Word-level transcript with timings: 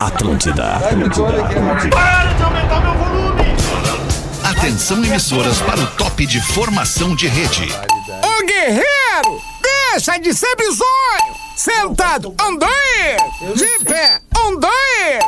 Atlântida, 0.00 0.76
Atlântida, 0.76 1.44
Atlântida. 1.44 1.96
Para 1.96 2.32
de 2.32 2.42
aumentar 2.44 2.80
meu 2.82 2.94
volume! 2.94 3.42
Atenção 4.44 5.04
emissoras 5.04 5.60
para 5.60 5.80
o 5.80 5.86
top 5.96 6.24
de 6.24 6.40
formação 6.40 7.16
de 7.16 7.26
rede. 7.26 7.68
Ô 8.22 8.46
guerreiro, 8.46 9.42
deixa 9.90 10.16
de 10.18 10.32
ser 10.32 10.54
bizonho! 10.54 11.34
Sentado, 11.56 12.32
dois! 12.60 13.56
De 13.56 13.84
pé, 13.84 14.20
dois! 14.60 15.24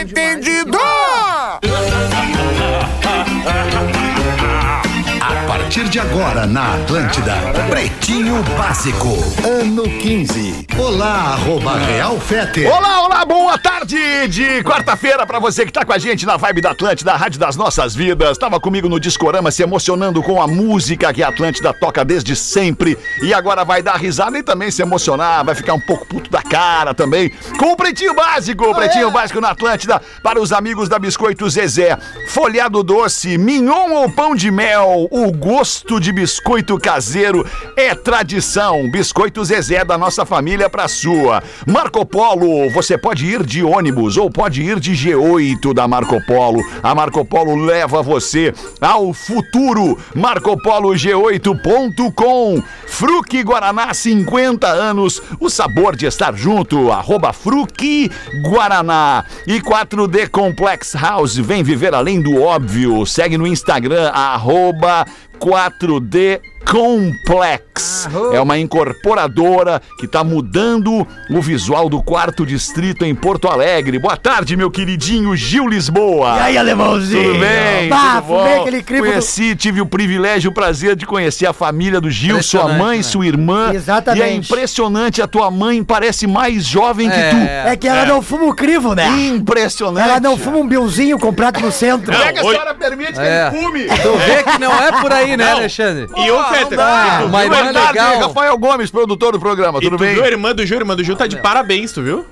Entendido! 0.00 0.78
A 5.26 5.46
partir 5.46 5.88
de 5.88 5.98
agora 5.98 6.46
na 6.46 6.74
Atlântida, 6.74 7.32
Pretinho 7.70 8.42
Básico, 8.58 9.08
ano 9.42 9.84
15. 9.84 10.66
Olá, 10.78 11.32
arroba 11.32 11.78
Real 11.78 12.20
Fete. 12.20 12.66
Olá, 12.66 13.06
olá, 13.06 13.24
boa 13.24 13.56
tarde 13.56 14.28
de 14.28 14.62
quarta-feira 14.62 15.26
pra 15.26 15.38
você 15.38 15.64
que 15.64 15.72
tá 15.72 15.82
com 15.82 15.94
a 15.94 15.98
gente 15.98 16.26
na 16.26 16.36
Vibe 16.36 16.60
da 16.60 16.72
Atlântida, 16.72 17.12
a 17.12 17.16
Rádio 17.16 17.40
das 17.40 17.56
Nossas 17.56 17.94
Vidas. 17.94 18.36
Tava 18.36 18.60
comigo 18.60 18.86
no 18.86 19.00
Discorama 19.00 19.50
se 19.50 19.62
emocionando 19.62 20.22
com 20.22 20.42
a 20.42 20.46
música 20.46 21.10
que 21.10 21.22
a 21.22 21.28
Atlântida 21.28 21.72
toca 21.72 22.04
desde 22.04 22.36
sempre 22.36 22.98
e 23.22 23.32
agora 23.32 23.64
vai 23.64 23.82
dar 23.82 23.96
risada 23.96 24.36
e 24.36 24.42
também 24.42 24.70
se 24.70 24.82
emocionar, 24.82 25.42
vai 25.42 25.54
ficar 25.54 25.72
um 25.72 25.80
pouco 25.80 26.04
puto 26.04 26.30
da 26.30 26.42
cara 26.42 26.92
também 26.92 27.32
com 27.58 27.72
o 27.72 27.76
Pretinho 27.76 28.12
Básico, 28.12 28.62
o 28.66 28.74
Pretinho 28.74 29.10
Básico 29.10 29.40
na 29.40 29.52
Atlântida 29.52 30.02
para 30.22 30.38
os 30.38 30.52
amigos 30.52 30.86
da 30.86 30.98
Biscoito 30.98 31.48
Zezé. 31.48 31.96
Folhado 32.28 32.82
doce, 32.82 33.38
mignon 33.38 33.90
ou 33.92 34.10
pão 34.10 34.34
de 34.34 34.50
mel, 34.50 35.08
o 35.14 35.30
gosto 35.30 36.00
de 36.00 36.10
biscoito 36.10 36.76
caseiro 36.76 37.46
é 37.76 37.94
tradição. 37.94 38.90
Biscoito 38.90 39.44
Zezé 39.44 39.84
da 39.84 39.96
nossa 39.96 40.26
família 40.26 40.68
pra 40.68 40.88
sua. 40.88 41.40
Marco 41.64 42.04
Polo, 42.04 42.68
você 42.70 42.98
pode 42.98 43.24
ir 43.24 43.44
de 43.44 43.62
ônibus 43.62 44.16
ou 44.16 44.28
pode 44.28 44.60
ir 44.60 44.80
de 44.80 44.90
G8 44.90 45.72
da 45.72 45.86
Marco 45.86 46.20
Polo. 46.26 46.60
A 46.82 46.92
Marco 46.96 47.24
Polo 47.24 47.54
leva 47.54 48.02
você 48.02 48.52
ao 48.80 49.14
futuro. 49.14 49.96
MarcoPoloG8.com. 50.16 52.60
Fruque 52.88 53.44
Guaraná, 53.44 53.94
50 53.94 54.66
anos. 54.66 55.22
O 55.38 55.48
sabor 55.48 55.94
de 55.94 56.06
estar 56.06 56.34
junto. 56.34 56.90
Arroba 56.90 57.32
Fruque 57.32 58.10
Guaraná. 58.42 59.24
E 59.46 59.60
4D 59.60 60.28
Complex 60.28 60.94
House. 60.94 61.36
Vem 61.36 61.62
viver 61.62 61.94
além 61.94 62.20
do 62.20 62.42
óbvio. 62.42 63.06
Segue 63.06 63.38
no 63.38 63.46
Instagram, 63.46 64.08
arroba 64.08 65.03
4D 65.40 66.40
Complex. 66.64 68.08
É 68.32 68.40
uma 68.40 68.58
incorporadora 68.58 69.80
que 69.98 70.06
está 70.06 70.22
mudando 70.24 71.06
o 71.30 71.40
visual 71.40 71.88
do 71.88 72.02
quarto 72.02 72.44
distrito 72.44 73.04
em 73.04 73.14
Porto 73.14 73.48
Alegre. 73.48 73.98
Boa 73.98 74.16
tarde, 74.16 74.56
meu 74.56 74.70
queridinho 74.70 75.34
Gil 75.36 75.68
Lisboa. 75.68 76.36
E 76.36 76.40
aí, 76.40 76.58
alemãozinho? 76.58 77.32
Tudo 77.34 77.38
bem? 77.40 77.88
Bah, 77.88 78.16
tudo 78.16 78.26
bom? 78.28 78.38
fumei 78.40 78.58
aquele 78.60 78.82
crivo 78.82 79.04
do- 79.04 79.10
Conheci, 79.10 79.54
tive 79.56 79.80
o 79.80 79.86
privilégio 79.86 80.48
e 80.48 80.50
o 80.50 80.54
prazer 80.54 80.96
de 80.96 81.06
conhecer 81.06 81.46
a 81.46 81.52
família 81.52 82.00
do 82.00 82.10
Gil, 82.10 82.42
sua 82.42 82.68
mãe, 82.68 82.98
né? 82.98 83.02
sua 83.02 83.26
irmã. 83.26 83.72
Exatamente. 83.72 84.20
E 84.24 84.28
é 84.28 84.34
impressionante, 84.34 85.22
a 85.22 85.26
tua 85.26 85.50
mãe 85.50 85.82
parece 85.84 86.26
mais 86.26 86.64
jovem 86.64 87.08
que 87.10 87.16
tu. 87.16 87.36
É 87.68 87.76
que 87.76 87.86
ela 87.88 88.04
não 88.06 88.20
fuma 88.22 88.44
o 88.46 88.54
crivo, 88.54 88.94
né? 88.94 89.06
Impressionante. 89.28 90.08
Ela 90.08 90.20
não 90.20 90.36
fuma 90.36 90.58
um 90.58 90.66
bilzinho 90.66 91.18
comprado 91.18 91.60
no 91.60 91.70
centro. 91.72 92.12
Como 92.12 92.24
é 92.24 92.32
que 92.32 92.38
a 92.38 92.42
senhora 92.42 92.74
permite 92.74 93.12
que 93.14 93.20
É. 93.20 93.48
ele 93.52 93.62
fume? 93.62 93.84
Tu 93.84 94.16
vê 94.18 94.42
que 94.42 94.58
não 94.58 94.72
é 94.72 95.00
por 95.00 95.12
aí, 95.12 95.36
né, 95.36 95.50
Alexandre? 95.52 96.08
E 96.16 96.30
ô, 96.30 96.53
Fetter, 96.58 97.26
uma 97.26 97.44
irmã 97.44 97.60
legal. 97.70 98.18
Rafael 98.20 98.58
Gomes, 98.58 98.90
produtor 98.90 99.32
do 99.32 99.40
programa. 99.40 99.78
E 99.78 99.82
Tudo 99.82 99.96
tu 99.96 100.00
bem? 100.00 100.14
viu 100.14 100.24
a 100.24 100.28
irmã 100.28 100.54
do 100.54 100.64
Gil, 100.66 100.76
a 100.78 100.80
irmã 100.80 100.96
do 100.96 101.04
Gil 101.04 101.16
tá 101.16 101.26
de 101.26 101.36
parabéns, 101.40 101.92
tu 101.92 102.02
viu? 102.02 102.24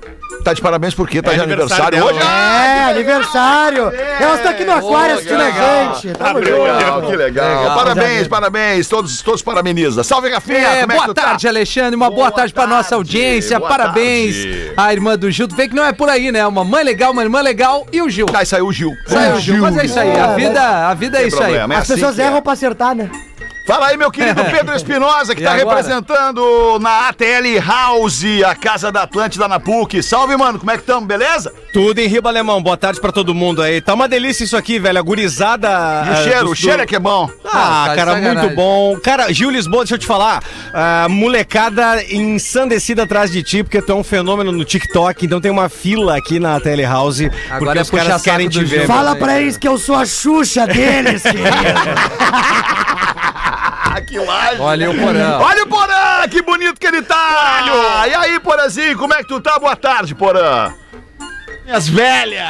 Tá 0.43 0.51
de 0.53 0.61
parabéns 0.61 0.93
porque 0.95 1.21
tá 1.21 1.31
É 1.31 1.35
de 1.35 1.41
aniversário, 1.41 1.85
aniversário 1.99 2.17
hoje. 2.17 2.19
dela, 2.19 2.65
É, 2.65 2.83
aniversário. 2.91 3.91
Elas 4.19 4.35
estão 4.37 4.51
aqui 4.51 4.65
no 4.65 4.73
aquário 4.73 5.15
assistindo 5.15 5.41
a 5.41 5.51
gente. 5.51 6.17
Tamo 6.17 6.43
junto. 6.43 6.61
Legal, 6.63 7.01
que 7.03 7.15
legal. 7.15 7.59
Legal. 7.59 7.75
Parabéns, 7.77 8.27
parabéns. 8.27 8.87
Todos, 8.89 9.21
todos 9.21 9.41
parabeniza. 9.41 10.03
Salve, 10.03 10.29
Rafinha. 10.29 10.57
É, 10.57 10.79
é 10.81 10.87
boa 10.87 11.13
tá? 11.13 11.13
tarde, 11.13 11.47
Alexandre. 11.47 11.95
Uma 11.95 12.09
boa, 12.09 12.23
Boa 12.23 12.31
tarde 12.31 12.53
pra 12.53 12.65
nossa 12.65 12.95
audiência. 12.95 13.59
boa 13.59 13.69
Parabéns 13.69 14.35
tarde. 14.35 14.71
à 14.75 14.93
irmã 14.93 15.17
do 15.17 15.29
Gil. 15.29 15.47
Tu 15.47 15.55
vê 15.55 15.67
que 15.67 15.75
não 15.75 15.85
é 15.85 15.91
por 15.93 16.09
aí, 16.09 16.31
né? 16.31 16.45
Uma 16.47 16.63
mãe 16.63 16.83
legal, 16.83 17.11
uma 17.11 17.21
irmã 17.21 17.41
legal 17.41 17.85
e 17.91 18.01
o 18.01 18.09
Gil. 18.09 18.25
Aí 18.33 18.45
saiu 18.45 18.67
o 18.67 18.73
Gil. 18.73 18.91
Saiu 19.07 19.35
o 19.35 19.39
Gil, 19.39 19.61
mas 19.61 19.77
é 19.77 19.85
isso 19.85 19.99
aí. 19.99 20.19
A 20.19 20.27
vida, 20.35 20.61
a 20.89 20.93
vida 20.93 21.17
é 21.17 21.19
Tem 21.21 21.27
isso 21.27 21.43
aí. 21.43 21.55
é 21.55 21.61
As 21.63 21.71
assim 21.79 21.93
pessoas 21.93 22.17
é. 22.19 22.23
erram 22.25 22.41
pra 22.41 22.53
acertar, 22.53 22.95
né? 22.95 23.09
Fala 23.65 23.87
aí, 23.87 23.97
meu 23.97 24.11
querido 24.11 24.43
Pedro 24.51 24.75
Espinosa, 24.75 25.33
que 25.33 25.41
E 25.41 25.45
tá 25.45 25.53
agora? 25.53 25.77
representando 25.77 26.77
na 26.81 27.07
ATL 27.07 27.59
House, 27.65 28.23
a 28.45 28.53
Casa 28.55 28.91
da 28.91 29.03
Atlântida 29.03 29.47
na 29.47 29.57
PUC. 29.59 30.03
Salve, 30.03 30.35
mano, 30.35 30.59
como 30.59 30.69
é 30.69 30.77
que 30.77 30.83
tamo, 30.83 31.07
beleza? 31.07 31.53
Tudo 31.71 31.99
em 31.99 32.07
riba 32.07 32.29
alemão. 32.29 32.61
Boa 32.61 32.75
tarde 32.75 32.99
pra 32.99 33.11
todo 33.11 33.33
mundo 33.33 33.61
aí. 33.61 33.79
Tá 33.79 33.93
uma 33.93 34.07
delícia 34.07 34.43
isso 34.43 34.57
aqui, 34.57 34.79
velho. 34.79 34.99
A 34.99 35.01
gurizada. 35.01 35.69
E 35.69 36.09
o 36.09 36.13
ah, 36.13 36.15
cheiro, 36.23 36.39
dos- 36.41 36.51
o 36.51 36.55
cheiro 36.55 36.81
é 36.81 36.85
que 36.85 36.95
é 36.95 36.99
bom. 36.99 37.29
Ah, 37.45 37.49
Ah, 37.53 37.85
tá 37.87 37.91
de 37.91 37.95
cara, 37.97 38.15
muito 38.33 38.55
bom. 38.55 38.99
Cara, 38.99 39.31
Gil 39.33 39.49
Lisboa, 39.49 39.83
deixa 39.83 39.95
eu 39.95 39.99
te 39.99 40.05
falar. 40.05 40.43
ah, 40.73 41.07
molecada 41.09 42.03
ensandecida 42.13 43.03
atrás 43.03 43.31
de 43.31 43.41
ti, 43.43 43.63
porque 43.63 43.81
tu 43.81 43.93
é 43.93 43.95
um 43.95 44.03
fenômeno 44.03 44.51
no 44.51 44.65
TikTok. 44.65 45.25
Então 45.25 45.39
tem 45.39 45.49
uma 45.51 45.69
fila 45.69 46.17
aqui 46.17 46.37
na 46.37 46.59
Telehouse. 46.59 47.31
Agora 47.49 47.59
Porque 47.59 47.79
é 47.79 47.81
os 47.81 47.89
caras 47.89 48.21
querem 48.21 48.49
te 48.49 48.63
ver. 48.65 48.85
Fala 48.87 49.13
aí. 49.13 49.19
pra 49.19 49.39
eles 49.41 49.55
que 49.57 49.67
eu 49.67 49.77
sou 49.77 49.95
a 49.95 50.05
Xuxa 50.05 50.67
deles, 50.67 51.23
querido. 51.23 51.43
Que 54.01 54.19
laje. 54.19 54.59
Olha 54.59 54.89
o 54.91 54.95
porão. 54.97 55.41
Olha 55.41 55.63
o 55.63 55.67
Porã, 55.67 56.27
que 56.29 56.41
bonito 56.41 56.79
que 56.79 56.87
ele 56.87 57.01
tá! 57.01 58.05
E 58.07 58.13
aí, 58.13 58.39
Porãzinho, 58.39 58.97
como 58.97 59.13
é 59.13 59.17
que 59.17 59.27
tu 59.27 59.39
tá? 59.39 59.57
Boa 59.59 59.75
tarde, 59.75 60.13
Porã. 60.15 60.73
Minhas 61.65 61.87
velhas! 61.87 62.43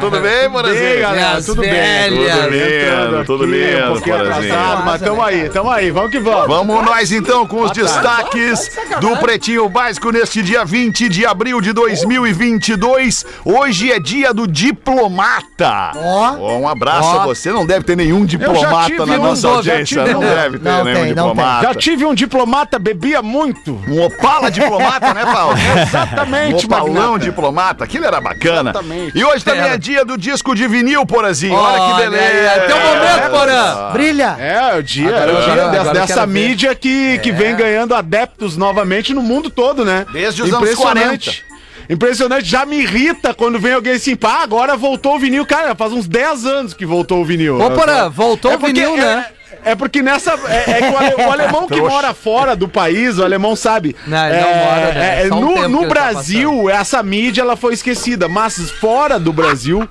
Tudo 0.00 0.20
bem, 0.20 0.48
Porazinho? 0.48 1.00
galera? 1.00 1.42
Tudo 1.42 1.60
bem? 1.60 1.72
Tudo 2.08 2.50
lindo, 2.50 3.24
tudo 3.24 3.44
lindo, 3.46 3.92
pouquinho 3.94 4.16
Porazinho. 4.16 4.54
atrasado, 4.54 4.84
mas 4.84 5.00
tamo 5.02 5.22
aí, 5.22 5.48
tamo 5.48 5.70
aí, 5.70 5.90
vamos 5.90 6.10
que 6.12 6.20
vamos. 6.20 6.46
Vamos 6.46 6.84
nós 6.84 7.10
então 7.10 7.46
com 7.48 7.62
os 7.62 7.72
destaques 7.72 8.70
do 9.00 9.16
Pretinho 9.16 9.68
Básico 9.68 10.12
neste 10.12 10.40
dia 10.40 10.64
20 10.64 11.08
de 11.08 11.26
abril 11.26 11.60
de 11.60 11.72
2022. 11.72 13.26
Hoje 13.44 13.90
é 13.90 13.98
dia 13.98 14.32
do 14.32 14.46
diplomata. 14.46 15.90
Ó. 15.96 16.58
Um 16.58 16.68
abraço 16.68 17.16
a 17.18 17.24
você. 17.24 17.50
Não 17.50 17.66
deve 17.66 17.84
ter 17.84 17.96
nenhum 17.96 18.24
diplomata 18.24 19.04
na 19.04 19.14
um, 19.14 19.22
nossa 19.24 19.48
audiência. 19.48 20.04
tive 20.04 20.12
Não 20.12 20.20
um. 20.20 20.24
deve 20.24 20.58
ter 20.60 20.68
Não 20.68 20.84
nenhum 20.84 20.96
tem, 21.00 21.08
diplomata. 21.08 21.62
Já 21.66 21.74
tive 21.74 22.04
um 22.04 22.14
diplomata, 22.14 22.78
bebia 22.78 23.20
muito. 23.20 23.80
Um 23.88 24.00
Opala 24.04 24.48
diplomata, 24.48 25.12
né, 25.12 25.24
Paulo? 25.24 25.56
Exatamente, 25.82 26.67
Um 26.76 26.92
magnata. 26.92 27.18
diplomata. 27.18 27.84
Aquilo 27.84 28.04
era 28.04 28.20
bacana. 28.20 28.70
Exatamente. 28.70 29.18
E 29.18 29.24
hoje 29.24 29.44
também 29.44 29.68
é 29.68 29.76
dia 29.78 30.04
do 30.04 30.16
disco 30.18 30.54
de 30.54 30.66
vinil, 30.68 31.04
Porazinho. 31.06 31.54
Olha 31.54 31.94
que 31.94 32.02
beleza. 32.02 32.26
é 32.26 32.60
teu 32.66 32.76
momento, 32.76 33.30
Porã. 33.30 33.90
Brilha. 33.92 34.36
É, 34.38 34.76
o 34.78 34.82
dia, 34.82 35.08
Agora 35.08 35.30
é 35.30 35.34
o 35.34 35.38
eu 35.38 35.42
dia 35.42 35.62
agora 35.62 35.92
dessa 35.92 36.06
quero 36.14 36.20
ver. 36.20 36.26
mídia 36.48 36.74
que, 36.74 37.18
que 37.18 37.32
vem 37.32 37.54
ganhando 37.56 37.94
adeptos 37.94 38.56
novamente 38.56 39.12
no 39.14 39.22
mundo 39.22 39.50
todo, 39.50 39.84
né? 39.84 40.06
Desde 40.12 40.42
os 40.42 40.52
anos 40.52 40.74
40. 40.74 41.48
Impressionante, 41.90 42.44
já 42.44 42.66
me 42.66 42.80
irrita 42.82 43.32
quando 43.32 43.58
vem 43.58 43.72
alguém 43.72 43.94
assim, 43.94 44.14
pá, 44.14 44.42
agora 44.42 44.76
voltou 44.76 45.16
o 45.16 45.18
vinil. 45.18 45.46
Cara, 45.46 45.74
faz 45.74 45.90
uns 45.90 46.06
10 46.06 46.44
anos 46.44 46.74
que 46.74 46.84
voltou 46.84 47.22
o 47.22 47.24
vinil. 47.24 47.58
Ô, 47.58 47.70
Porã, 47.70 48.10
voltou 48.10 48.52
É 48.52 48.56
o 48.56 48.58
vinil, 48.58 48.94
é- 48.94 48.96
né? 48.98 49.26
É 49.64 49.74
porque 49.74 50.02
nessa. 50.02 50.32
É, 50.48 50.70
é 50.70 50.82
que 50.82 50.94
o, 50.94 50.96
ale- 50.98 51.14
o 51.14 51.32
alemão 51.32 51.66
que 51.66 51.80
mora 51.80 52.14
fora 52.14 52.54
do 52.54 52.68
país, 52.68 53.18
o 53.18 53.24
alemão 53.24 53.54
sabe. 53.56 53.94
Não, 54.06 54.26
ele 54.26 54.36
é, 54.36 54.40
não 54.40 54.54
mora, 54.54 54.92
né? 54.92 55.22
é, 55.22 55.28
É 55.28 55.34
um 55.34 55.40
no 55.40 55.68
no 55.68 55.82
tá 55.82 55.88
Brasil, 55.88 56.70
essa 56.70 57.02
mídia 57.02 57.42
ela 57.42 57.56
foi 57.56 57.74
esquecida. 57.74 58.28
Mas 58.28 58.70
fora 58.70 59.18
do 59.18 59.32
Brasil, 59.32 59.88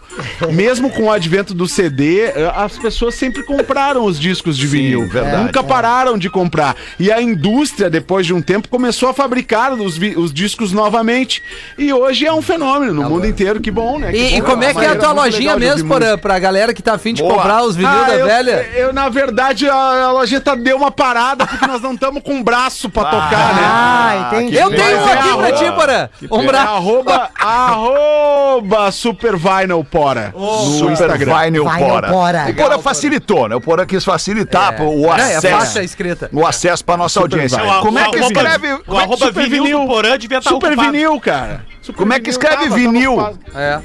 mesmo 0.52 0.90
com 0.90 1.04
o 1.06 1.12
advento 1.12 1.54
do 1.54 1.68
CD, 1.68 2.22
eh, 2.26 2.52
as 2.56 2.78
pessoas 2.78 3.16
sempre 3.16 3.44
compraram 3.44 4.06
os 4.06 4.20
discos 4.20 4.58
de 4.58 4.66
vinil. 4.68 5.08
verdade. 5.08 5.44
Nunca 5.44 5.64
pararam 5.64 6.18
de 6.18 6.30
comprar. 6.30 6.76
E 7.00 7.12
a 7.12 7.22
indústria, 7.22 7.90
depois 7.90 8.26
de 8.26 8.34
um 8.34 8.42
tempo, 8.42 8.68
começou 8.70 9.10
a 9.10 9.14
fabricar 9.14 9.74
os, 9.74 9.98
os 10.18 10.34
discos 10.34 10.72
novamente. 10.72 11.42
E 11.78 11.92
hoje 11.94 12.26
é 12.26 12.34
um 12.34 12.42
fenômeno 12.42 12.94
no 12.94 13.10
mundo 13.10 13.26
inteiro. 13.26 13.60
Que 13.60 13.72
bom, 13.72 14.00
né? 14.00 14.12
Que 14.12 14.18
E, 14.18 14.38
e 14.38 14.42
bom, 14.42 14.48
como 14.52 14.64
é 14.64 14.74
que 14.74 14.84
é 14.86 14.90
a 14.90 14.96
tua 14.96 15.12
lojinha 15.12 15.56
mesmo, 15.58 15.88
Porã? 15.88 16.18
Pra 16.18 16.38
galera 16.40 16.74
que 16.74 16.82
tá 16.82 16.94
afim 16.94 17.14
de 17.14 17.22
Boa. 17.22 17.36
comprar 17.36 17.64
os 17.64 17.76
vinil 17.76 17.90
ah, 17.92 18.08
da 18.08 18.16
eu, 18.16 18.26
velha? 18.26 18.70
Eu, 18.76 18.94
na 18.94 19.10
verdade, 19.10 19.47
a, 19.70 19.76
a 20.06 20.12
lojeta 20.12 20.56
deu 20.56 20.78
uma 20.78 20.92
parada 20.92 21.46
porque 21.48 21.66
nós 21.68 21.82
não 21.82 21.94
estamos 21.94 22.22
com 22.24 22.34
um 22.36 22.44
braço 22.44 22.90
pra 22.90 23.06
tocar, 23.06 23.54
né? 23.56 23.62
Ah, 23.64 24.30
entendi. 24.34 24.56
Eu 24.58 24.70
tenho 24.70 25.02
um 25.04 25.08
é 25.10 25.14
aqui 25.14 25.36
pra 25.38 25.52
ti, 25.52 25.72
Porã. 25.72 26.10
Um 26.32 26.42
É 26.42 26.46
braço. 26.48 26.68
arroba, 26.74 27.30
arroba 27.40 28.92
Super 28.92 29.36
Vinyl 29.38 29.84
Pora 29.84 30.34
no 30.36 30.66
Super 30.80 30.92
Instagram. 30.94 31.36
Vinyl 31.46 31.70
Vinyl 31.70 31.88
Pora. 31.88 32.10
Pora. 32.10 32.46
O 32.50 32.56
Pora 32.56 32.80
facilitou, 32.80 33.48
né? 33.50 33.56
O 33.56 33.62
Pora 33.62 33.86
quis 33.86 34.04
facilitar 34.04 34.82
o 34.82 35.06
É, 35.14 35.20
é 35.34 35.36
acesso. 35.38 35.48
fácil 35.58 35.82
a 35.82 35.84
escrita. 35.84 36.30
o 36.34 36.46
acesso 36.46 36.84
para 36.86 36.98
nossa 36.98 37.20
audiência. 37.20 37.58
Vinyl. 37.60 37.80
Como 37.82 38.00
é 38.00 38.10
que 38.10 38.18
escreve? 38.20 38.74
O 38.88 38.96
é 39.00 39.04
arroba 39.04 39.26
Super 39.28 39.44
vinil, 39.44 39.64
vinil. 39.64 39.80
do 39.82 39.88
Porã 39.88 40.18
devia 40.18 40.38
estar 40.40 40.50
Super 40.50 40.68
ocupado. 40.74 40.92
vinil, 40.92 41.20
cara. 41.20 41.66
Super 41.82 41.98
Como 42.00 42.14
é 42.14 42.20
que 42.20 42.30
escreve 42.30 42.64
tava, 42.64 42.76
vinil? 42.76 43.38
É. 43.56 43.80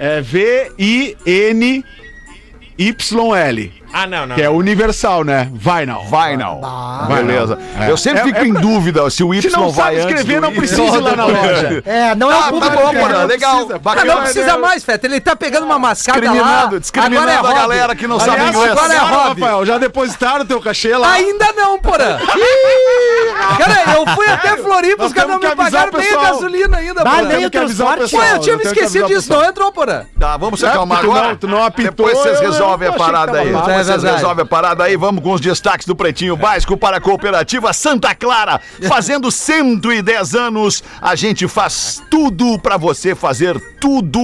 É 0.00 0.20
V-I-N-Y-L. 2.78 3.72
Ah, 3.92 4.06
não, 4.06 4.26
não. 4.26 4.36
Que 4.36 4.42
é 4.42 4.50
universal, 4.50 5.24
né? 5.24 5.48
Vai 5.52 5.86
não. 5.86 6.04
Vai 6.06 6.36
não. 6.36 6.60
Vai 6.60 7.22
Beleza. 7.22 7.58
É. 7.80 7.90
Eu 7.90 7.96
sempre 7.96 8.20
É- 8.20 8.24
fico 8.24 8.38
é 8.38 8.46
em 8.46 8.52
dúvida 8.52 9.08
se 9.10 9.24
o 9.24 9.34
Y 9.34 9.40
Se 9.50 9.56
não 9.56 9.70
vai 9.70 9.96
sabe 9.96 10.12
escrever, 10.12 10.40
não 10.40 10.52
precisa 10.52 10.82
ir 10.82 11.00
lá 11.00 11.16
na 11.16 11.24
loja. 11.26 11.82
É, 11.86 12.14
não 12.14 12.30
é 12.30 12.34
Ah, 12.34 12.38
o 12.38 12.42
tá 12.42 12.48
público 12.50 12.76
bom, 12.76 12.90
quer. 12.90 13.00
Porã, 13.00 13.24
legal. 13.24 13.52
precisa. 13.56 13.74
Ah, 13.76 13.78
Bacana. 13.78 14.14
não 14.14 14.22
precisa 14.22 14.58
mais, 14.58 14.84
Feta. 14.84 15.06
Ele 15.06 15.20
tá 15.20 15.34
pegando 15.34 15.64
uma 15.64 15.78
mascada 15.78 16.18
lá. 16.20 16.24
Discriminando, 16.28 16.80
discriminando 16.80 17.18
agora 17.18 17.32
é 17.32 17.36
a 17.36 17.40
hobby. 17.40 17.54
galera 17.54 17.94
que 17.96 18.06
não 18.06 18.20
sabe 18.20 18.42
inglês. 18.48 18.72
agora 18.72 18.94
é 18.94 18.98
hobby. 18.98 19.40
Rafael, 19.40 19.66
já 19.66 19.78
depositaram 19.78 20.44
teu 20.46 20.60
cachê 20.60 20.96
lá? 20.96 21.12
Ainda 21.12 21.52
não, 21.56 21.78
Porã. 21.78 22.18
Cara, 23.58 23.96
eu 23.96 24.06
fui 24.14 24.26
até 24.28 24.56
Floripa, 24.56 25.04
os 25.06 25.12
caras 25.12 25.30
não 25.30 25.38
me 25.38 25.54
pagaram 25.56 25.90
o 25.92 25.96
nem 25.98 26.12
a 26.14 26.20
gasolina 26.22 26.76
ainda, 26.76 27.02
Porã. 27.02 27.22
nem 27.22 27.46
o 27.46 27.50
transporte. 27.50 27.98
Pô, 27.98 28.18
pessoal. 28.18 28.26
eu 28.26 28.38
tinha 28.40 28.56
me 28.56 28.62
esquecido 28.64 29.06
disso, 29.06 29.32
não 29.32 29.44
entrou, 29.44 29.72
Porã. 29.72 30.02
Tá, 30.18 30.36
vamos 30.36 30.60
se 30.60 30.66
É, 30.66 30.68
acalmar 30.68 30.98
porque 30.98 31.10
tu 31.12 31.16
agora. 31.16 31.28
não- 31.30 31.36
tu 31.36 31.48
não 31.48 31.62
apitou, 31.64 32.06
Depois 32.06 32.18
vocês 32.18 32.40
resolvem 32.40 32.88
a 32.88 32.92
parada 32.92 33.38
aí. 33.38 33.52
É 33.78 33.84
vocês 33.84 34.02
resolvem 34.02 34.42
a 34.42 34.46
parada 34.46 34.84
aí. 34.84 34.96
Vamos 34.96 35.22
com 35.22 35.32
os 35.32 35.40
destaques 35.40 35.86
do 35.86 35.94
Pretinho 35.94 36.36
Básico 36.36 36.76
para 36.76 36.96
a 36.96 37.00
Cooperativa 37.00 37.72
Santa 37.72 38.14
Clara. 38.14 38.60
Fazendo 38.88 39.30
110 39.30 40.34
anos, 40.34 40.82
a 41.00 41.14
gente 41.14 41.46
faz 41.46 42.02
tudo 42.10 42.58
para 42.58 42.76
você 42.76 43.14
fazer 43.14 43.58
tudo 43.60 43.77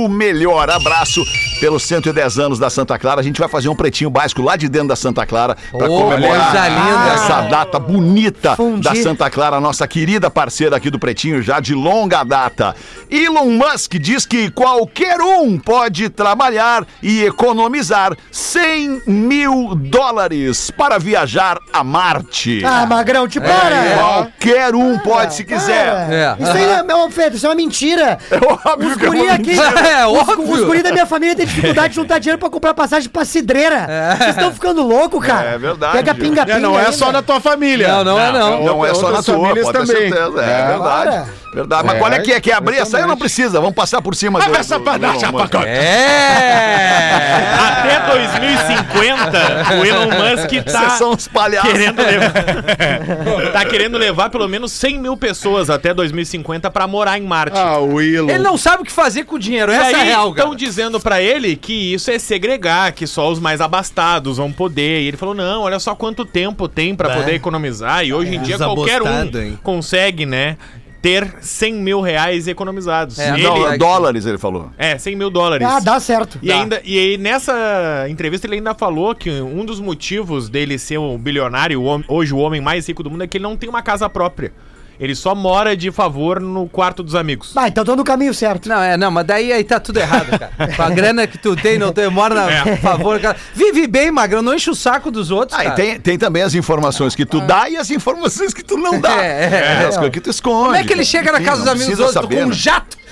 melhor. 0.09 0.69
Abraço 0.69 1.25
pelos 1.61 1.83
110 1.85 2.39
anos 2.39 2.59
da 2.59 2.69
Santa 2.69 2.99
Clara. 2.99 3.21
A 3.21 3.25
gente 3.25 3.39
vai 3.39 3.49
fazer 3.49 3.69
um 3.69 3.75
Pretinho 3.75 4.11
Básico 4.11 4.43
lá 4.43 4.56
de 4.56 4.69
dentro 4.69 4.89
da 4.89 4.97
Santa 4.97 5.25
Clara 5.25 5.56
para 5.71 5.91
Ô, 5.91 6.03
comemorar 6.03 7.15
essa 7.15 7.43
data 7.43 7.79
bonita 7.79 8.56
Fundir. 8.56 8.83
da 8.83 8.95
Santa 8.95 9.31
Clara, 9.31 9.61
nossa 9.61 9.87
querida 9.87 10.31
parceira 10.31 10.77
aqui 10.77 10.91
do 10.91 10.99
Pretinho, 10.99 11.41
já 11.43 11.61
de 11.61 11.75
longa 11.75 12.25
data. 12.25 12.75
Elon 13.11 13.51
Musk 13.51 13.95
diz 13.95 14.27
que 14.27 14.51
qualquer 14.51 15.21
um 15.21 15.59
pode 15.59 16.09
trabalhar 16.09 16.87
e 17.03 17.23
economizar 17.23 18.17
100 18.31 19.03
mil 19.06 19.75
dólares 19.75 20.71
para 20.71 20.99
viajar 20.99 21.59
a 21.73 21.85
Marte. 21.85 22.62
Ah, 22.65 22.87
Magrão, 22.87 23.29
te 23.29 23.41
para! 23.41 23.97
Qualquer 23.97 24.75
um 24.75 24.99
pode, 24.99 25.35
se 25.35 25.45
quiser. 25.45 26.11
É. 26.11 26.37
Isso 26.41 26.53
aí 26.53 26.65
é, 26.65 26.85
Feto, 27.11 27.37
isso 27.37 27.47
é 27.47 27.49
uma 27.51 27.55
mentira. 27.55 28.19
É 28.31 28.69
óbvio 28.69 28.91
Os 28.91 28.97
que 28.97 29.06
é 29.06 29.11
uma 29.11 29.39
aqui, 29.50 29.58
É, 29.88 30.06
os, 30.06 30.19
óbvio. 30.29 30.52
os 30.52 30.64
guri 30.64 30.82
da 30.82 30.93
minha 30.93 31.06
família 31.06 31.35
têm 31.37 31.46
dificuldade 31.46 31.88
de 31.91 31.94
juntar 31.94 32.19
dinheiro 32.19 32.38
pra 32.38 32.50
comprar 32.50 32.75
passagem 32.75 33.08
pra 33.08 33.25
cidreira. 33.25 33.87
Vocês 34.19 34.31
estão 34.31 34.52
ficando 34.52 34.82
loucos, 34.82 35.25
cara. 35.25 35.50
É 35.50 35.58
verdade. 35.58 35.93
Pega 35.96 36.14
pinga-pinga 36.14 36.56
É, 36.58 36.61
não 36.61 36.79
é 36.79 36.91
só 36.93 37.12
da 37.12 37.23
tua 37.23 37.41
família. 37.41 37.88
Não, 37.88 38.05
não 38.05 38.20
é 38.20 38.32
não. 38.32 38.64
Não 38.64 38.87
é 38.87 38.94
só 38.94 39.11
na 39.11 39.23
tua, 39.23 39.49
pode 39.49 39.61
ter 39.62 39.73
também. 39.73 39.87
certeza. 39.87 40.43
É, 40.44 40.61
É. 40.61 40.67
verdade. 40.69 41.31
Verdade. 41.55 41.87
Mas 41.87 41.94
É, 41.94 41.99
qual 42.00 42.12
é 42.12 42.19
que 42.19 42.32
é? 42.32 42.41
Quer 42.41 42.55
abrir 42.55 42.79
essa 42.79 42.99
aí? 42.99 43.06
Não 43.06 43.17
precisa. 43.17 43.61
Vamos 43.61 43.76
passar 43.76 44.02
por 44.02 44.14
cima 44.17 44.41
do, 44.41 44.56
essa 44.56 44.81
pacote. 44.81 45.69
É! 45.69 47.55
Até 47.61 48.00
2050, 48.12 49.79
o 49.81 49.85
Elon 49.85 50.06
Musk 50.06 50.49
Vocês 50.50 50.64
tá 50.64 50.91
são 50.91 51.12
uns 51.12 51.29
palhaços. 51.29 51.70
querendo 51.70 52.02
levar. 52.02 52.32
tá 53.52 53.64
querendo 53.64 53.99
levar 53.99 54.31
pelo 54.31 54.49
menos 54.49 54.73
100 54.73 54.99
mil 54.99 55.17
pessoas 55.17 55.70
até 55.70 55.94
2050 55.94 56.70
pra 56.70 56.87
morar 56.87 57.19
em 57.19 57.23
Marte. 57.23 57.56
Ah, 57.58 57.79
o 57.79 58.00
Elon. 58.00 58.29
Ele 58.31 58.38
não 58.43 58.56
sabe 58.58 58.82
o 58.82 58.85
que 58.85 58.93
fazer 58.93 59.25
com 59.25 59.34
o 59.35 59.39
dinheiro, 59.39 59.71
E 59.73 59.75
essa 59.75 59.91
é 59.99 60.03
real, 60.05 60.33
cara. 60.33 60.43
estão 60.49 60.57
dizendo 60.57 61.01
pra 61.01 61.21
ele 61.21 61.57
que 61.57 61.93
isso 61.95 62.11
é 62.11 62.19
segregar, 62.19 62.93
que 62.93 63.07
só 63.07 63.31
os 63.31 63.39
mais 63.39 63.61
abastados 63.61 64.37
vão 64.39 64.51
poder. 64.53 65.03
E 65.03 65.09
ele 65.09 65.17
falou: 65.17 65.35
não, 65.35 65.63
olha 65.63 65.79
só 65.79 65.95
quanto 65.95 66.25
tempo 66.25 66.69
tem 66.69 66.95
pra 66.95 67.11
poder 67.17 67.35
economizar. 67.35 68.05
E 68.05 68.13
hoje 68.13 68.35
em 68.35 68.43
dia 68.43 68.57
qualquer 68.59 69.03
um 69.03 69.23
hein? 69.39 69.59
consegue, 69.63 70.25
né? 70.27 70.57
Ter 71.03 71.35
100 71.43 71.75
mil 71.75 72.01
reais 72.01 72.49
economizados. 72.49 73.19
É, 73.19 73.35
Ele- 73.35 73.43
Não, 73.43 73.77
dólares, 73.77 74.25
ele 74.25 74.39
falou. 74.39 74.71
é, 74.79 74.97
100 74.97 75.15
mil 75.17 75.29
dólares. 75.29 75.69
Ah, 75.69 75.79
dá 75.79 76.01
certo. 76.01 76.39
E, 76.43 76.51
ainda, 76.51 76.81
e 76.83 76.99
aí, 76.99 77.19
nessa 77.19 78.07
entrevista, 78.09 78.47
ele 78.47 78.55
ainda 78.57 78.73
falou 78.73 79.15
que 79.15 79.31
um 79.31 79.67
dos 79.67 79.81
motivos 79.81 80.49
dele 80.49 80.79
ser 80.79 80.99
um 80.99 81.19
bilionário, 81.19 81.83
hoje 82.09 82.33
o 82.33 82.39
homem 82.39 82.63
mais 82.63 82.89
rico 82.89 83.03
do 83.03 83.11
mundo, 83.11 83.23
é 83.23 83.27
que 83.27 83.37
ele 83.37 83.45
não 83.45 83.55
tem 83.55 83.69
uma 83.69 83.83
casa 83.83 84.09
própria. 84.09 84.51
Ele 84.99 85.14
só 85.14 85.35
mora 85.35 85.76
de 85.76 85.91
favor 85.91 86.41
no 86.41 86.69
quarto 86.69 87.02
dos 87.02 87.14
amigos. 87.14 87.52
Ah, 87.56 87.69
então 87.69 87.85
tô 87.85 87.96
no 87.96 88.05
caminho 88.05 88.32
certo. 88.32 88.69
Não, 88.69 88.81
é, 88.81 88.96
não, 88.96 89.11
mas 89.11 89.26
daí 89.26 89.52
aí 89.52 89.64
tá 89.64 89.81
tudo 89.81 89.99
errado, 89.99 90.38
cara. 90.38 90.52
Com 90.75 90.82
a 90.82 90.91
grana 90.91 91.26
que 91.26 91.37
tu 91.37 91.56
tem, 91.56 91.79
não 91.79 91.93
tem, 91.93 92.08
mora 92.08 92.35
na 92.35 92.50
É. 92.50 92.62
por 92.62 92.79
favor, 92.79 93.20
cara. 93.20 93.37
Vive 93.55 93.87
bem, 93.87 94.11
Magrão, 94.11 94.41
não 94.43 94.55
enche 94.55 94.70
o 94.70 94.75
saco 94.75 95.11
dos 95.11 95.31
outros, 95.31 95.58
Ah, 95.58 95.62
e 95.62 95.64
cara. 95.64 95.76
tem, 95.76 96.00
tem 96.00 96.19
também 96.19 96.43
as 96.43 96.55
informações 96.55 97.14
que 97.14 97.26
tu 97.26 97.41
dá 97.41 97.69
e 97.69 97.76
as 97.76 97.91
informações 97.91 98.55
que 98.55 98.62
tu 98.62 98.76
não 98.76 99.00
dá. 99.00 99.23
É, 99.23 99.26
é, 99.44 99.82
É, 99.82 99.87
as 99.87 99.94
coisas 99.96 100.12
que 100.12 100.20
tu 100.20 100.31
esconde. 100.31 100.64
Como 100.64 100.76
é 100.76 100.85
que 100.85 100.93
ele 100.93 101.05
chega 101.05 101.32
na 101.32 101.38
Enfim, 101.38 101.46
casa 101.46 101.61
dos 101.62 101.69
amigos 101.70 101.87
precisa 101.87 102.06
outros 102.06 102.23
saber, 102.23 102.37
com 102.37 102.43
um 102.44 102.49
né? 102.49 102.55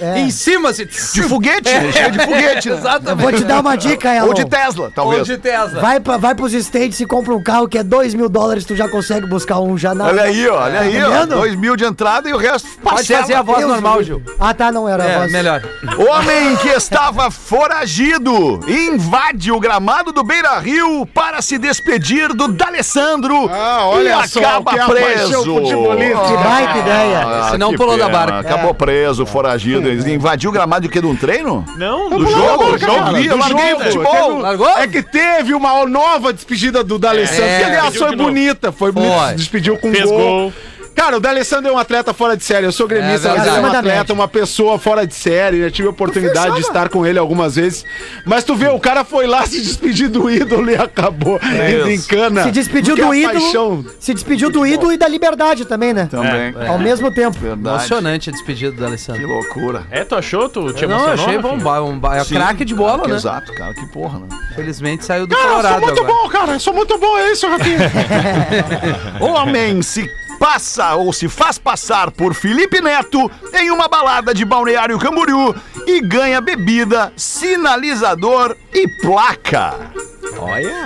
Jato 0.07 0.19
em 0.19 0.31
cima, 0.31 0.71
assim? 0.71 0.85
De 0.85 1.23
foguete, 1.23 1.69
ele 1.69 1.93
chega 1.93 2.11
de 2.11 2.19
foguete. 2.25 2.69
né? 2.69 2.75
Eu 2.75 2.79
Exatamente. 2.79 3.23
vou 3.23 3.33
te 3.33 3.45
dar 3.45 3.61
uma 3.61 3.77
dica, 3.77 4.15
Elon. 4.15 4.29
Ou 4.29 4.35
de 4.35 4.45
Tesla, 4.45 4.85
Ou 4.87 4.91
talvez. 4.91 5.27
de 5.27 5.37
Tesla. 5.39 5.81
Vai, 5.81 6.01
pra, 6.01 6.17
vai 6.17 6.35
pros 6.35 6.53
States 6.53 7.01
e 7.01 7.07
compra 7.07 7.35
um 7.35 7.43
carro 7.43 7.69
que 7.69 7.79
é 7.79 7.83
2 7.83 8.15
mil 8.15 8.29
dólares, 8.29 8.65
tu 8.65 8.75
já 8.77 8.89
consegue 8.89 9.27
buscar 9.27 9.61
um 9.61 9.77
já 9.79 9.95
na... 9.95 10.07
Olha 10.07 10.23
aí, 10.23 10.49
ó, 10.49 10.63
olha 10.63 10.81
aí, 10.81 10.99
Tá 11.01 11.07
ó. 11.09 11.11
vendo? 11.11 11.35
Dois 11.37 11.55
mil 11.55 11.77
de 11.77 11.85
entrada 11.85 12.29
e 12.29 12.33
o 12.33 12.37
resto 12.37 12.69
Pode 12.83 13.07
fazer 13.07 13.35
a 13.35 13.43
voz 13.43 13.59
Deus 13.59 13.71
normal, 13.71 14.03
Gil. 14.03 14.23
Ah, 14.39 14.53
tá, 14.55 14.71
não 14.73 14.89
era 14.89 15.03
a 15.05 15.07
É, 15.09 15.19
voz. 15.19 15.33
melhor. 15.33 15.63
Homem 15.99 16.57
que 16.57 16.69
estava 16.69 17.31
foragido 17.31 18.61
invade 18.69 19.51
o 19.51 19.59
gramado 19.59 20.13
do 20.13 20.23
Beira 20.23 20.59
Rio 20.59 21.07
para 21.07 21.41
se 21.43 21.59
despedir 21.59 22.33
do 22.35 22.49
D'Alessandro 22.49 23.49
Ah, 23.51 23.87
olha 23.87 24.21
e 24.25 24.29
só, 24.29 24.41
acaba 24.41 24.73
que 24.73 24.79
é 24.79 24.83
a 24.83 24.87
preso. 24.87 25.43
Que 25.45 26.37
baita 26.45 26.79
ideia. 26.79 27.21
Ah, 27.27 27.49
Se 27.53 27.59
não 27.59 27.75
pulou 27.75 27.97
da 27.97 28.07
pena. 28.07 28.19
barca. 28.19 28.39
Acabou 28.41 28.75
preso, 28.75 29.25
foragido. 29.27 29.81
Ele 30.01 30.15
invadiu 30.15 30.51
o 30.51 30.53
gramado 30.53 30.87
de 30.87 30.93
quê? 30.93 31.01
De 31.01 31.07
um 31.07 31.17
treino? 31.17 31.65
Não, 31.77 32.09
Do 32.11 32.19
do 32.19 32.27
jogo, 32.31 32.73
do 32.73 32.79
jogo, 32.79 33.17
eu 33.17 33.37
larguei 33.37 33.75
o 33.75 33.91
jogo. 33.91 34.07
futebol. 34.07 34.43
Um-? 34.43 34.79
É 34.79 34.87
que 34.89 35.03
teve 35.03 35.55
uma 35.55 35.85
nova 35.87 36.33
despedida 36.33 36.83
do 36.83 36.99
D'Alessandro, 36.99 37.45
É, 37.45 37.59
que 37.59 37.65
aliás 37.65 37.97
foi 37.97 38.17
bonita, 38.17 38.73
foi, 38.73 38.93
bonita, 38.93 39.35
despediu 39.35 39.77
com 39.79 39.91
Fez 39.93 40.05
gol. 40.11 40.53
Cara, 40.95 41.17
o 41.17 41.21
D'Alessandro 41.21 41.71
é 41.71 41.75
um 41.75 41.79
atleta 41.79 42.13
fora 42.15 42.37
de 42.37 42.45
série. 42.45 42.67
Eu 42.67 42.73
sou 42.73 42.87
gremista, 42.87 43.29
É 43.29 43.33
mas 43.37 43.47
ele 43.47 43.57
é 43.57 43.61
um 43.61 43.67
atleta, 43.67 44.13
uma 44.13 44.29
pessoa 44.29 44.79
fora 44.79 45.07
de 45.07 45.15
série. 45.15 45.59
Eu 45.59 45.71
tive 45.71 45.89
a 45.89 45.91
oportunidade 45.91 46.55
de 46.57 46.61
estar 46.61 46.89
com 46.89 47.05
ele 47.07 47.19
algumas 47.19 47.57
vezes. 47.57 47.85
Mas 48.25 48.45
tu 48.45 48.55
vê, 48.55 48.69
o 48.69 48.79
cara 48.79 49.05
foi 49.05 49.27
lá 49.27 49.45
se 49.47 49.61
despedir 49.61 50.09
do 50.09 50.31
ídolo 50.31 50.71
e 50.71 50.77
acabou 50.77 51.41
indo 51.43 51.91
em 51.91 52.01
cana. 52.01 52.45
Se 52.45 52.51
despediu 52.51 52.95
do 52.95 53.15
ídolo. 53.15 53.41
paixão- 53.41 53.85
Se 53.99 54.15
despediu 54.15 54.51
do 54.51 54.67
ídolo 54.67 54.93
e 54.93 54.97
da 54.97 55.09
liberdade 55.09 55.65
também, 55.65 55.93
né? 55.93 56.09
Também. 56.11 56.55
Ao 56.69 56.79
mesmo 56.79 57.13
tempo. 57.13 57.39
Verdade. 57.39 57.77
Emocionante 57.77 58.29
a 58.31 58.33
despedida 58.33 58.71
do 58.73 58.79
Que 58.79 58.85
Alessandro. 58.85 59.27
loucura. 59.27 59.83
É, 59.91 60.05
tu 60.05 60.15
achou? 60.15 60.49
Tu 60.49 60.73
te 60.75 60.87
Não, 60.87 61.09
achei 61.09 61.39
bom. 61.39 61.51
Rafinha? 61.57 61.65
ba- 61.65 61.83
Um, 61.83 62.01
é 62.15 62.25
Sim. 62.25 62.35
craque 62.35 62.65
de 62.65 62.75
bola, 62.75 63.09
né? 63.09 63.15
Exato, 63.17 63.53
cara, 63.55 63.75
que 63.75 63.87
porra, 63.87 64.21
né? 64.21 64.27
Felizmente 64.55 65.05
saiu 65.05 65.27
do 65.27 65.35
Cara, 65.35 65.43
eu 65.47 65.49
sou 65.53 65.57
Colorado 65.63 65.81
muito 65.83 66.01
agora. 66.03 66.15
bom, 66.23 66.29
cara. 66.29 66.53
Eu 66.53 66.61
sou 66.61 66.73
muito 66.75 66.99
bom, 66.99 67.19
é 67.19 67.33
isso, 67.33 67.47
Rafinha. 67.49 67.79
Homem 69.21 69.83
se 69.83 70.09
passa 70.47 70.97
ou 70.97 71.13
se 71.13 71.29
faz 71.29 71.57
passar 71.57 72.11
por 72.11 72.35
Felipe 72.35 72.81
Neto 72.81 73.31
em 73.55 73.71
uma 73.71 73.87
balada 73.87 74.35
de 74.35 74.45
Balneário 74.45 74.99
Camboriú 74.99 75.55
e 75.87 76.01
ganha 76.01 76.41
bebida, 76.41 77.13
sinalizador 77.17 78.57
e 78.75 78.89
placa. 79.01 79.73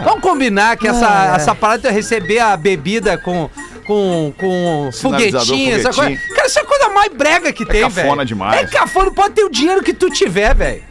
Vamos 0.05 0.21
combinar 0.21 0.77
que 0.77 0.87
essa, 0.87 1.09
Ah, 1.09 1.33
é. 1.33 1.37
essa 1.37 1.55
parada 1.55 1.89
de 1.89 1.95
receber 1.95 2.39
a 2.39 2.55
bebida 2.55 3.17
com. 3.17 3.49
Com, 3.87 4.35
com 4.37 4.91
Sinalizador, 4.93 5.47
foguetinho, 5.47 5.77
essa 5.77 5.93
coisa. 5.93 6.21
Cara, 6.35 6.47
isso 6.49 6.59
é 6.59 6.63
a 6.63 6.65
coisa 6.65 6.89
mais 6.89 7.13
brega 7.13 7.53
que 7.53 7.65
tem, 7.65 7.89
velho. 7.89 7.95
cafona 8.09 8.25
demais. 8.27 8.61
É 8.61 8.67
cafona, 8.67 9.13
pode 9.13 9.35
ter 9.37 9.45
o 9.45 9.49
dinheiro 9.49 9.81
que 9.81 9.95
tu 9.95 10.11
tiver, 10.11 10.53
velho. 10.57 10.83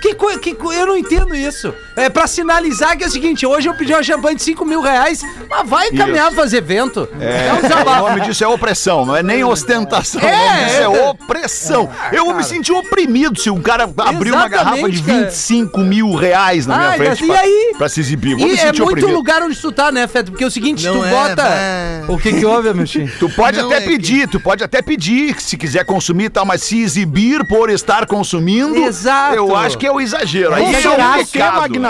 Que 0.00 0.14
coisa, 0.14 0.38
que 0.38 0.54
co- 0.54 0.72
eu 0.72 0.86
não 0.86 0.96
entendo 0.96 1.34
isso. 1.34 1.72
É 1.96 2.08
pra 2.08 2.26
sinalizar 2.26 2.96
que 2.96 3.04
é 3.04 3.06
o 3.06 3.10
seguinte: 3.10 3.46
hoje 3.46 3.68
eu 3.68 3.74
pedi 3.74 3.92
uma 3.92 4.02
champanhe 4.02 4.36
de 4.36 4.42
5 4.42 4.64
mil 4.64 4.80
reais, 4.80 5.22
mas 5.48 5.68
vai 5.68 5.90
caminhar 5.90 6.30
fazer 6.32 6.58
evento. 6.58 7.08
É, 7.18 7.48
É 7.48 7.52
um 7.52 7.58
o 7.58 7.62
desabafo. 7.62 8.08
nome 8.08 8.20
disso 8.20 8.44
é 8.44 8.48
opressão, 8.48 9.06
não 9.06 9.16
é 9.16 9.22
nem 9.22 9.42
ostentação. 9.42 10.20
É, 10.20 10.26
o 10.26 10.36
nome 10.36 10.64
disso 10.64 10.76
é, 10.76 10.82
é. 10.82 11.08
opressão. 11.10 11.90
eu 12.12 12.24
vou 12.26 12.34
me 12.34 12.44
sentir 12.44 12.72
oprimido 12.72 13.40
se 13.40 13.48
um 13.50 13.60
cara 13.62 13.88
abrir 13.98 14.32
uma 14.32 14.48
garrafa 14.48 14.88
de 14.88 15.02
cara. 15.02 15.24
25 15.24 15.78
mil 15.80 16.14
reais 16.14 16.66
na 16.66 16.76
minha 16.76 16.90
Ah, 16.90 16.92
frente 16.94 17.24
e 17.24 17.26
pra, 17.26 17.40
aí? 17.40 17.74
pra 17.78 17.88
se 17.88 18.00
exibir. 18.00 18.36
Vou 18.36 18.46
me 18.46 18.54
E 18.54 18.58
é 18.58 18.64
muito 18.66 18.84
oprimido. 18.84 19.12
lugar 19.14 19.42
onde 19.42 19.56
tu 19.56 19.72
tá, 19.72 19.90
né, 19.90 20.06
Feto? 20.06 20.30
Porque 20.30 20.44
é 20.44 20.46
o 20.46 20.50
seguinte, 20.50 20.84
Não 20.84 20.98
tu 21.00 21.04
é, 21.04 21.10
bota. 21.10 21.42
bah. 21.42 22.12
O 22.12 22.18
que 22.18 22.32
que 22.32 22.44
houve, 22.44 22.72
meu 22.74 22.86
filho? 22.86 23.10
Tu 23.18 23.28
pode 23.30 23.58
Não, 23.58 23.66
até 23.66 23.76
é 23.78 23.80
que- 23.80 23.86
pedir, 23.88 24.28
tu 24.28 24.38
pode 24.38 24.62
até 24.62 24.82
pedir, 24.82 25.40
se 25.40 25.56
quiser 25.56 25.84
consumir 25.84 26.24
e 26.24 26.30
tal, 26.30 26.44
mas 26.44 26.62
se 26.62 26.80
exibir 26.80 27.46
por 27.48 27.70
estar 27.70 28.06
consumindo, 28.06 28.76
Exato. 28.76 29.34
eu 29.34 29.56
acho 29.56 29.78
que 29.78 29.85
é 29.86 29.90
o 29.92 30.00
exagero. 30.00 30.54
Aí 30.54 30.64
É 30.64 30.68
exagerado. 30.70 31.24
Que, 31.24 31.32
pecado. 31.32 31.80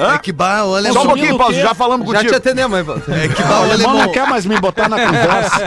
Magnata? 0.00 0.14
É 0.14 0.18
que 0.18 0.32
bah, 0.32 0.64
olha 0.64 0.92
Só 0.92 1.02
um 1.02 1.06
pouquinho, 1.06 1.36
Paulo, 1.38 1.54
já 1.54 1.74
falamos 1.74 2.06
Já 2.10 2.18
te 2.18 2.24
contigo. 2.24 2.36
atendemos, 2.36 2.78
hein, 2.78 2.84
Paulo? 2.84 3.02
É 3.08 3.28
que 3.28 3.42
bah, 3.42 3.48
O 3.58 3.62
olha 3.62 3.74
alemão 3.74 3.94
não 3.98 4.12
quer 4.12 4.26
mais 4.26 4.46
me 4.46 4.58
botar 4.58 4.88
na 4.88 4.98
conversa. 4.98 5.60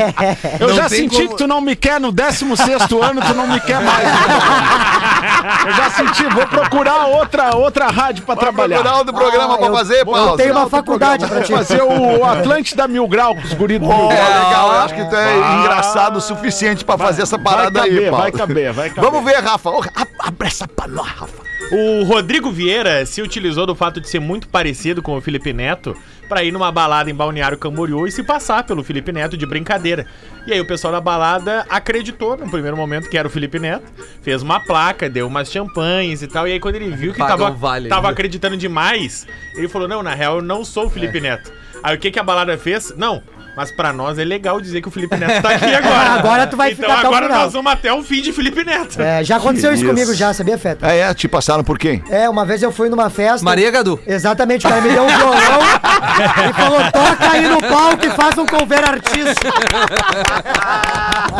Eu 0.60 0.68
Não 0.68 0.74
já 0.76 0.88
senti 0.88 1.16
como- 1.16 1.28
que 1.30 1.36
tu 1.36 1.46
não 1.46 1.60
me 1.60 1.74
quer 1.76 2.00
no 2.00 2.12
16º 2.12 3.02
ano, 3.02 3.20
tu 3.20 3.34
não 3.34 3.46
me 3.46 3.60
quer 3.60 3.80
mais. 3.80 4.08
Eu 5.66 5.72
já 5.72 5.90
senti, 5.90 6.24
vou 6.34 6.46
procurar 6.46 7.06
outra, 7.06 7.56
outra 7.56 7.86
rádio 7.88 8.24
pra 8.24 8.36
trabalhar. 8.36 8.76
Procurar 8.76 8.98
outro 8.98 9.14
programa 9.14 9.54
Ah, 9.54 9.58
pra 9.58 9.66
eu- 9.66 9.72
fazer, 9.74 10.04
Paulo. 10.04 10.30
Eu 10.30 10.36
tenho 10.36 10.52
uma 10.56 10.68
faculdade 10.68 11.26
pra 11.26 11.42
ti. 11.42 11.52
Fazer 11.52 11.82
o 11.82 12.24
Atlântida 12.28 12.86
Mil 12.88 13.06
Grau 13.08 13.34
com 13.34 13.42
os 13.42 13.52
guris 13.54 13.80
do 13.80 13.86
Mil 13.86 13.96
Grau. 13.96 14.08
legal, 14.08 14.72
eu 14.72 14.78
acho 14.80 14.94
que 14.94 15.04
tu 15.04 15.16
é 15.16 15.36
engraçado 15.60 16.16
o 16.16 16.20
suficiente 16.20 16.84
pra 16.84 16.96
fazer 16.98 17.22
essa 17.22 17.38
parada 17.38 17.80
vai 17.80 17.88
caber, 17.88 18.04
aí, 18.04 18.10
Paulo. 18.10 18.22
vai 18.22 18.32
caber, 18.32 18.72
vai 18.72 18.88
caber. 18.90 19.10
Vamos 19.10 19.24
ver, 19.24 19.38
Rafa. 19.42 19.70
Abre 20.20 20.46
essa 20.48 20.66
pra 20.68 20.86
nós, 20.86 21.06
Rafa. 21.06 21.49
O 21.70 22.02
Rodrigo 22.02 22.50
Vieira 22.50 23.06
se 23.06 23.22
utilizou 23.22 23.64
do 23.64 23.76
fato 23.76 24.00
de 24.00 24.08
ser 24.08 24.18
muito 24.18 24.48
parecido 24.48 25.00
com 25.00 25.16
o 25.16 25.20
Felipe 25.20 25.52
Neto 25.52 25.96
pra 26.28 26.42
ir 26.42 26.50
numa 26.50 26.72
balada 26.72 27.08
em 27.10 27.14
Balneário 27.14 27.56
Camboriú 27.56 28.08
e 28.08 28.12
se 28.12 28.24
passar 28.24 28.64
pelo 28.64 28.82
Felipe 28.82 29.12
Neto 29.12 29.36
de 29.36 29.46
brincadeira. 29.46 30.04
E 30.48 30.52
aí 30.52 30.60
o 30.60 30.66
pessoal 30.66 30.92
da 30.92 31.00
balada 31.00 31.64
acreditou 31.70 32.36
no 32.36 32.50
primeiro 32.50 32.76
momento 32.76 33.08
que 33.08 33.16
era 33.16 33.28
o 33.28 33.30
Felipe 33.30 33.60
Neto, 33.60 33.84
fez 34.20 34.42
uma 34.42 34.58
placa, 34.58 35.08
deu 35.08 35.28
umas 35.28 35.50
champanhes 35.50 36.22
e 36.22 36.26
tal. 36.26 36.48
E 36.48 36.52
aí 36.52 36.60
quando 36.60 36.74
ele 36.74 36.90
viu 36.90 37.12
que 37.12 37.18
Paga 37.18 37.36
tava, 37.36 37.50
vale 37.52 37.88
tava 37.88 38.00
ainda. 38.08 38.12
acreditando 38.12 38.56
demais, 38.56 39.26
ele 39.54 39.68
falou: 39.68 39.86
Não, 39.86 40.02
na 40.02 40.14
real 40.14 40.36
eu 40.36 40.42
não 40.42 40.64
sou 40.64 40.86
o 40.86 40.90
Felipe 40.90 41.20
Neto. 41.20 41.52
Aí 41.84 41.96
o 41.96 41.98
que, 42.00 42.10
que 42.10 42.18
a 42.18 42.24
balada 42.24 42.58
fez? 42.58 42.92
Não. 42.96 43.22
Mas 43.60 43.70
pra 43.70 43.92
nós 43.92 44.18
é 44.18 44.24
legal 44.24 44.58
dizer 44.58 44.80
que 44.80 44.88
o 44.88 44.90
Felipe 44.90 45.14
Neto 45.18 45.42
tá 45.42 45.50
aqui 45.50 45.66
agora. 45.76 46.10
Agora 46.12 46.46
tu 46.46 46.56
vai 46.56 46.72
então 46.72 46.82
ficar 46.82 46.98
até 47.00 47.06
agora 47.08 47.26
final. 47.26 47.42
nós 47.42 47.52
vamos 47.52 47.70
até 47.70 47.92
o 47.92 48.02
fim 48.02 48.22
de 48.22 48.32
Felipe 48.32 48.64
Neto. 48.64 48.98
É, 49.02 49.22
já 49.22 49.36
aconteceu 49.36 49.70
isso 49.74 49.82
isso. 49.82 49.92
comigo 49.92 50.14
já, 50.14 50.32
sabia, 50.32 50.56
Feta? 50.56 50.90
É, 50.90 51.00
é, 51.00 51.12
te 51.12 51.28
passaram 51.28 51.62
por 51.62 51.78
quem? 51.78 52.02
É, 52.08 52.26
uma 52.26 52.46
vez 52.46 52.62
eu 52.62 52.72
fui 52.72 52.88
numa 52.88 53.10
festa. 53.10 53.44
Maria 53.44 53.70
Gadu. 53.70 54.00
Exatamente, 54.06 54.64
o 54.66 54.68
cara 54.70 54.80
me 54.80 54.88
deu 54.88 55.02
um 55.02 55.08
violão 55.08 55.60
e 56.48 56.52
falou: 56.54 56.80
toca 56.90 57.32
aí 57.32 57.46
no 57.46 57.60
palco 57.60 58.06
e 58.06 58.10
faz 58.12 58.38
um 58.38 58.46
cover 58.46 58.82
artístico. 58.82 59.52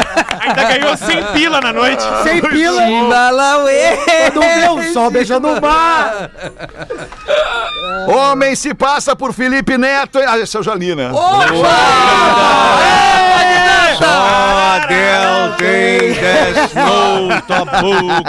Ainda 0.41 0.65
ganhou 0.65 0.97
100 0.97 1.25
pila 1.33 1.61
na 1.61 1.73
noite. 1.73 2.03
Sem 2.23 2.41
pila. 2.41 2.83
Balauê! 3.09 3.97
Quando 4.33 4.41
vê 4.41 4.69
o 4.69 4.93
sol 4.93 5.11
beijando 5.11 5.49
o 5.49 5.61
mar. 5.61 6.31
Homem 8.09 8.55
se 8.55 8.75
passa 8.75 9.15
por 9.15 9.33
Felipe 9.33 9.77
Neto. 9.77 10.19
Ah, 10.27 10.39
esse 10.39 10.57
eu 10.57 10.63
já 10.63 10.75
li, 10.75 10.95
né? 10.95 11.11
Só 14.01 14.81
Deus 14.89 15.57
tem 15.57 16.11
no 16.75 17.41
tabu 17.43 18.23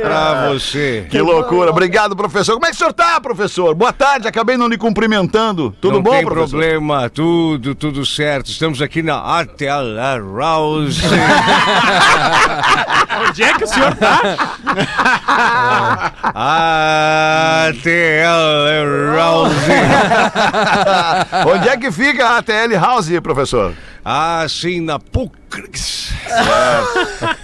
pra 0.00 0.48
você. 0.48 1.06
Que 1.10 1.20
loucura. 1.20 1.70
Obrigado, 1.70 2.16
professor. 2.16 2.54
Como 2.54 2.66
é 2.66 2.70
que 2.70 2.76
o 2.76 2.78
senhor 2.78 2.92
tá, 2.92 3.20
professor? 3.20 3.74
Boa 3.74 3.92
tarde, 3.92 4.28
acabei 4.28 4.56
não 4.56 4.68
lhe 4.68 4.78
cumprimentando. 4.78 5.74
Tudo 5.80 5.94
Não 5.94 6.02
bom, 6.02 6.10
tem 6.10 6.24
professor? 6.24 6.50
problema, 6.58 7.10
tudo, 7.10 7.74
tudo 7.74 8.06
certo. 8.06 8.46
Estamos 8.50 8.80
aqui 8.80 9.02
na 9.02 9.38
Atela 9.38 10.18
House. 10.38 11.00
Onde 13.28 13.42
é 13.42 13.52
que 13.54 13.64
o 13.64 13.66
senhor 13.66 13.94
tá? 13.96 14.20
Atela 17.68 19.16
House. 19.16 19.52
Onde 21.54 21.68
é 21.68 21.76
que 21.76 21.90
fica 21.90 22.26
a 22.26 22.38
ATL 22.38 22.74
House, 22.80 23.08
professor? 23.22 23.72
Assim 24.08 24.80
na 24.80 25.00
Pucrix. 25.00 25.45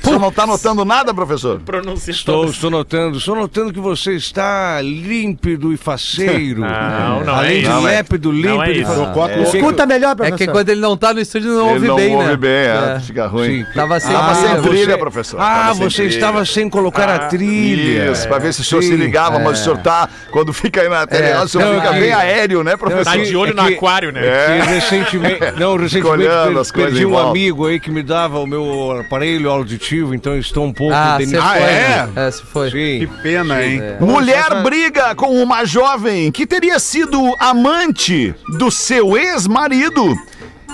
O 0.03 0.05
senhor 0.05 0.19
não 0.19 0.33
tá 0.33 0.47
notando 0.47 0.85
nada, 0.85 1.15
professor? 1.15 1.61
Estou, 2.09 2.47
estou 2.47 2.71
notando, 2.71 3.19
estou 3.19 3.35
notando 3.37 3.73
que 3.73 3.79
você 3.81 4.13
está 4.15 4.81
límpido 4.83 5.73
e 5.73 5.77
faceiro. 5.77 6.61
Não, 6.73 7.21
não 7.25 7.35
é 7.35 7.39
Além 7.39 7.63
de 7.63 7.69
isso. 7.69 7.81
lépido, 7.81 8.33
límpido 8.33 8.55
Não 8.55 8.63
é 8.63 8.73
e 8.73 8.81
isso. 8.83 8.91
faceiro. 9.15 9.43
Escuta 9.57 9.87
melhor, 9.87 10.13
É 10.13 10.15
professor. 10.15 10.39
que 10.39 10.47
quando 10.49 10.69
ele 10.69 10.81
não 10.81 10.97
tá 10.97 11.15
no 11.15 11.21
estúdio, 11.21 11.51
não 11.53 11.65
Ele 11.71 11.75
ouve 11.75 11.89
não 11.89 11.97
bem, 11.97 12.17
ouve 12.17 12.29
né? 12.29 12.37
bem, 12.37 12.51
é, 12.51 12.95
É. 12.97 13.01
fica 13.01 13.27
ruim. 13.27 13.65
Sim. 13.65 13.67
Tava 13.75 14.01
sem 14.01 14.13
Tava 14.13 14.35
sem 14.35 14.63
trilha. 14.63 14.85
você- 14.87 14.97
professor. 14.99 15.41
Ah, 15.41 15.73
você 15.73 15.97
trilha. 16.03 16.09
estava 16.09 16.45
sem 16.45 16.69
colocar 16.71 17.09
a 17.09 17.19
trilha. 17.29 18.11
Isso, 18.11 18.29
pra 18.29 18.39
ver 18.39 18.53
se 18.53 18.61
o 18.61 18.65
senhor 18.65 18.83
Sim. 18.83 18.91
se 18.91 18.97
ligava, 18.97 19.39
mas 19.39 19.61
o 19.61 19.63
senhor 19.65 19.79
tá, 19.79 20.09
quando 20.31 20.53
fica 20.53 20.83
aí 20.83 20.89
na 20.89 21.07
É. 21.11 21.33
House, 21.33 21.55
o 21.55 21.59
senhor 21.59 21.73
Não, 21.75 21.81
fica 21.81 21.93
bem 21.93 22.13
aéreo, 22.13 22.63
né, 22.65 22.73
Tá 22.73 22.79
professor? 22.79 23.23
de 23.25 23.37
olho 23.37 23.51
é 23.53 23.55
no 23.55 23.63
aquário, 23.63 24.13
né? 24.13 24.21
É. 24.27 24.61
Que 24.61 24.67
recentemente, 24.69 25.39
não, 25.59 25.77
recentemente 25.77 26.73
perdi 26.75 27.07
um 27.07 27.19
amigo 27.19 27.67
aí 27.67 27.79
que 27.81 27.91
me 27.93 28.03
dava 28.03 28.39
o 28.41 28.47
meu 28.47 28.99
aparelho 29.01 29.51
auditivo, 29.51 30.15
então 30.15 30.37
estou 30.37 30.65
um 30.65 30.73
pouco 30.73 30.95
Ah, 30.95 31.17
você 31.19 31.27
deni- 31.27 31.39
foi. 31.43 31.63
é? 31.63 32.09
É, 32.17 32.31
você 32.31 32.43
foi. 32.45 32.71
Que 32.71 33.01
Sim. 33.07 33.13
pena, 33.23 33.63
hein? 33.65 33.81
Mulher 34.01 34.63
briga 34.63 35.15
com 35.15 35.41
uma 35.43 35.65
jovem 35.65 36.33
que 36.33 36.47
teria 36.47 36.79
sido 36.79 37.35
amante 37.39 38.35
do 38.59 38.71
seu 38.71 39.17
ex-marido 39.17 40.17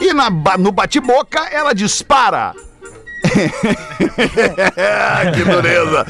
e 0.01 0.13
na 0.15 0.31
no 0.59 0.71
bate-boca 0.73 1.41
ela 1.51 1.75
dispara. 1.75 2.55
que 5.35 5.45
dureza. 5.45 6.07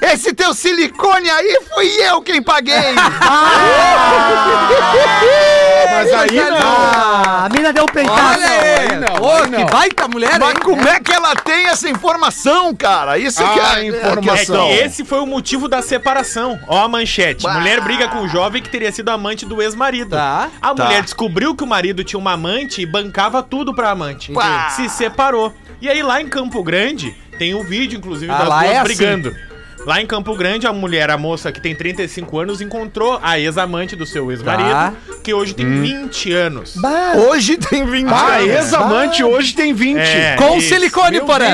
Esse 0.00 0.32
teu 0.34 0.52
silicone 0.54 1.28
aí 1.30 1.58
fui 1.74 1.86
eu 2.02 2.20
quem 2.22 2.42
paguei. 2.42 2.76
Mas 5.90 6.12
aí 6.12 6.50
não. 6.50 6.56
Ah, 6.58 7.44
a 7.44 7.48
mina 7.48 7.72
deu 7.72 7.84
um 7.84 7.86
peitaço. 7.86 8.20
Olha 8.20 8.46
aí! 8.46 8.90
aí 8.90 8.96
não, 8.98 9.22
Ô, 9.22 9.30
aí 9.32 9.42
que 9.44 9.48
não. 9.50 9.66
baita 9.66 10.08
mulher, 10.08 10.38
Mas 10.38 10.50
hein? 10.50 10.56
como 10.62 10.86
é 10.88 11.00
que 11.00 11.12
ela 11.12 11.34
tem 11.36 11.66
essa 11.68 11.88
informação, 11.88 12.74
cara? 12.74 13.18
Isso 13.18 13.42
é 13.42 13.46
que 13.54 13.60
Ah, 13.60 13.80
é 13.80 13.86
informação. 13.86 14.34
É 14.34 14.38
questão. 14.38 14.68
que 14.68 14.74
esse 14.74 15.04
foi 15.04 15.20
o 15.20 15.26
motivo 15.26 15.68
da 15.68 15.80
separação. 15.82 16.58
Ó 16.68 16.84
a 16.84 16.88
manchete. 16.88 17.42
Bah. 17.44 17.54
Mulher 17.54 17.80
briga 17.80 18.08
com 18.08 18.20
o 18.22 18.28
jovem 18.28 18.62
que 18.62 18.68
teria 18.68 18.92
sido 18.92 19.08
amante 19.08 19.46
do 19.46 19.62
ex-marido. 19.62 20.10
Tá. 20.16 20.48
A 20.60 20.74
Tá. 20.74 20.84
mulher 20.84 21.02
descobriu 21.02 21.54
que 21.54 21.64
o 21.64 21.66
marido 21.66 22.04
tinha 22.04 22.18
uma 22.18 22.32
amante 22.32 22.82
e 22.82 22.86
bancava 22.86 23.42
tudo 23.42 23.74
pra 23.74 23.90
amante. 23.90 24.32
Bah. 24.32 24.68
Se 24.70 24.88
separou. 24.88 25.52
E 25.80 25.88
aí 25.88 26.02
lá 26.02 26.20
em 26.20 26.28
Campo 26.28 26.62
Grande, 26.62 27.14
tem 27.38 27.54
um 27.54 27.62
vídeo, 27.62 27.98
inclusive, 27.98 28.30
Ah, 28.32 28.38
das 28.38 28.48
lá 28.48 28.60
duas 28.62 28.70
é 28.72 28.76
assim. 28.78 28.84
brigando. 28.84 29.36
Lá 29.84 30.00
em 30.02 30.06
Campo 30.06 30.34
Grande, 30.34 30.66
a 30.66 30.72
mulher, 30.72 31.10
a 31.10 31.16
moça 31.18 31.52
que 31.52 31.60
tem 31.60 31.72
35 31.74 32.40
anos, 32.40 32.60
encontrou 32.60 33.20
a 33.22 33.38
ex-amante 33.38 33.94
do 33.94 34.04
seu 34.04 34.32
ex-marido, 34.32 34.68
Tá. 34.70 34.92
que 35.22 35.32
hoje 35.32 35.54
tem 35.54 35.64
Hum. 35.64 35.80
20 35.82 36.32
anos. 36.32 36.74
Bah, 36.76 37.12
Hoje 37.14 37.56
tem 37.56 37.84
20 37.86 38.08
Ah, 38.08 38.36
anos. 38.38 38.48
ex-amante 38.50 39.22
hoje 39.22 39.54
tem 39.54 39.72
20. 39.72 39.98
É. 40.00 40.34
Com 40.36 40.56
isso. 40.56 40.70
silicone, 40.70 41.20
porém. 41.20 41.52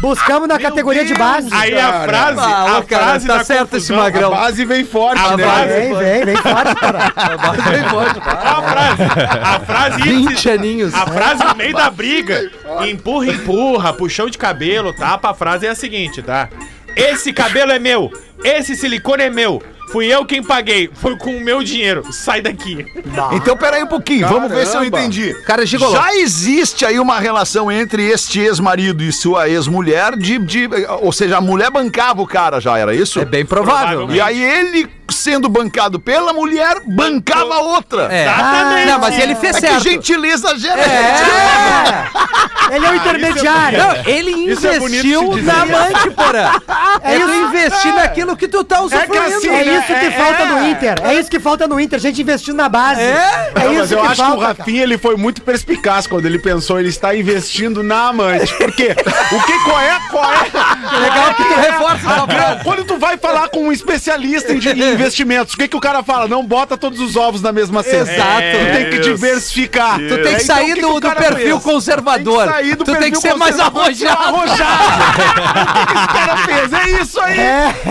Buscamos 0.00 0.48
na 0.48 0.58
categoria 0.58 1.04
de 1.04 1.14
base. 1.14 1.48
Aí 1.52 1.74
a 1.78 1.90
cara. 1.92 2.08
frase, 2.08 2.40
Ah, 2.40 2.78
a 2.78 2.82
cara, 2.82 3.04
frase 3.04 3.26
tá 3.26 3.36
da 3.38 3.44
certo 3.44 3.76
esse 3.76 3.92
magrão. 3.92 4.32
A 4.32 4.36
base 4.36 4.64
vem 4.64 4.84
forte, 4.84 5.20
A 5.20 5.36
né? 5.36 5.44
base- 5.44 5.66
Vem, 5.68 5.94
vem, 5.94 6.24
vem 6.24 6.36
forte, 6.36 6.74
cara. 6.76 7.12
Ó 7.16 8.58
a 8.58 8.62
frase. 8.62 9.02
A 9.42 9.60
frase 9.60 10.02
20 10.02 10.50
aninhos. 10.50 10.94
A 10.94 11.06
frase 11.06 11.44
no 11.44 11.54
meio 11.54 11.74
da 11.74 11.90
briga, 11.90 12.50
empurra, 12.88 13.26
empurra, 13.26 13.92
puxão 13.92 14.28
de 14.28 14.38
cabelo, 14.38 14.92
tapa. 14.92 15.30
A 15.30 15.34
frase 15.34 15.66
é 15.66 15.70
a 15.70 15.74
seguinte, 15.74 16.22
tá? 16.22 16.48
Esse 16.96 17.32
cabelo 17.32 17.70
é 17.72 17.78
meu, 17.78 18.10
esse 18.42 18.74
silicone 18.74 19.22
é 19.24 19.30
meu. 19.30 19.62
Fui 19.92 20.06
eu 20.06 20.24
quem 20.24 20.42
paguei, 20.42 20.90
foi 20.94 21.16
com 21.16 21.36
o 21.36 21.40
meu 21.40 21.62
dinheiro. 21.62 22.04
Sai 22.12 22.40
daqui. 22.40 22.84
Então, 23.32 23.56
peraí 23.56 23.82
um 23.82 23.86
pouquinho, 23.86 24.28
vamos 24.28 24.50
ver 24.50 24.66
se 24.66 24.72
eu 24.76 24.80
Caramba. 24.80 24.98
entendi. 25.00 25.34
Cara, 25.44 25.64
gigolô. 25.66 25.92
Já 25.92 26.14
existe 26.14 26.84
aí 26.84 26.98
uma 26.98 27.18
relação 27.18 27.70
entre 27.72 28.02
este 28.08 28.40
ex-marido 28.40 29.02
e 29.02 29.12
sua 29.12 29.48
ex-mulher 29.48 30.16
de, 30.16 30.38
de- 30.38 30.68
Ou 31.00 31.12
seja, 31.12 31.38
a 31.38 31.40
mulher 31.40 31.70
bancava 31.70 32.20
o 32.22 32.26
cara 32.26 32.60
já, 32.60 32.76
era 32.78 32.94
isso? 32.94 33.18
É 33.20 33.24
bem 33.24 33.44
provável. 33.46 34.06
né? 34.06 34.16
E 34.16 34.20
aí 34.20 34.42
ele, 34.42 34.88
sendo 35.10 35.48
bancado 35.48 35.98
pela 35.98 36.32
mulher, 36.32 36.80
bancava 36.86 37.54
a 37.54 37.60
outra. 37.60 38.08
É. 38.12 38.24
Exatamente. 38.24 38.86
Não, 38.86 38.98
mas 38.98 39.18
ele 39.18 39.34
fez 39.34 39.56
É 39.56 39.60
que 39.60 39.66
certo. 39.66 39.82
gentileza 39.84 40.58
gera 40.58 40.80
É. 40.80 42.74
Ele 42.74 42.84
é 42.86 42.90
o 42.90 42.94
intermediário. 42.96 43.78
Não, 43.78 43.94
ele 44.06 44.30
é 44.30 44.52
investiu 44.52 45.32
se 45.34 45.40
na 45.42 45.62
amante, 45.62 46.10
porra. 46.10 46.62
É, 47.02 47.14
É 47.14 47.20
tu 47.20 47.30
investir 47.34 47.94
naquilo 47.94 48.36
que 48.36 48.46
tu 48.46 48.62
tá 48.62 48.82
usufruindo. 48.82 49.12
que 49.12 49.18
assim, 49.18 49.48
É 49.48 49.62
isso 49.78 49.86
que 49.86 49.92
É, 49.92 50.10
falta 50.10 50.42
é. 50.42 50.46
no 50.46 50.68
Inter. 50.68 50.94
É 51.04 51.14
isso 51.14 51.30
que 51.30 51.40
falta 51.40 51.66
no 51.66 51.80
Inter. 51.80 51.98
A 51.98 52.00
gente 52.02 52.20
investindo 52.20 52.56
na 52.56 52.68
base. 52.68 53.00
É? 53.00 53.52
É 53.54 53.64
Não, 53.64 53.72
isso 53.72 53.80
mas 53.80 53.92
eu 53.92 54.00
que 54.00 54.06
acho 54.06 54.16
falta. 54.22 54.36
que 54.36 54.42
o 54.42 54.46
Rafinha 54.46 54.82
ele 54.82 54.98
foi 54.98 55.16
muito 55.16 55.40
perspicaz 55.42 56.06
quando 56.06 56.26
ele 56.26 56.38
pensou 56.38 56.78
ele 56.78 56.90
está 56.90 57.14
investindo 57.14 57.82
na 57.82 58.08
amante. 58.08 58.52
Por 58.54 58.72
quê? 58.72 58.94
O 59.32 59.42
que 59.44 59.58
qual 59.64 59.80
é? 59.80 59.98
Qual 60.10 60.24
é? 60.30 60.98
Legal 61.00 61.34
que 61.34 61.44
tu 61.44 61.54
reforça 61.54 62.26
frase. 62.26 62.64
Quando 62.64 62.84
tu 62.84 62.98
vai 62.98 63.16
falar 63.16 63.48
com 63.48 63.60
um 63.64 63.72
especialista 63.72 64.52
em, 64.52 64.56
em 64.58 64.96
investimentos, 64.98 65.54
o 65.54 65.56
que, 65.56 65.68
que 65.68 65.76
o 65.76 65.80
cara 65.80 66.02
fala? 66.02 66.26
Não 66.28 66.44
bota 66.44 66.76
todos 66.76 67.00
os 67.00 67.16
ovos 67.16 67.40
na 67.42 67.52
mesma 67.52 67.82
cesta. 67.82 68.12
Exato. 68.12 68.42
Tu 68.58 68.72
tem 68.76 68.90
que 68.90 68.98
diversificar. 69.00 69.98
Tu 69.98 70.08
tem 70.08 70.22
que 70.22 70.28
Então, 70.42 70.56
sair 70.56 70.72
o 70.72 70.74
que 70.74 70.80
do, 70.80 70.86
que 70.88 70.94
o 70.96 71.00
do 71.00 71.10
perfil 71.12 71.60
fez? 71.60 71.62
conservador. 71.62 72.38
Tem 72.38 72.46
que 72.48 72.52
sair 72.54 72.76
do 72.76 72.84
tu 72.84 72.96
tem 72.96 73.10
que 73.12 73.18
ser 73.20 73.34
mais 73.34 73.58
arrojado. 73.58 74.22
arrojado. 74.22 74.84
o 75.82 75.86
que, 75.86 75.86
que 75.86 75.98
esse 75.98 76.08
cara 76.08 76.36
fez? 76.38 76.72
É 76.72 77.02
isso 77.02 77.20
aí. 77.20 77.36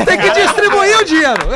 Tem 0.06 0.18
que 0.18 0.30
distribuir 0.32 0.98
o 1.00 1.04
dinheiro. 1.06 1.48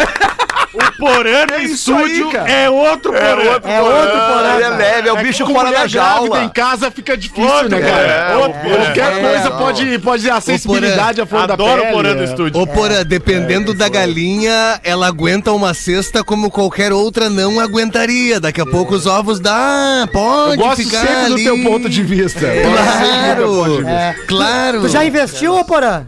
O 0.74 0.98
Porã 0.98 1.46
no 1.52 1.58
isso 1.64 1.94
aí, 1.94 2.04
estúdio 2.06 2.32
cara. 2.32 2.50
é 2.50 2.70
outro 2.70 3.12
Porã. 3.12 3.26
É 3.66 3.82
outro 3.82 4.20
porã. 4.20 4.54
Ele 4.56 4.64
é 4.64 4.70
leve, 4.70 5.10
é 5.10 5.14
o 5.14 5.18
bicho 5.18 5.46
Com 5.46 5.54
fora 5.54 5.66
da 5.66 5.72
grávida 5.72 5.90
jaula. 5.90 6.44
em 6.44 6.50
casa 6.50 6.90
fica 6.90 7.18
difícil, 7.18 7.44
Outro, 7.44 7.70
né, 7.70 7.82
cara? 7.82 8.08
é, 8.08 8.36
Outro, 8.38 8.58
é, 8.60 8.76
qualquer 8.86 9.18
é, 9.18 9.20
coisa 9.22 9.52
pode, 9.52 10.00
pode 10.00 10.30
a 10.30 10.40
sensibilidade 10.40 11.20
à 11.22 11.26
flor 11.26 11.46
da 11.48 11.58
pele. 11.58 11.70
Adoro 11.70 12.18
o 12.18 12.22
é. 12.22 12.24
estúdio. 12.24 12.62
Ô, 12.62 12.66
Porã, 12.66 13.04
dependendo 13.04 13.74
da 13.74 13.90
galinha, 13.90 14.80
ela 14.84 15.08
aguenta 15.08 15.52
uma 15.52 15.74
cesta 15.74 16.24
como 16.24 16.50
qualquer 16.50 16.94
outra 16.94 17.30
não 17.30 17.60
aguentaria. 17.60 18.40
Daqui 18.40 18.62
a 18.62 18.66
pouco 18.66 18.96
os 18.96 19.06
ovos 19.06 19.40
dá, 19.40 20.02
Eu 20.04 20.08
pode 20.08 20.58
gosto 20.58 20.84
ficar 20.84 21.02
sempre 21.02 21.26
do 21.28 21.34
ali. 21.34 21.44
teu 21.44 21.64
ponto 21.64 21.90
de 21.90 22.04
vista. 22.04 22.46
Eu 22.46 22.72
gosto 22.72 22.92
sempre 23.00 23.36
do 23.36 23.42
teu 23.42 23.54
ponto 23.54 23.78
de 23.78 23.84
Claro, 23.84 24.12
vista. 24.14 24.26
claro. 24.28 24.82
Tu 24.82 24.88
já 24.90 25.06
investiu, 25.06 25.56
ô 25.56 25.66
Porã? 25.66 26.06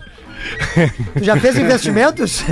Tu 1.17 1.23
já 1.23 1.37
fez 1.37 1.57
investimentos? 1.57 2.41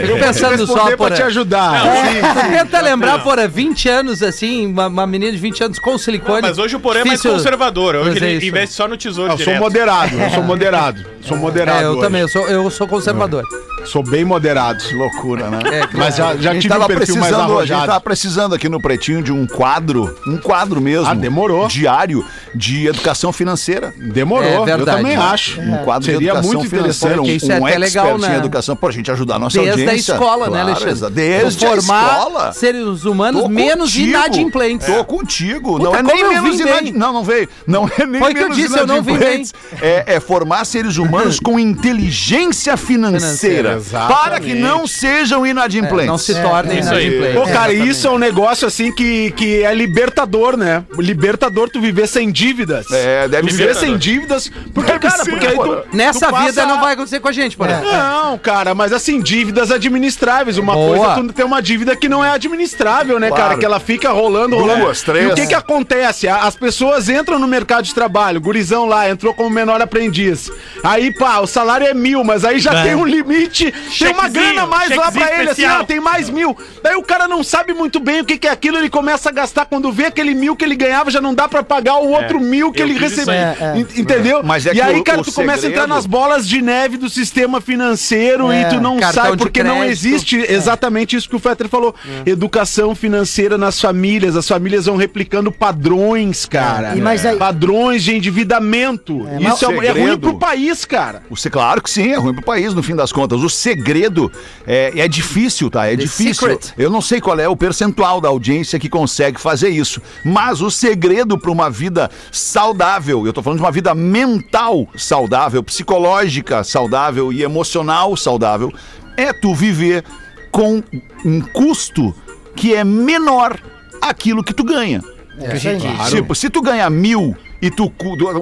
Fico 0.00 0.18
pensando 0.18 0.66
só, 0.66 0.96
porra. 0.96 1.10
te 1.10 1.22
ajudar. 1.22 1.82
Tu 1.82 2.50
tenta 2.50 2.80
lembrar, 2.80 3.22
porra, 3.22 3.46
20 3.48 3.88
anos 3.88 4.22
assim, 4.22 4.66
uma, 4.66 4.86
uma 4.86 5.06
menina 5.06 5.32
de 5.32 5.38
20 5.38 5.64
anos 5.64 5.78
com 5.78 5.96
silicone. 5.98 6.42
Mas 6.42 6.58
hoje 6.58 6.76
o 6.76 6.80
Porã 6.80 7.00
é 7.00 7.04
mais 7.04 7.22
conservador. 7.22 7.96
Hoje 7.96 8.16
ele 8.18 8.32
isso. 8.34 8.46
investe 8.46 8.74
só 8.74 8.86
no 8.88 8.96
tesouro 8.96 9.32
Eu 9.32 9.36
sou 9.36 9.46
direto. 9.46 9.60
moderado, 9.60 10.14
eu 10.20 10.30
sou 10.30 10.42
moderado. 10.42 11.06
Sou 11.22 11.36
moderado. 11.36 11.80
É, 11.80 11.84
eu 11.84 11.90
hoje. 11.92 12.00
também, 12.00 12.20
eu 12.22 12.28
sou, 12.28 12.46
eu 12.48 12.70
sou 12.70 12.86
conservador. 12.86 13.44
Sou 13.90 14.02
bem 14.02 14.24
moderado. 14.24 14.82
Loucura, 14.96 15.48
né? 15.50 15.58
É, 15.64 15.88
Mas 15.96 16.16
já, 16.16 16.36
já 16.36 16.58
tive 16.58 16.74
um 16.74 16.86
perfil 16.86 17.16
mais 17.16 17.32
precisando, 17.32 17.34
a 17.34 17.46
gente 17.62 17.72
arrojado. 17.72 17.86
tava 17.86 18.00
precisando 18.00 18.54
aqui 18.54 18.68
no 18.68 18.80
Pretinho 18.80 19.22
de 19.22 19.32
um 19.32 19.46
quadro, 19.46 20.16
um 20.26 20.36
quadro 20.38 20.80
mesmo. 20.80 21.06
Ah, 21.06 21.14
demorou. 21.14 21.66
Diário 21.68 22.24
de 22.54 22.86
educação 22.86 23.32
financeira. 23.32 23.92
Demorou, 23.96 24.44
É 24.48 24.56
eu 24.56 24.64
verdade. 24.64 24.98
também 25.02 25.16
acho. 25.16 25.60
Um 25.60 25.76
quadro 25.84 26.06
de 26.06 26.12
Seria 26.12 26.28
educação 26.30 26.52
muito 26.52 26.68
financeira, 26.70 27.14
interessante. 27.16 27.32
um, 27.32 27.36
Isso 27.36 27.52
é 27.52 27.60
um 27.60 27.66
até 27.66 27.74
expert 27.76 28.04
legal, 28.04 28.18
né? 28.18 28.34
em 28.34 28.38
educação, 28.38 28.76
pra 28.76 28.90
gente 28.90 29.10
ajudar 29.10 29.36
a 29.36 29.38
nossa 29.38 29.58
Desde 29.58 29.70
a 29.70 29.84
audiência. 29.84 30.12
escola, 30.12 30.44
né, 30.46 30.50
Claro, 30.50 30.66
Alexandre? 30.68 30.90
exa- 30.92 31.10
Desde 31.10 31.64
a 31.66 31.68
Formar 31.68 32.08
escola. 32.18 32.52
seres 32.52 33.04
humanos 33.04 33.42
Tô 33.42 33.48
menos 33.48 33.90
contigo. 33.92 34.08
inadimplentes. 34.10 34.86
Tô 34.86 35.04
contigo. 35.04 35.78
Não 35.78 35.94
é 35.94 35.98
como 36.02 36.12
nem 36.12 36.20
eu 36.22 36.28
menos 36.28 36.50
vim 36.50 36.56
bem. 36.58 36.66
inadimplente. 36.66 36.98
Não, 36.98 37.12
não 37.12 37.24
veio. 37.24 37.48
Não 37.66 37.90
é 37.98 38.06
nem 38.06 38.20
Foi 38.20 38.32
o 38.32 38.34
que 38.34 38.40
eu 38.40 38.48
menos 38.48 38.56
disse, 38.56 38.78
eu 38.78 38.86
não 38.86 39.02
vim 39.02 39.12
inadimplentes. 39.12 39.54
É, 39.80 40.14
é 40.16 40.20
formar 40.20 40.64
seres 40.64 40.96
humanos 40.96 41.38
com 41.40 41.58
inteligência 41.58 42.76
financeira. 42.76 43.18
Financeira, 43.18 43.77
para 43.90 44.40
que 44.40 44.54
não 44.54 44.86
sejam 44.86 45.46
inadimplentes. 45.46 46.06
Não 46.06 46.18
se 46.18 46.34
tornem 46.40 46.78
aí. 46.78 46.82
inadimplentes. 46.82 47.34
Pô, 47.34 47.46
cara, 47.48 47.72
isso 47.72 48.06
é 48.06 48.10
um 48.10 48.18
negócio 48.18 48.66
assim 48.66 48.92
que, 48.92 49.30
que 49.32 49.62
é 49.62 49.74
libertador, 49.74 50.56
né? 50.56 50.84
Libertador 50.98 51.68
tu 51.68 51.80
viver 51.80 52.06
sem 52.06 52.30
dívidas. 52.30 52.90
É, 52.90 53.28
deve 53.28 53.48
Tu 53.48 53.56
viver 53.56 53.74
ser. 53.74 53.80
sem 53.80 53.96
dívidas. 53.96 54.50
Porque, 54.74 54.92
Deve 54.92 55.06
cara, 55.08 55.24
ser, 55.24 55.30
porque 55.30 55.46
aí 55.46 55.56
tu. 55.56 55.82
Nessa 55.92 56.26
tu 56.26 56.30
passa- 56.32 56.46
vida 56.46 56.66
não 56.66 56.80
vai 56.80 56.94
acontecer 56.94 57.20
com 57.20 57.28
a 57.28 57.32
gente, 57.32 57.56
porra. 57.56 57.80
Não, 57.80 58.38
cara, 58.38 58.74
mas 58.74 58.92
assim, 58.92 59.20
dívidas 59.20 59.70
administráveis. 59.70 60.58
Uma 60.58 60.74
Boa. 60.74 60.96
coisa 60.96 61.12
é 61.12 61.22
tu 61.26 61.32
ter 61.32 61.44
uma 61.44 61.60
dívida 61.60 61.94
que 61.96 62.08
não 62.08 62.24
é 62.24 62.30
administrável, 62.30 63.18
né, 63.18 63.28
Claro. 63.28 63.42
cara? 63.42 63.58
Que 63.58 63.64
ela 63.64 63.80
fica 63.80 64.10
rolando, 64.10 64.56
rolando. 64.56 64.84
Duas, 64.84 65.02
três. 65.02 65.28
E 65.28 65.32
o 65.32 65.34
que 65.34 65.46
que 65.48 65.54
acontece? 65.54 66.28
As 66.28 66.54
pessoas 66.56 67.08
entram 67.08 67.38
no 67.38 67.46
mercado 67.46 67.84
de 67.84 67.94
trabalho, 67.94 68.40
gurizão 68.40 68.86
lá, 68.86 69.08
entrou 69.08 69.34
como 69.34 69.50
menor 69.50 69.80
aprendiz. 69.80 70.50
Aí, 70.82 71.12
pá, 71.12 71.38
o 71.40 71.46
salário 71.46 71.86
é 71.86 71.94
mil, 71.94 72.22
mas 72.24 72.44
aí 72.44 72.58
já 72.58 72.82
tem 72.82 72.94
um 72.94 73.04
limite, 73.04 73.67
tem 73.98 74.12
uma 74.12 74.28
grana 74.28 74.62
a 74.62 74.66
mais 74.66 74.90
lá 74.94 75.10
pra 75.12 75.22
ele, 75.32 75.42
assim, 75.50 75.62
especial. 75.62 75.80
ah, 75.80 75.84
tem 75.84 76.00
mais 76.00 76.30
mil. 76.30 76.56
Daí 76.82 76.96
o 76.96 77.02
cara 77.02 77.26
não 77.28 77.42
sabe 77.42 77.72
muito 77.72 78.00
bem 78.00 78.20
o 78.20 78.24
que 78.24 78.38
que 78.38 78.46
é 78.46 78.50
aquilo, 78.50 78.78
ele 78.78 78.90
começa 78.90 79.28
a 79.28 79.32
gastar. 79.32 79.66
Quando 79.66 79.90
vê 79.92 80.06
aquele 80.06 80.34
mil 80.34 80.54
que 80.56 80.64
ele 80.64 80.76
ganhava, 80.76 81.10
já 81.10 81.20
não 81.20 81.34
dá 81.34 81.48
pra 81.48 81.62
pagar 81.62 81.96
o 81.96 82.08
outro 82.10 82.40
mil 82.40 82.72
que 82.72 82.82
ele 82.82 82.92
aí. 82.98 83.36
É, 83.36 83.56
é. 83.60 83.78
En- 83.78 84.00
Entendeu? 84.00 84.42
Mas 84.42 84.66
é 84.66 84.70
e 84.70 84.74
que 84.74 84.80
aí, 84.80 85.02
cara, 85.02 85.22
tu 85.22 85.32
começa 85.32 85.66
a 85.66 85.70
entrar 85.70 85.86
nas 85.86 86.06
bolas 86.06 86.46
de 86.48 86.60
neve 86.62 86.96
do 86.96 87.08
sistema 87.10 87.60
financeiro 87.60 88.50
É, 88.52 88.62
e 88.62 88.64
tu 88.66 88.80
não 88.80 88.98
sabe 89.12 89.36
porque 89.36 89.62
não 89.62 89.84
existe 89.84 90.36
exatamente 90.48 91.16
isso 91.16 91.28
que 91.28 91.36
o 91.36 91.38
Fetter 91.38 91.68
falou. 91.68 91.94
Educação 92.26 92.94
financeira 92.94 93.56
nas 93.58 93.80
famílias. 93.80 94.36
As 94.36 94.46
famílias 94.46 94.86
vão 94.86 94.96
replicando 94.96 95.50
padrões, 95.52 96.44
cara. 96.46 96.94
Mas 96.96 97.24
aí- 97.24 97.36
Padrões 97.38 98.02
de 98.02 98.14
endividamento. 98.16 99.26
mas 99.40 99.54
isso 99.54 99.64
é, 99.64 99.68
o 99.68 99.82
é 99.82 99.90
ruim 99.90 100.18
pro 100.18 100.38
país, 100.38 100.84
cara. 100.84 101.22
Se- 101.36 101.50
claro 101.50 101.80
que 101.82 101.90
sim, 101.90 102.08
é 102.12 102.16
ruim 102.16 102.34
pro 102.34 102.44
país, 102.44 102.74
no 102.74 102.82
fim 102.82 102.94
das 102.96 103.12
contas. 103.12 103.40
O 103.42 103.47
segredo 103.48 104.30
é, 104.66 105.00
é 105.00 105.08
difícil, 105.08 105.70
tá? 105.70 105.86
É 105.86 105.96
difícil. 105.96 106.34
secret. 106.34 106.72
Eu 106.76 106.90
não 106.90 107.00
sei 107.00 107.20
qual 107.20 107.38
é 107.38 107.48
o 107.48 107.56
percentual 107.56 108.20
da 108.20 108.28
audiência 108.28 108.78
que 108.78 108.88
consegue 108.88 109.40
fazer 109.40 109.68
isso. 109.68 110.00
Mas 110.24 110.60
o 110.60 110.70
segredo 110.70 111.38
para 111.38 111.50
uma 111.50 111.70
vida 111.70 112.10
saudável, 112.30 113.26
eu 113.26 113.32
tô 113.32 113.42
falando 113.42 113.58
de 113.58 113.64
uma 113.64 113.72
vida 113.72 113.94
mental 113.94 114.88
saudável, 114.96 115.62
psicológica 115.62 116.64
saudável 116.64 117.32
e 117.32 117.42
emocional 117.42 118.16
saudável, 118.16 118.72
é 119.16 119.32
tu 119.32 119.54
viver 119.54 120.04
com 120.50 120.82
um 121.24 121.40
custo 121.40 122.14
que 122.54 122.74
é 122.74 122.84
menor 122.84 123.58
aquilo 124.00 124.42
que 124.42 124.52
tu 124.52 124.64
ganha. 124.64 125.02
É, 125.40 125.56
isso 125.56 125.68
aí. 125.68 125.80
Tipo, 126.10 126.34
se 126.34 126.50
tu 126.50 126.60
ganha 126.60 126.88
mil 126.90 127.36
e 127.60 127.70
tu, 127.70 127.92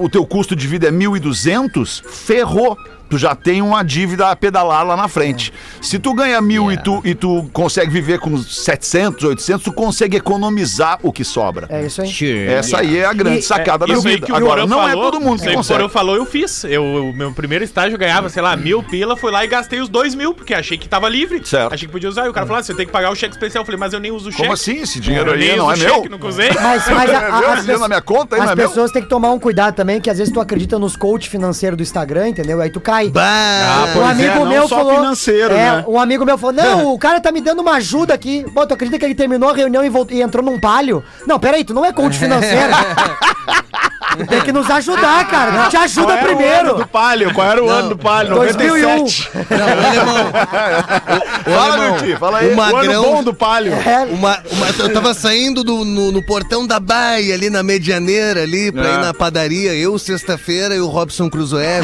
o 0.01 0.09
teu 0.09 0.25
custo 0.25 0.55
de 0.55 0.67
vida 0.67 0.87
é 0.87 0.91
mil 0.91 1.15
e 1.15 1.19
duzentos, 1.19 2.03
ferrou. 2.07 2.77
Tu 3.09 3.17
já 3.17 3.33
tem 3.35 3.61
uma 3.61 3.83
dívida 3.83 4.29
a 4.29 4.35
pedalar 4.35 4.85
lá 4.85 4.95
na 4.97 5.07
frente. 5.07 5.53
Se 5.81 5.97
tu 5.97 6.13
ganha 6.13 6.41
mil 6.41 6.71
e, 6.71 6.77
tu, 6.77 7.01
e 7.05 7.15
tu 7.15 7.49
consegue 7.53 7.89
viver 7.91 8.19
com 8.19 8.37
700, 8.37 9.23
800, 9.23 9.63
tu 9.63 9.71
consegue 9.71 10.17
economizar 10.17 10.99
o 11.03 11.11
que 11.11 11.23
sobra. 11.23 11.67
É 11.69 11.85
isso 11.85 12.01
aí. 12.01 12.47
Essa 12.47 12.79
aí 12.79 12.97
é 12.97 13.05
a 13.05 13.13
grande 13.13 13.39
E- 13.39 13.41
sacada 13.43 13.85
da 13.85 13.93
Isso 13.93 14.07
aí 14.07 14.15
vida. 14.15 14.25
que 14.25 14.31
o 14.31 14.35
Agora, 14.35 14.65
não 14.65 14.77
falou, 14.79 14.89
é 14.89 14.93
todo 15.11 15.19
mundo 15.21 15.37
que 15.39 15.43
aí 15.43 15.49
que 15.49 15.53
o 15.53 15.57
consegue. 15.57 15.79
Porã 15.79 15.89
falou, 15.89 16.15
eu 16.15 16.25
fiz. 16.25 16.63
Eu, 16.65 16.83
o 16.83 17.13
meu 17.13 17.31
primeiro 17.31 17.63
estágio 17.63 17.95
eu 17.95 17.99
ganhava, 17.99 18.29
sei 18.29 18.41
lá, 18.41 18.55
mil 18.55 18.83
pila, 18.83 19.15
fui 19.15 19.31
lá 19.31 19.43
e 19.43 19.47
gastei 19.47 19.79
os 19.79 19.89
dois 19.89 20.13
mil, 20.13 20.33
porque 20.33 20.53
achei 20.53 20.77
que 20.77 20.87
tava 20.89 21.07
livre. 21.09 21.41
Certo. 21.45 21.73
Achei 21.73 21.87
que 21.87 21.91
podia 21.91 22.09
usar. 22.09 22.25
E 22.25 22.29
o 22.29 22.33
cara 22.33 22.45
falou, 22.45 22.59
ah, 22.59 22.63
você 22.63 22.73
tem 22.73 22.85
que 22.85 22.91
pagar 22.91 23.09
o 23.11 23.15
cheque 23.15 23.33
especial. 23.33 23.61
Eu 23.61 23.65
falei, 23.65 23.79
mas 23.79 23.93
eu 23.93 23.99
nem 23.99 24.11
uso 24.11 24.29
cheque. 24.31 24.41
Como 24.43 24.53
assim? 24.53 24.81
Esse 24.81 24.99
dinheiro 24.99 25.29
Eu 25.29 25.33
aí 25.33 25.39
nem 25.39 25.57
não 25.57 25.71
é 25.71 25.75
cheque, 25.75 26.01
meu? 26.01 26.09
nunca 26.11 26.27
usei. 26.27 26.49
Mas, 26.51 26.87
mas 26.89 27.09
a- 27.09 27.13
É 27.13 27.29
as, 27.53 27.59
pessoas- 27.61 27.79
na 27.81 27.87
minha 27.87 28.01
conta 28.01 28.35
aí 28.35 28.41
as 28.41 28.45
não 28.47 28.53
é 28.53 28.55
pessoas 28.55 28.91
têm 28.91 29.01
que 29.01 29.09
tomar 29.09 29.31
um 29.31 29.39
cuidado 29.39 29.75
também, 29.75 30.01
que 30.01 30.09
às 30.09 30.17
vezes 30.17 30.33
tu 30.33 30.39
acredita 30.41 30.77
nos 30.77 30.95
coach 30.97 31.29
financeiros 31.29 31.77
do 31.77 31.83
Instagram, 31.83 32.29
entendeu? 32.29 32.59
Aí 32.61 32.69
tu 32.69 32.81
cai. 32.81 32.96
Bah, 33.05 33.85
um 33.87 33.93
pois 33.93 34.07
é, 34.07 34.11
amigo 34.11 34.39
não 34.45 34.45
meu 34.51 34.67
falou. 34.67 34.95
financeiro, 34.95 35.53
é, 35.53 35.57
né? 35.57 35.85
um 35.87 35.99
amigo 35.99 36.25
meu 36.25 36.37
falou: 36.37 36.53
Não, 36.53 36.87
o 36.93 36.99
cara 36.99 37.19
tá 37.19 37.31
me 37.31 37.41
dando 37.41 37.61
uma 37.61 37.73
ajuda 37.73 38.13
aqui. 38.13 38.45
Pô, 38.53 38.65
tu 38.65 38.73
acredita 38.73 38.99
que 38.99 39.05
ele 39.05 39.15
terminou 39.15 39.49
a 39.49 39.53
reunião 39.53 39.83
e, 39.83 39.89
voltou, 39.89 40.15
e 40.15 40.21
entrou 40.21 40.43
num 40.43 40.59
palio? 40.59 41.03
Não, 41.25 41.39
peraí, 41.39 41.63
tu 41.63 41.73
não 41.73 41.85
é 41.85 41.91
coach 41.93 42.17
financeiro. 42.19 42.73
Tem 44.25 44.41
que 44.41 44.51
nos 44.51 44.69
ajudar, 44.69 45.27
cara. 45.29 45.67
Te 45.69 45.77
ajuda 45.77 46.07
Qual 46.07 46.17
era 46.17 46.25
o 46.25 46.29
ano 46.29 46.37
primeiro. 46.37 46.75
do 46.77 46.87
Palio? 46.87 47.33
Qual 47.33 47.47
era 47.51 47.63
o 47.63 47.69
ano 47.69 47.89
do 47.89 47.97
Palio? 47.97 48.35
2001. 48.35 48.87
97. 48.97 49.29
não, 49.49 49.67
alemão. 49.87 50.31
Fala, 51.47 51.73
alemão, 51.73 51.91
meu 51.93 52.03
tio, 52.03 52.17
fala 52.17 52.37
aí. 52.39 52.45
o 52.53 52.57
O 52.57 52.61
ano 52.61 52.73
magrão- 52.73 53.03
bom 53.03 53.23
do 53.23 53.33
Palio. 53.33 53.73
É, 53.73 54.05
Uma, 54.11 54.39
uma- 54.51 54.67
eu 54.79 54.93
tava 54.93 55.13
saindo 55.13 55.63
do, 55.63 55.85
no, 55.85 56.11
no 56.11 56.21
portão 56.25 56.65
da 56.67 56.79
Baia, 56.79 57.33
ali 57.33 57.49
na 57.49 57.63
Medianeira, 57.63 58.43
ali, 58.43 58.71
pra 58.71 58.87
É. 58.89 58.93
ir 58.93 58.97
na 58.99 59.13
padaria. 59.13 59.73
Eu, 59.73 59.97
sexta-feira, 59.97 60.75
e 60.75 60.79
o 60.79 60.87
Robson 60.87 61.29
Cruzoé. 61.29 61.81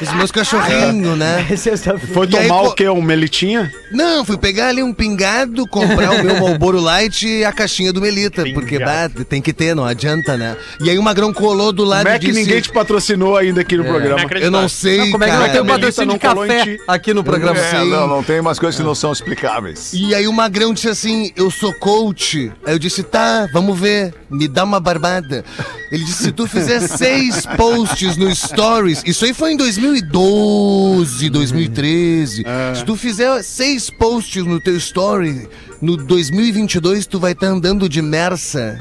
os, 0.00 0.08
os 0.08 0.14
meus 0.14 0.30
cachorrinhos, 0.30 1.16
né? 1.18 1.46
sexta-feira. 1.56 2.12
Foi 2.14 2.28
E 2.30 2.36
aí, 2.36 2.48
tomar 2.48 2.60
pô- 2.62 2.68
o 2.68 2.74
quê? 2.74 2.88
Um 2.88 3.00
melitinha? 3.02 3.70
Não, 3.90 4.24
fui 4.24 4.36
pegar 4.36 4.68
ali 4.68 4.82
um 4.82 4.92
pingado, 4.92 5.66
comprar 5.68 6.10
o 6.12 6.24
meu 6.24 6.40
Malboro 6.40 6.80
Light 6.80 7.26
e 7.26 7.44
a 7.44 7.52
caixinha 7.52 7.92
do 7.92 8.00
Melita. 8.00 8.44
Porque 8.52 8.78
bah, 8.78 9.08
tem 9.28 9.40
que 9.40 9.52
ter, 9.52 9.74
não 9.74 9.84
adianta, 9.84 10.36
né? 10.36 10.56
E 10.80 10.90
aí 10.90 10.98
o 10.98 11.02
Magrão 11.04 11.32
colou 11.32 11.72
do 11.72 11.84
lado 11.84 12.04
Como 12.04 12.16
é 12.16 12.18
que 12.18 12.26
disse... 12.26 12.40
ninguém 12.40 12.60
te 12.60 12.72
patrocinou 12.72 13.36
ainda 13.36 13.60
aqui 13.60 13.76
no 13.76 13.84
programa? 13.84 14.26
Eu 14.40 14.50
não 14.50 14.68
sei, 14.68 14.98
Não, 14.98 15.10
como 15.12 15.24
é 15.24 15.26
que 15.26 15.32
cara. 15.32 15.46
não 15.46 15.52
tem 15.52 15.62
Melita 15.62 15.74
patrocínio 15.74 16.14
de 16.14 16.18
café 16.18 16.78
aqui 16.88 17.14
no 17.14 17.22
programa? 17.22 17.58
É, 17.58 17.84
não, 17.84 18.06
não 18.08 18.22
tem 18.22 18.40
umas 18.40 18.58
coisas 18.58 18.80
que 18.80 18.86
não 18.86 18.94
são 18.94 19.12
explicáveis. 19.12 19.92
E 19.92 20.14
aí 20.14 20.26
o 20.26 20.32
Magrão 20.32 20.72
disse 20.72 20.88
assim, 20.88 21.30
eu 21.36 21.50
sou 21.50 21.72
coach. 21.74 22.50
Aí 22.64 22.74
eu 22.74 22.78
disse, 22.78 23.02
tá, 23.02 23.46
vamos 23.52 23.78
ver, 23.78 24.14
me 24.30 24.48
dá 24.48 24.64
uma 24.64 24.80
barbada. 24.80 25.44
Ele 25.92 26.02
disse, 26.04 26.24
se 26.24 26.32
tu 26.32 26.46
fizer 26.46 26.80
seis 26.88 27.46
posts 27.56 28.16
no 28.16 28.34
Stories, 28.34 29.02
isso 29.04 29.24
aí 29.24 29.34
foi 29.34 29.52
em 29.52 29.56
2012, 29.56 31.28
2013. 31.28 32.44
Se 32.74 32.84
tu 32.84 32.96
fizer 32.96 33.42
seis 33.42 33.90
posts 33.90 34.44
no 34.44 34.58
teu 34.58 34.76
Story, 34.76 35.48
no 35.80 35.96
2022 35.96 37.06
tu 37.06 37.20
vai 37.20 37.32
estar 37.32 37.48
andando 37.48 37.88
de 37.88 38.00
Mersa. 38.00 38.80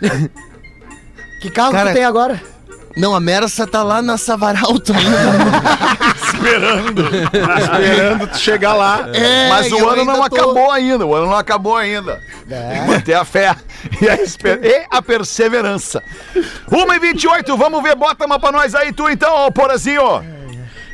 Que 1.44 1.50
carro 1.50 1.72
Cara, 1.72 1.84
que 1.88 1.90
tu 1.90 1.94
tem 1.96 2.04
agora? 2.06 2.40
Não, 2.96 3.14
a 3.14 3.20
Mersa 3.20 3.66
tá 3.66 3.82
lá 3.82 4.00
na 4.00 4.16
Savaralto 4.16 4.94
ainda. 4.94 6.24
Esperando 6.24 8.26
tu 8.28 8.38
chegar 8.38 8.72
lá. 8.72 9.06
É, 9.12 9.50
Mas 9.50 9.66
e 9.66 9.74
o 9.74 9.86
ano 9.90 10.06
não 10.06 10.16
tô- 10.16 10.22
acabou 10.36 10.70
ainda, 10.70 11.04
o 11.04 11.14
ano 11.14 11.26
não 11.26 11.36
acabou 11.36 11.76
ainda. 11.76 12.18
Que 12.48 12.90
manter 12.90 13.12
a 13.14 13.26
fé 13.26 13.54
e 14.00 14.08
a, 14.08 14.14
esper- 14.14 14.58
e 14.64 14.86
a 14.90 15.02
perseverança. 15.02 16.02
1h28, 16.70 17.54
vamos 17.58 17.82
ver, 17.82 17.94
bota 17.94 18.24
uma 18.24 18.38
pra 18.38 18.50
nós 18.50 18.74
aí, 18.74 18.90
tu 18.90 19.06
então, 19.10 19.44
ô 19.46 19.52
Porazinho. 19.52 20.24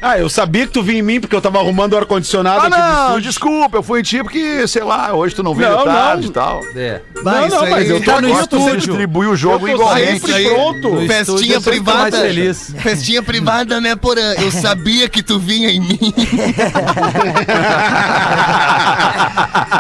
Ah, 0.03 0.19
eu 0.19 0.29
sabia 0.31 0.67
que 0.67 0.73
tu 0.73 0.83
vinha 0.83 0.99
em 1.01 1.03
mim 1.03 1.21
porque 1.21 1.35
eu 1.37 1.41
tava 1.43 1.59
arrumando 1.59 1.93
o 1.93 1.99
ar-condicionado 1.99 2.61
Ah, 2.61 2.67
aqui 2.67 2.71
do 2.71 2.79
não, 2.79 3.07
estúdio. 3.09 3.23
desculpa, 3.31 3.77
eu 3.79 3.83
fui 3.83 4.01
em 4.01 4.03
ti 4.03 4.23
porque, 4.23 4.67
sei 4.67 4.83
lá, 4.83 5.13
hoje 5.15 5.35
tu 5.35 5.43
não 5.43 5.55
veio 5.55 5.71
Não, 5.71 5.85
tarde 5.85 6.23
não. 6.25 6.31
e 6.31 6.33
tal. 6.33 6.61
É. 6.75 7.01
Vai, 7.23 7.41
Não, 7.41 7.47
isso 7.47 7.57
não, 7.57 7.63
aí- 7.65 7.71
mas 7.71 7.91
eu 7.91 8.01
tô 8.03 8.11
Tá 8.11 8.21
no 8.21 8.29
Agora 8.29 8.47
tu 8.47 8.57
estúdio. 8.57 8.77
distribui 8.79 9.27
o 9.27 9.37
jogo 9.37 9.69
Eu 9.69 9.77
tô 9.77 9.83
igualmente. 9.83 10.21
sempre 10.27 10.49
pronto. 10.49 10.89
No 10.89 11.01
Festinha 11.07 11.21
estúdio 11.23 11.53
eu 11.55 11.61
sempre 11.61 11.81
tô 11.81 11.85
mais 11.93 12.03
privada. 12.11 12.23
feliz. 12.27 12.75
Festinha 12.83 13.23
privada, 13.23 13.81
né, 13.81 13.95
Porã? 13.95 14.35
Eu 14.39 14.51
sabia 14.53 15.09
que 15.09 15.23
tu 15.23 15.39
vinha 15.39 15.71
em 15.71 15.81
mim. 15.81 15.99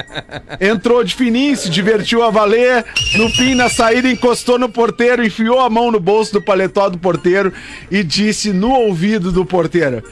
Entrou 0.60 1.02
de 1.02 1.14
fininho, 1.14 1.56
se 1.56 1.70
divertiu 1.70 2.22
a 2.22 2.30
valer. 2.30 2.84
No 3.16 3.30
fim, 3.30 3.54
na 3.54 3.70
saída, 3.70 4.08
encostou 4.08 4.58
no 4.58 4.68
porteiro, 4.68 5.24
enfiou 5.24 5.60
a 5.60 5.70
mão 5.70 5.90
no 5.90 5.98
bolso 6.00 6.34
do 6.34 6.42
paletó 6.42 6.90
do 6.90 6.98
porteiro 6.98 7.52
e 7.90 8.02
disse 8.02 8.52
no 8.52 8.70
ouvido 8.70 9.32
do 9.32 9.46
porteiro. 9.46 10.02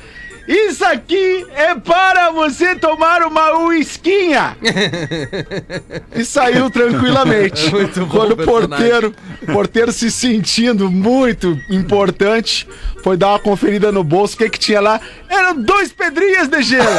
Isso 0.46 0.84
aqui 0.84 1.46
é 1.54 1.74
para 1.74 2.30
você 2.30 2.74
tomar 2.74 3.22
uma 3.22 3.58
uisquinha. 3.66 4.56
E 6.14 6.24
saiu 6.24 6.68
tranquilamente. 6.70 7.68
Muito 7.72 8.04
bom 8.04 8.18
Quando 8.18 8.32
o 8.32 8.36
porteiro, 8.36 9.14
o 9.42 9.46
porteiro 9.52 9.92
se 9.92 10.10
sentindo 10.10 10.90
muito 10.90 11.58
importante, 11.70 12.68
foi 13.02 13.16
dar 13.16 13.28
uma 13.30 13.38
conferida 13.38 13.90
no 13.90 14.04
bolso. 14.04 14.34
O 14.34 14.38
que 14.38 14.50
que 14.50 14.58
tinha 14.58 14.80
lá? 14.80 15.00
Eram 15.28 15.56
dois 15.62 15.90
pedrinhas 15.92 16.48
de 16.48 16.62
gelo. 16.62 16.86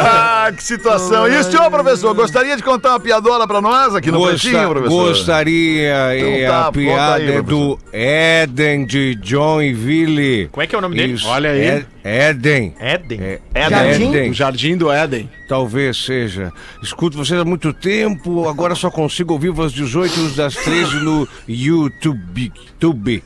ah, 0.00 0.52
que 0.56 0.62
situação. 0.62 1.28
E 1.28 1.36
o 1.36 1.44
senhor, 1.44 1.70
professor, 1.70 2.14
gostaria 2.14 2.56
de 2.56 2.62
contar 2.62 2.90
uma 2.90 3.00
piadola 3.00 3.46
pra 3.46 3.60
nós 3.60 3.94
aqui 3.94 4.10
no 4.10 4.18
Gosta- 4.18 4.38
Pretinho, 4.38 4.70
professor? 4.70 5.08
gostaria, 5.08 6.18
Então 6.18 6.28
tá, 6.42 6.66
a 6.66 6.72
piada 6.72 7.14
aí, 7.14 7.32
é 7.32 7.42
do 7.42 7.78
Eden 7.92 8.84
de 8.84 9.18
Joinville. 9.22 10.48
Como 10.50 10.62
é 10.62 10.66
que 10.66 10.74
é 10.74 10.78
o 10.78 10.80
nome 10.80 10.96
dele? 10.96 11.14
Isso, 11.14 11.28
Olha 11.28 11.50
aí. 11.50 11.60
É- 11.60 12.30
Eden. 12.30 12.74
Éden. 12.78 13.20
É, 13.20 13.40
Jardim? 13.70 14.10
Eden. 14.10 14.30
O 14.30 14.34
Jardim 14.34 14.76
do 14.76 14.90
Éden. 14.92 15.30
Talvez 15.48 15.96
seja. 15.96 16.52
Escuto 16.82 17.16
vocês 17.16 17.40
há 17.40 17.44
muito 17.44 17.72
tempo, 17.72 18.48
agora 18.48 18.74
só 18.74 18.90
consigo 18.90 19.32
ouvir 19.32 19.52
às 19.60 19.72
18 19.72 20.20
e 20.20 20.36
das 20.36 20.54
13 20.54 20.96
no 20.96 21.28
YouTube. 21.48 22.52
YouTube. 22.80 23.22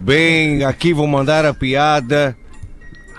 Bem, 0.00 0.64
aqui 0.64 0.92
vou 0.92 1.06
mandar 1.06 1.44
a 1.44 1.52
piada 1.52 2.36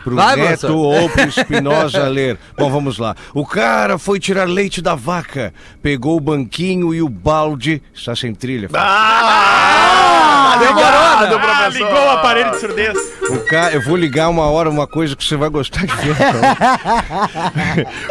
pro 0.04 0.16
Vai, 0.16 0.36
Neto 0.36 0.76
ou 0.78 1.10
pro 1.10 1.24
Espinosa 1.28 2.08
ler. 2.08 2.38
Bom, 2.58 2.70
vamos 2.70 2.98
lá. 2.98 3.16
O 3.34 3.46
cara 3.46 3.98
foi 3.98 4.20
tirar 4.20 4.48
leite 4.48 4.82
da 4.82 4.96
vaca, 4.96 5.54
pegou 5.82 6.18
o 6.18 6.20
banquinho 6.20 6.94
e 6.94 7.02
o 7.02 7.10
balde. 7.10 7.82
Está 7.94 8.16
sem 8.16 8.34
trilha. 8.34 8.70
Ah, 8.74 10.56
Ah, 10.56 11.28
professor. 11.40 11.74
ligou 11.74 12.06
o 12.06 12.10
aparelho 12.10 12.52
de 12.52 12.60
surdez. 12.60 12.98
O 13.30 13.40
cara, 13.46 13.74
eu 13.74 13.82
vou 13.82 13.96
ligar 13.96 14.30
uma 14.30 14.44
hora 14.44 14.70
uma 14.70 14.86
coisa 14.86 15.16
que 15.16 15.24
você 15.24 15.36
vai 15.36 15.50
gostar 15.50 15.86
de 15.86 15.96
ver. 15.96 16.12
então. 16.16 16.42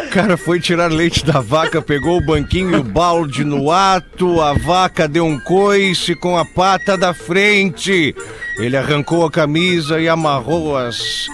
o 0.06 0.10
cara 0.10 0.36
foi 0.36 0.58
tirar 0.60 0.90
leite 0.90 1.24
da 1.24 1.40
vaca, 1.40 1.80
pegou 1.82 2.18
o 2.18 2.24
banquinho 2.24 2.72
e 2.72 2.76
o 2.76 2.82
balde 2.84 3.44
no 3.44 3.70
ato. 3.70 4.40
A 4.40 4.54
vaca 4.54 5.06
deu 5.06 5.24
um 5.26 5.38
coice 5.38 6.14
com 6.14 6.36
a 6.36 6.44
pata 6.44 6.96
da 6.96 7.14
frente. 7.14 8.14
Ele 8.58 8.76
arrancou 8.76 9.24
a 9.24 9.30
camisa 9.30 10.00
e 10.00 10.08
amarrou 10.08 10.76
as. 10.76 11.26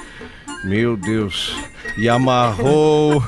Meu 0.65 0.97
Deus. 0.97 1.55
E 1.97 2.09
amarrou 2.09 3.23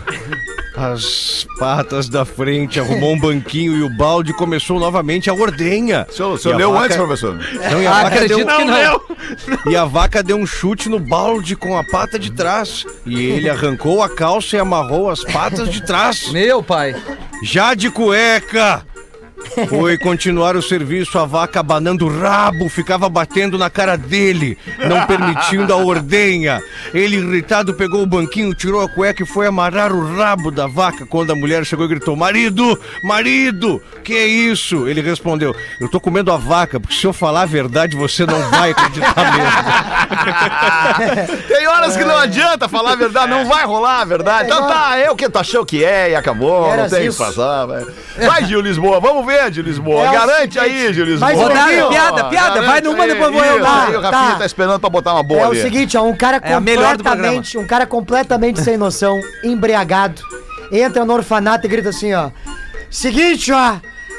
as 0.76 1.46
patas 1.58 2.08
da 2.08 2.24
frente, 2.24 2.78
arrumou 2.80 3.12
um 3.12 3.18
banquinho 3.18 3.76
e 3.76 3.82
o 3.82 3.88
balde 3.96 4.32
começou 4.32 4.78
novamente 4.80 5.28
a 5.28 5.34
ordenha. 5.34 6.06
O 6.08 6.12
senhor, 6.12 6.32
o 6.34 6.38
senhor 6.38 6.56
leu 6.56 6.72
vaca- 6.72 6.84
antes, 6.86 6.96
professor? 6.96 7.34
Não, 7.70 7.82
e 7.82 7.86
a 7.86 7.90
Ah, 7.98 8.02
vaca 8.04 8.28
deu, 8.28 8.44
não. 8.46 8.64
leu. 8.66 9.02
e 9.66 9.76
a 9.76 9.84
vaca 9.84 10.22
deu 10.22 10.36
um 10.36 10.46
chute 10.46 10.88
no 10.88 10.98
balde 10.98 11.54
com 11.56 11.76
a 11.76 11.84
pata 11.84 12.18
de 12.18 12.30
trás. 12.32 12.86
E 13.04 13.20
ele 13.24 13.50
arrancou 13.50 14.02
a 14.02 14.08
calça 14.08 14.56
e 14.56 14.58
amarrou 14.58 15.10
as 15.10 15.22
patas 15.24 15.68
de 15.70 15.82
trás. 15.84 16.30
Meu 16.32 16.62
pai. 16.62 16.94
Já 17.42 17.74
de 17.74 17.90
cueca! 17.90 18.84
Foi 19.68 19.98
continuar 19.98 20.56
o 20.56 20.62
serviço, 20.62 21.18
a 21.18 21.26
vaca 21.26 21.60
abanando 21.60 22.06
o 22.06 22.20
rabo, 22.20 22.68
ficava 22.68 23.08
batendo 23.08 23.58
na 23.58 23.68
cara 23.68 23.96
dele, 23.96 24.56
não 24.78 25.06
permitindo 25.06 25.72
a 25.72 25.76
ordenha. 25.76 26.60
Ele, 26.94 27.16
irritado, 27.16 27.74
pegou 27.74 28.02
o 28.02 28.06
banquinho, 28.06 28.54
tirou 28.54 28.80
a 28.80 28.88
cueca 28.88 29.22
e 29.22 29.26
foi 29.26 29.46
amarrar 29.46 29.92
o 29.92 30.16
rabo 30.16 30.50
da 30.50 30.66
vaca. 30.66 31.06
Quando 31.06 31.32
a 31.32 31.36
mulher 31.36 31.64
chegou 31.64 31.84
e 31.84 31.88
gritou: 31.88 32.16
Marido, 32.16 32.78
marido, 33.02 33.82
que 34.04 34.14
é 34.14 34.26
isso? 34.26 34.88
Ele 34.88 35.00
respondeu: 35.00 35.54
Eu 35.80 35.88
tô 35.88 36.00
comendo 36.00 36.32
a 36.32 36.36
vaca, 36.36 36.78
porque 36.80 36.94
se 36.94 37.06
eu 37.06 37.12
falar 37.12 37.42
a 37.42 37.46
verdade, 37.46 37.96
você 37.96 38.24
não 38.26 38.40
vai 38.50 38.70
acreditar 38.70 39.32
mesmo. 39.36 39.50
Tem 41.48 41.66
horas 41.66 41.96
que 41.96 42.04
não 42.04 42.16
adianta 42.16 42.68
falar 42.68 42.92
a 42.92 42.96
verdade, 42.96 43.30
não 43.30 43.46
vai 43.46 43.64
rolar 43.64 44.00
a 44.00 44.04
verdade. 44.04 44.50
Então 44.50 44.66
tá, 44.66 44.96
é 44.96 45.10
o 45.10 45.16
que 45.16 45.28
tu 45.28 45.38
achou 45.38 45.64
que 45.64 45.84
é 45.84 46.10
e 46.10 46.14
acabou, 46.14 46.76
não 46.76 46.88
tem 46.88 47.08
o 47.08 47.12
que 47.12 47.18
passar. 47.18 47.66
Vai, 47.66 47.84
vai 48.16 48.44
Gil 48.44 48.60
Lisboa, 48.60 49.00
vamos 49.00 49.24
ver, 49.24 49.29
Gil 49.50 49.64
Lisboa. 49.64 50.04
É 50.06 50.08
o 50.08 50.12
Garante 50.12 50.54
seguinte, 50.54 50.58
aí, 50.58 50.92
Gil 50.94 51.04
Lisboa. 51.04 51.30
mas 51.30 51.38
o 51.38 51.42
Rodada, 51.42 51.88
piada, 51.88 52.24
piada, 52.24 52.54
vai 52.62 52.66
Garante 52.66 52.84
numa, 52.84 53.04
aí, 53.04 53.10
depois 53.12 53.32
vou 53.32 53.44
eu. 53.44 53.62
Tá, 53.62 53.84
aí 53.86 53.96
o 53.96 54.00
Rafinha 54.00 54.32
tá. 54.32 54.38
tá 54.38 54.46
esperando 54.46 54.80
pra 54.80 54.90
botar 54.90 55.12
uma 55.14 55.22
boa 55.22 55.40
É 55.40 55.46
o 55.46 55.50
ali. 55.50 55.62
seguinte, 55.62 55.96
ó, 55.96 56.02
um 56.02 56.16
cara 56.16 56.40
É 56.42 56.52
a 56.52 56.56
completamente, 56.56 57.58
um 57.58 57.66
cara 57.66 57.86
completamente 57.86 58.60
sem 58.60 58.76
noção, 58.76 59.20
embriagado, 59.44 60.22
entra 60.72 61.04
no 61.04 61.12
orfanato 61.14 61.66
e 61.66 61.68
grita 61.68 61.88
assim, 61.90 62.12
ó. 62.14 62.30
Seguinte, 62.90 63.52
ó, 63.52 63.76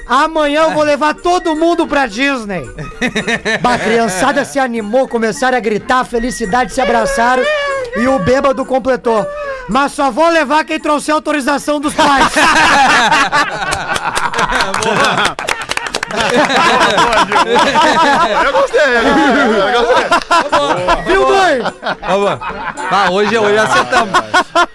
amanhã 0.08 0.62
eu 0.64 0.72
vou 0.72 0.84
levar 0.84 1.14
todo 1.14 1.56
mundo 1.56 1.86
pra 1.88 2.06
Disney. 2.08 2.64
A 3.64 3.78
criançada 3.78 4.46
se 4.46 4.60
animou, 4.60 5.08
começaram 5.08 5.58
a 5.58 5.62
gritar, 5.62 6.04
felicidade, 6.06 6.74
se 6.74 6.82
abraçaram 6.82 7.44
e 7.98 8.08
o 8.08 8.18
bêbado 8.20 8.66
completou. 8.66 9.26
Mas 9.70 9.92
só 9.94 10.10
vou 10.12 10.28
levar 10.30 10.66
quem 10.66 10.80
trouxer 10.80 11.14
autorização 11.14 11.80
dos 11.80 11.94
pais. 11.94 12.28
Eu 18.46 18.52
gostei, 18.54 18.82
eu 19.76 19.84
gostei. 19.84 20.06
Viu, 21.06 21.28
mãe? 21.28 21.60
Vamos. 22.08 22.40
Ah, 22.92 23.08
hoje, 23.12 23.38
hoje 23.38 23.58
acertamos. 23.58 24.14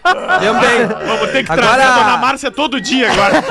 Também. 0.05 0.87
Vamos 1.07 1.31
ter 1.31 1.45
que 1.45 1.53
Agora- 1.53 1.67
trazer 1.69 1.83
a 1.83 1.95
dona 1.99 2.17
Márcia 2.17 2.51
todo 2.51 2.81
dia 2.81 3.11
agora. 3.13 3.45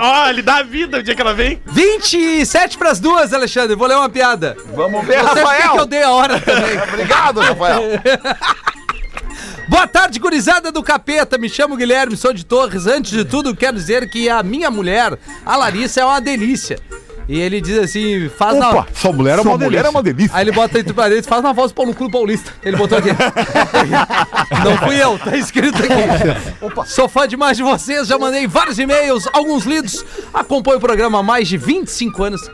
Ó, 0.00 0.28
ele 0.28 0.42
dá 0.42 0.56
a 0.58 0.62
vida 0.62 0.98
o 0.98 1.02
dia 1.02 1.14
que 1.14 1.20
ela 1.22 1.34
vem. 1.34 1.60
27 1.66 2.78
pras 2.78 2.98
duas, 3.00 3.32
Alexandre. 3.32 3.74
Vou 3.76 3.86
ler 3.86 3.96
uma 3.96 4.08
piada. 4.08 4.56
Vamos 4.74 5.04
ver, 5.06 5.20
Você 5.22 5.40
por 5.42 5.50
que 5.50 5.56
que 5.56 5.62
eu 5.62 5.66
Rafael. 5.68 5.86
dei 5.86 6.02
a 6.02 6.10
hora 6.10 6.40
também. 6.40 6.78
Obrigado, 6.82 7.40
Rafael. 7.40 7.82
Boa 9.68 9.86
tarde, 9.86 10.18
gurizada 10.18 10.72
do 10.72 10.82
capeta. 10.82 11.36
Me 11.36 11.48
chamo 11.48 11.76
Guilherme, 11.76 12.16
sou 12.16 12.32
de 12.32 12.44
Torres. 12.44 12.86
Antes 12.86 13.10
de 13.12 13.24
tudo, 13.24 13.54
quero 13.54 13.76
dizer 13.76 14.08
que 14.08 14.28
a 14.28 14.42
minha 14.42 14.70
mulher, 14.70 15.18
a 15.44 15.56
Larissa, 15.56 16.00
é 16.00 16.04
uma 16.04 16.20
delícia. 16.20 16.78
E 17.28 17.38
ele 17.38 17.60
diz 17.60 17.76
assim: 17.78 18.30
faz 18.30 18.56
na. 18.56 18.70
Opa, 18.70 18.86
sua 18.94 19.12
mulher 19.12 19.38
é 19.38 19.42
Sua 19.42 19.50
uma 19.52 19.58
mulher 19.58 19.70
delícia. 19.82 19.86
é 19.86 19.90
uma 19.90 20.02
delícia. 20.02 20.36
Aí 20.36 20.44
ele 20.44 20.52
bota 20.52 20.78
entre 20.78 20.94
parênteses, 20.94 21.26
faz 21.26 21.42
na 21.42 21.52
voz 21.52 21.70
do 21.70 21.74
Paulo 21.74 21.94
Clube 21.94 22.10
Paulista. 22.12 22.50
Ele 22.62 22.76
botou 22.78 22.96
aqui. 22.96 23.10
Não 24.64 24.78
fui 24.78 24.96
eu, 24.96 25.18
tá 25.18 25.36
escrito 25.36 25.76
aqui. 25.76 26.90
Sou 26.90 27.06
fã 27.06 27.28
demais 27.28 27.58
de 27.58 27.62
vocês, 27.62 28.08
já 28.08 28.18
mandei 28.18 28.46
vários 28.46 28.78
e-mails, 28.78 29.28
alguns 29.34 29.64
lidos. 29.66 30.02
Acompanho 30.32 30.78
o 30.78 30.80
programa 30.80 31.18
há 31.18 31.22
mais 31.22 31.46
de 31.46 31.58
25 31.58 32.24
anos. 32.24 32.50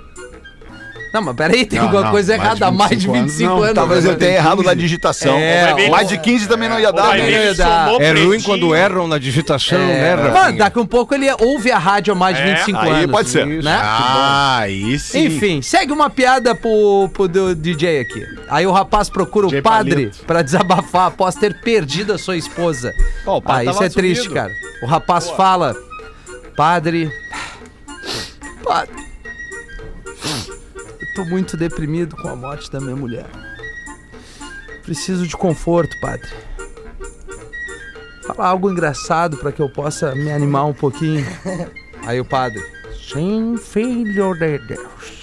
Não, 1.15 1.23
mas 1.23 1.37
peraí, 1.37 1.65
tem 1.65 1.79
Não, 1.79 1.87
alguma 1.87 2.03
não, 2.03 2.11
coisa 2.11 2.37
mais 2.37 2.41
de 2.43 2.47
errada 2.49 2.67
há 2.67 2.71
mais 2.73 2.91
de 2.91 3.07
25 3.07 3.13
25 3.23 3.53
anos, 3.53 3.63
anos. 3.63 3.75
Talvez 3.77 4.05
né? 4.05 4.11
eu 4.11 4.17
tenha 4.17 4.33
errado 4.33 4.65
na 4.65 4.75
digitação. 4.75 5.37
É, 5.39 5.89
Mais 5.89 6.09
de 6.09 6.19
15 6.19 6.49
também 6.49 6.69
não 6.69 6.81
ia 6.81 6.91
dar, 6.93 7.17
né? 7.17 7.53
É 8.01 8.13
ruim 8.13 8.43
quando 8.43 8.75
erram 8.75 9.07
na 9.07 9.17
digitação, 9.17 9.79
né, 9.79 10.09
É, 10.09 10.17
Mano, 10.17 10.33
Rafinha? 10.33 10.59
daqui 10.59 10.81
um 10.81 10.87
pouco 10.87 11.15
ele 11.15 11.31
ouve 11.39 11.71
a 11.71 11.79
rádio 11.79 12.13
há 12.13 12.17
mais 12.17 12.37
de 12.37 12.43
É, 12.43 12.55
25 12.57 12.79
aí 12.81 12.91
anos. 12.91 13.11
pode 13.13 13.29
ser. 13.29 13.47
Né? 13.47 13.79
Ah, 13.81 14.59
aí 14.63 14.99
sim. 14.99 15.27
Enfim, 15.27 15.63
segue 15.63 15.93
uma 15.93 16.11
piada 16.11 16.53
pro, 16.53 17.09
pro 17.13 17.29
DJ 17.55 18.01
aqui. 18.01 18.27
Aí 18.49 18.67
o 18.67 18.73
rapaz 18.73 19.09
procura 19.09 19.47
o 19.47 19.63
padre 19.63 20.11
pra 20.27 20.43
desabafar 20.43 21.07
após 21.07 21.37
ter 21.37 21.61
perdido 21.61 22.13
a 22.13 22.19
sua 22.19 22.37
esposa. 22.37 22.93
Ó, 23.25 23.37
o 23.37 23.43
padre 23.43 23.69
ah, 23.69 23.71
isso 23.71 23.85
é 23.85 23.89
triste, 23.89 24.29
cara. 24.31 24.51
O 24.83 24.87
rapaz 24.87 25.31
fala: 25.31 25.77
Padre. 26.57 27.09
Padre. 28.65 29.04
Tô 31.15 31.25
muito 31.25 31.57
deprimido 31.57 32.17
com 32.17 32.29
a 32.29 32.35
morte 32.35 32.71
da 32.71 32.81
minha 32.81 32.97
mulher. 32.97 33.27
Preciso 34.83 35.27
de 35.27 35.37
conforto, 35.37 35.99
padre. 36.01 36.29
Fala 38.27 38.49
algo 38.49 38.71
engraçado 38.71 39.37
pra 39.37 39.53
que 39.53 39.63
eu 39.63 39.69
possa 39.69 40.15
me 40.15 40.33
animar 40.33 40.65
um 40.65 40.75
pouquinho. 40.75 41.25
Aí 42.05 42.21
o 42.21 42.25
padre. 42.25 42.61
Sim, 43.13 43.57
filho 43.57 44.35
de 44.35 44.59
Deus. 44.59 45.23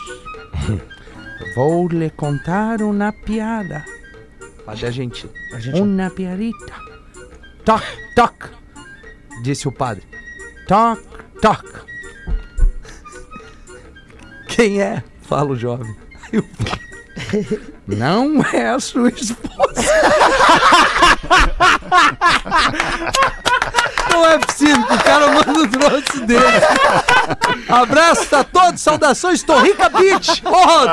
Vou 1.56 1.88
lhe 1.90 2.10
contar 2.10 2.82
uma 2.82 3.12
piada. 3.12 3.84
Padre 4.66 4.86
argentino. 4.86 5.32
Uma 5.76 6.10
piadita. 6.10 6.74
Toc, 7.66 7.84
toc. 8.16 8.50
Disse 9.44 9.68
o 9.68 9.72
padre. 9.72 10.04
Toc, 10.68 11.02
toc. 11.42 11.66
Quem 14.48 14.82
é? 14.82 15.04
Fala 15.32 15.52
o 15.52 15.56
jovem. 15.56 15.96
Aí 16.26 16.40
o 16.40 16.44
padre, 16.44 17.72
Não 17.88 18.44
é 18.52 18.72
a 18.72 18.80
sua 18.82 19.08
esposa. 19.08 19.82
Não 24.10 24.26
é 24.28 24.38
possível 24.38 24.84
que 24.84 24.94
o 24.94 25.04
cara 25.04 25.28
manda 25.28 25.52
um 25.60 25.68
troço 25.68 26.26
dele. 26.26 26.42
Abraço 27.68 28.36
a 28.36 28.44
todos, 28.44 28.82
saudações 28.82 29.44
Torrica 29.44 29.90
Beach. 29.90 30.42
Ô, 30.46 30.52
Torre! 30.52 30.92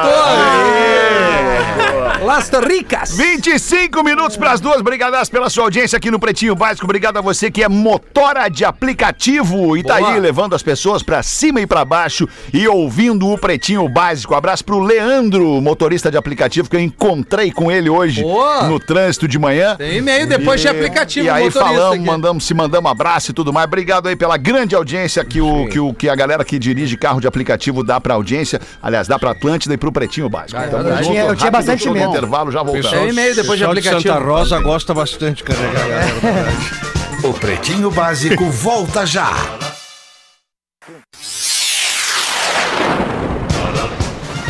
Las 2.25 2.49
Torricas. 2.49 3.17
25 3.17 4.03
minutos 4.03 4.37
para 4.37 4.53
as 4.53 4.61
duas. 4.61 4.81
Obrigadas 4.81 5.29
pela 5.29 5.51
sua 5.51 5.65
audiência 5.65 5.97
aqui 5.97 6.11
no 6.11 6.19
Pretinho 6.19 6.55
Básico. 6.55 6.87
Obrigado 6.87 7.19
a 7.19 7.21
você 7.21 7.51
que 7.51 7.63
é 7.63 7.69
motora 7.69 8.49
de 8.49 8.65
aplicativo 8.65 9.77
e 9.77 9.83
tá 9.83 9.99
Boa. 9.99 10.13
aí 10.15 10.21
levando 10.21 10.55
as 10.55 10.63
pessoas 10.63 11.03
para 11.03 11.23
cima 11.23 11.61
e 11.61 11.67
para 11.67 11.85
baixo 11.85 12.29
e 12.53 12.67
ouvindo 12.67 13.29
o 13.29 13.39
Pretinho 13.39 13.89
Básico. 13.89 14.35
Abraço 14.35 14.65
pro 14.65 14.79
Leandro, 14.81 15.61
motorista 15.61 16.11
de 16.11 16.17
aplicativo, 16.17 16.69
que 16.69 16.77
eu 16.77 16.81
encontrei 16.81 17.53
com 17.53 17.71
ele 17.71 17.89
hoje 17.89 18.23
Boa. 18.23 18.65
no 18.65 18.81
trânsito 18.81 19.29
de 19.29 19.39
manhã. 19.39 19.77
Tem 19.77 19.99
e-mail 19.99 20.27
depois 20.27 20.61
de 20.61 20.69
aplicativo 20.69 21.27
E 21.27 21.31
aí 21.31 21.51
falamos, 21.51 21.97
aqui. 21.97 22.05
mandamos, 22.05 22.45
se 22.45 22.55
mandamos 22.55 22.91
abraço 22.99 23.31
e 23.31 23.35
tudo 23.35 23.53
mais. 23.53 23.67
Obrigado 23.67 24.09
aí 24.09 24.17
pela 24.17 24.37
grande 24.37 24.75
audiência 24.75 25.25
que, 25.25 25.41
o, 25.41 25.69
que, 25.69 25.79
o, 25.79 25.95
que 25.95 26.09
a 26.09 26.15
galera 26.17 26.45
que 26.45 26.59
dirige 26.59 26.97
carro 26.97 27.21
de 27.21 27.27
aplicativo 27.29 27.85
dá 27.85 28.01
pra 28.01 28.15
audiência. 28.15 28.61
Aliás, 28.83 29.07
dá 29.07 29.19
pra 29.19 29.31
Atlântida 29.31 29.75
e 29.75 29.77
pro 29.77 29.93
Pretinho 29.93 30.29
Básico. 30.29 30.61
Tamo 30.61 30.89
eu 30.89 30.97
junto, 30.97 31.09
tinha- 31.09 31.25
eu 31.25 31.37
tinha 31.37 31.51
bastante 31.51 31.89
medo. 31.91 32.11
intervalo, 32.11 32.51
já 32.51 32.63
voltamos. 32.63 32.91
Tem 32.91 33.09
e-mail 33.11 33.35
depois 33.35 33.59
de 33.59 33.65
aplicativo. 33.65 34.03
Santa 34.03 34.19
Rosa 34.25 34.59
gosta 34.61 34.93
bastante 34.93 35.37
de 35.39 35.45
carregar 35.45 35.83
a 35.83 35.89
galera. 36.21 36.53
O 37.23 37.33
Pretinho 37.35 37.91
Básico 37.91 38.45
volta 38.51 39.05
já. 39.07 39.33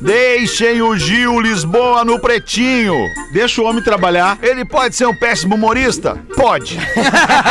Deixem 0.00 0.80
o 0.80 0.96
Gil 0.96 1.38
Lisboa 1.38 2.04
no 2.04 2.18
Pretinho. 2.18 2.94
Deixa 3.32 3.60
o 3.60 3.64
homem 3.66 3.82
trabalhar. 3.82 4.38
Ele 4.42 4.64
pode 4.64 4.96
ser 4.96 5.06
um 5.06 5.14
péssimo 5.14 5.54
humorista? 5.54 6.18
Pode. 6.34 6.78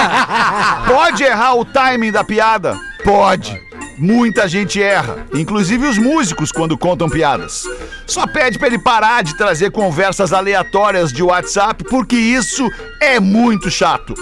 pode 0.88 1.24
errar 1.24 1.56
o 1.56 1.66
timing 1.66 2.12
da 2.12 2.24
piada? 2.24 2.76
Pode. 3.04 3.62
Muita 3.98 4.48
gente 4.48 4.82
erra, 4.82 5.28
inclusive 5.32 5.86
os 5.86 6.00
músicos 6.00 6.52
quando 6.52 6.76
contam 6.76 7.08
piadas. 7.08 7.66
Só 8.12 8.28
pede 8.28 8.60
pra 8.60 8.68
ele 8.68 8.78
parar 8.78 9.24
de 9.24 9.38
trazer 9.38 9.72
conversas 9.72 10.34
aleatórias 10.34 11.14
de 11.14 11.24
WhatsApp, 11.24 11.86
porque 11.86 12.18
isso 12.18 12.70
é 13.00 13.22
muito 13.22 13.72
chato. 13.72 14.14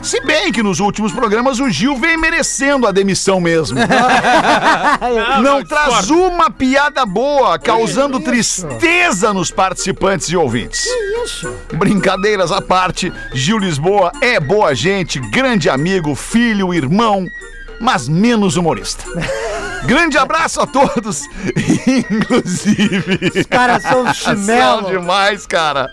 Se 0.00 0.20
bem 0.20 0.52
que 0.52 0.62
nos 0.62 0.78
últimos 0.78 1.10
programas 1.10 1.58
o 1.58 1.68
Gil 1.68 1.96
vem 1.96 2.16
merecendo 2.16 2.86
a 2.86 2.92
demissão 2.92 3.40
mesmo. 3.40 3.80
Não 5.42 5.64
traz 5.64 6.08
uma 6.08 6.52
piada 6.52 7.04
boa, 7.04 7.58
causando 7.58 8.20
tristeza 8.20 9.34
nos 9.34 9.50
participantes 9.50 10.28
e 10.28 10.36
ouvintes. 10.36 10.86
Brincadeiras 11.72 12.52
à 12.52 12.62
parte, 12.62 13.12
Gil 13.34 13.58
Lisboa 13.58 14.12
é 14.20 14.38
boa 14.38 14.72
gente, 14.72 15.18
grande 15.18 15.68
amigo, 15.68 16.14
filho, 16.14 16.72
irmão, 16.72 17.26
mas 17.80 18.08
menos 18.08 18.56
humorista. 18.56 19.02
Grande 19.84 20.16
abraço 20.16 20.60
a 20.60 20.66
todos, 20.66 21.22
inclusive. 21.86 23.18
Os 23.40 23.46
caras 23.46 23.82
são 23.82 24.04
São 24.14 24.36
chinelo. 24.36 24.90
demais, 24.90 25.46
cara. 25.46 25.90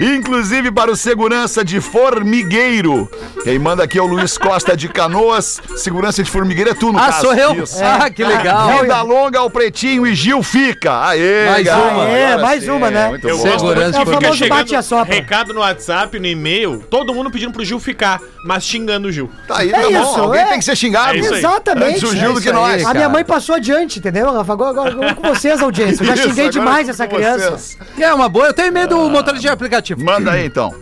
Inclusive 0.00 0.70
para 0.70 0.90
o 0.90 0.96
segurança 0.96 1.64
de 1.64 1.80
Formigueiro. 1.80 3.10
Quem 3.42 3.58
manda 3.58 3.84
aqui 3.84 3.98
é 3.98 4.02
o 4.02 4.06
Luiz 4.06 4.36
Costa 4.36 4.76
de 4.76 4.88
Canoas. 4.88 5.60
Segurança 5.76 6.22
de 6.22 6.30
Formigueiro 6.30 6.70
é 6.70 6.74
tu, 6.74 6.92
no 6.92 6.98
Ah, 6.98 7.06
caso. 7.06 7.20
sou 7.22 7.34
eu? 7.34 7.62
Isso. 7.64 7.78
Ah, 7.82 8.10
que 8.10 8.22
legal. 8.24 8.80
Vida 8.80 9.02
longa 9.02 9.38
ao 9.38 9.50
Pretinho 9.50 10.06
e 10.06 10.14
Gil 10.14 10.42
fica. 10.42 11.06
Aê, 11.08 11.46
Mais 11.50 11.64
galera. 11.64 11.94
uma. 11.94 12.08
É, 12.08 12.36
mais 12.36 12.62
sim, 12.64 12.70
uma, 12.70 12.90
né? 12.90 13.08
Muito 13.08 13.26
Eu 13.28 13.36
bom. 13.38 13.42
Segurança 13.42 13.98
É 13.98 14.02
o 14.02 14.06
fica 14.06 14.20
famoso 14.20 14.36
chegando 14.38 14.58
bate 14.58 14.72
e 14.72 14.76
assopra. 14.76 15.14
recado 15.14 15.54
no 15.54 15.60
WhatsApp, 15.60 16.18
no 16.18 16.26
e-mail, 16.26 16.84
todo 16.90 17.14
mundo 17.14 17.30
pedindo 17.30 17.52
pro 17.52 17.64
Gil 17.64 17.80
ficar, 17.80 18.20
mas 18.44 18.64
xingando 18.64 19.08
o 19.08 19.12
Gil. 19.12 19.30
Tá 19.48 19.58
aí, 19.58 19.70
É 19.70 19.72
tá 19.72 19.80
bom. 19.82 19.88
isso, 20.02 20.20
Alguém 20.20 20.40
é. 20.42 20.46
tem 20.46 20.58
que 20.58 20.64
ser 20.64 20.76
xingado. 20.76 21.14
É 21.16 21.18
isso 21.18 21.32
aí. 21.34 21.38
Exatamente. 21.40 21.88
Antes 21.96 22.02
o 22.02 22.16
Gil 22.16 22.30
É 22.30 22.34
do 22.34 22.40
que 22.40 22.48
aí. 22.48 22.54
nós. 22.54 22.86
A 22.86 22.94
minha 22.94 23.08
mãe 23.08 23.24
passou 23.30 23.54
adiante, 23.54 23.98
entendeu? 24.00 24.28
Agora, 24.28 24.70
agora, 24.70 24.90
agora 24.90 25.14
com 25.14 25.22
vocês, 25.22 25.60
audiência. 25.62 26.02
Eu 26.02 26.06
já 26.08 26.14
Isso, 26.14 26.22
xinguei 26.28 26.46
agora 26.48 26.52
demais 26.52 26.84
com 26.86 26.90
essa 26.90 27.06
vocês. 27.06 27.76
criança. 27.76 27.76
É 27.98 28.12
uma 28.12 28.28
boa. 28.28 28.46
Eu 28.46 28.52
tenho 28.54 28.72
medo 28.72 28.96
do 28.96 29.08
motorista 29.10 29.40
de 29.40 29.48
aplicativo. 29.48 30.04
Manda 30.04 30.32
aí, 30.32 30.46
então. 30.46 30.74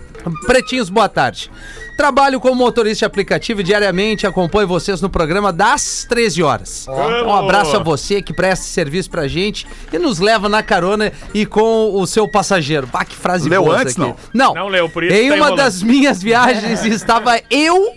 Pretinhos, 0.47 0.89
boa 0.91 1.09
tarde. 1.09 1.51
Trabalho 1.97 2.39
como 2.39 2.55
motorista 2.55 3.01
de 3.01 3.05
aplicativo 3.07 3.61
e 3.61 3.65
diariamente 3.65 4.25
acompanho 4.27 4.69
vocês 4.69 5.01
no 5.01 5.11
programa 5.11 5.53
das 5.53 6.07
13 6.09 6.43
horas. 6.43 6.87
Um 6.89 7.35
abraço 7.35 7.77
a 7.77 7.81
você 7.83 8.23
que 8.23 8.33
presta 8.33 8.65
serviço 8.67 9.11
pra 9.11 9.27
gente 9.27 9.67
e 9.93 9.99
nos 9.99 10.19
leva 10.21 10.49
na 10.49 10.63
carona 10.63 11.13
e 11.35 11.45
com 11.45 11.93
o 11.95 12.07
seu 12.07 12.29
passageiro. 12.31 12.87
Bah, 12.87 13.05
que 13.05 13.17
frase 13.17 13.49
Leu 13.49 13.65
boa 13.65 13.77
antes, 13.81 13.95
essa 13.95 14.05
aqui. 14.05 14.15
não? 14.33 14.47
Não. 14.49 14.55
Não 14.55 14.69
leu, 14.69 14.89
por 14.89 15.03
isso 15.03 15.13
Em 15.15 15.29
tá 15.29 15.35
uma 15.35 15.37
enrolando. 15.37 15.57
das 15.57 15.83
minhas 15.83 16.23
viagens 16.23 16.85
estava 16.87 17.41
eu, 17.51 17.93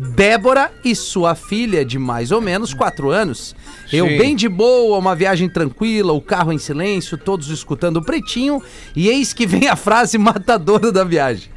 Débora 0.00 0.70
e 0.84 0.94
sua 0.94 1.34
filha 1.34 1.84
de 1.84 1.98
mais 1.98 2.30
ou 2.30 2.40
menos 2.40 2.72
4 2.72 3.10
anos. 3.10 3.56
Eu 3.92 4.06
Sim. 4.06 4.16
bem 4.16 4.36
de 4.36 4.48
boa, 4.48 4.96
uma 4.96 5.16
viagem 5.16 5.48
tranquila, 5.48 6.12
o 6.12 6.20
carro 6.20 6.52
em 6.52 6.58
silêncio, 6.58 7.18
todos 7.18 7.48
escutando 7.48 7.96
o 7.96 8.04
pretinho, 8.04 8.62
e 8.94 9.08
eis 9.08 9.32
que 9.32 9.44
vem 9.44 9.66
a 9.66 9.74
frase 9.74 10.16
matadora 10.18 10.92
da 10.92 11.02
viagem. 11.02 11.50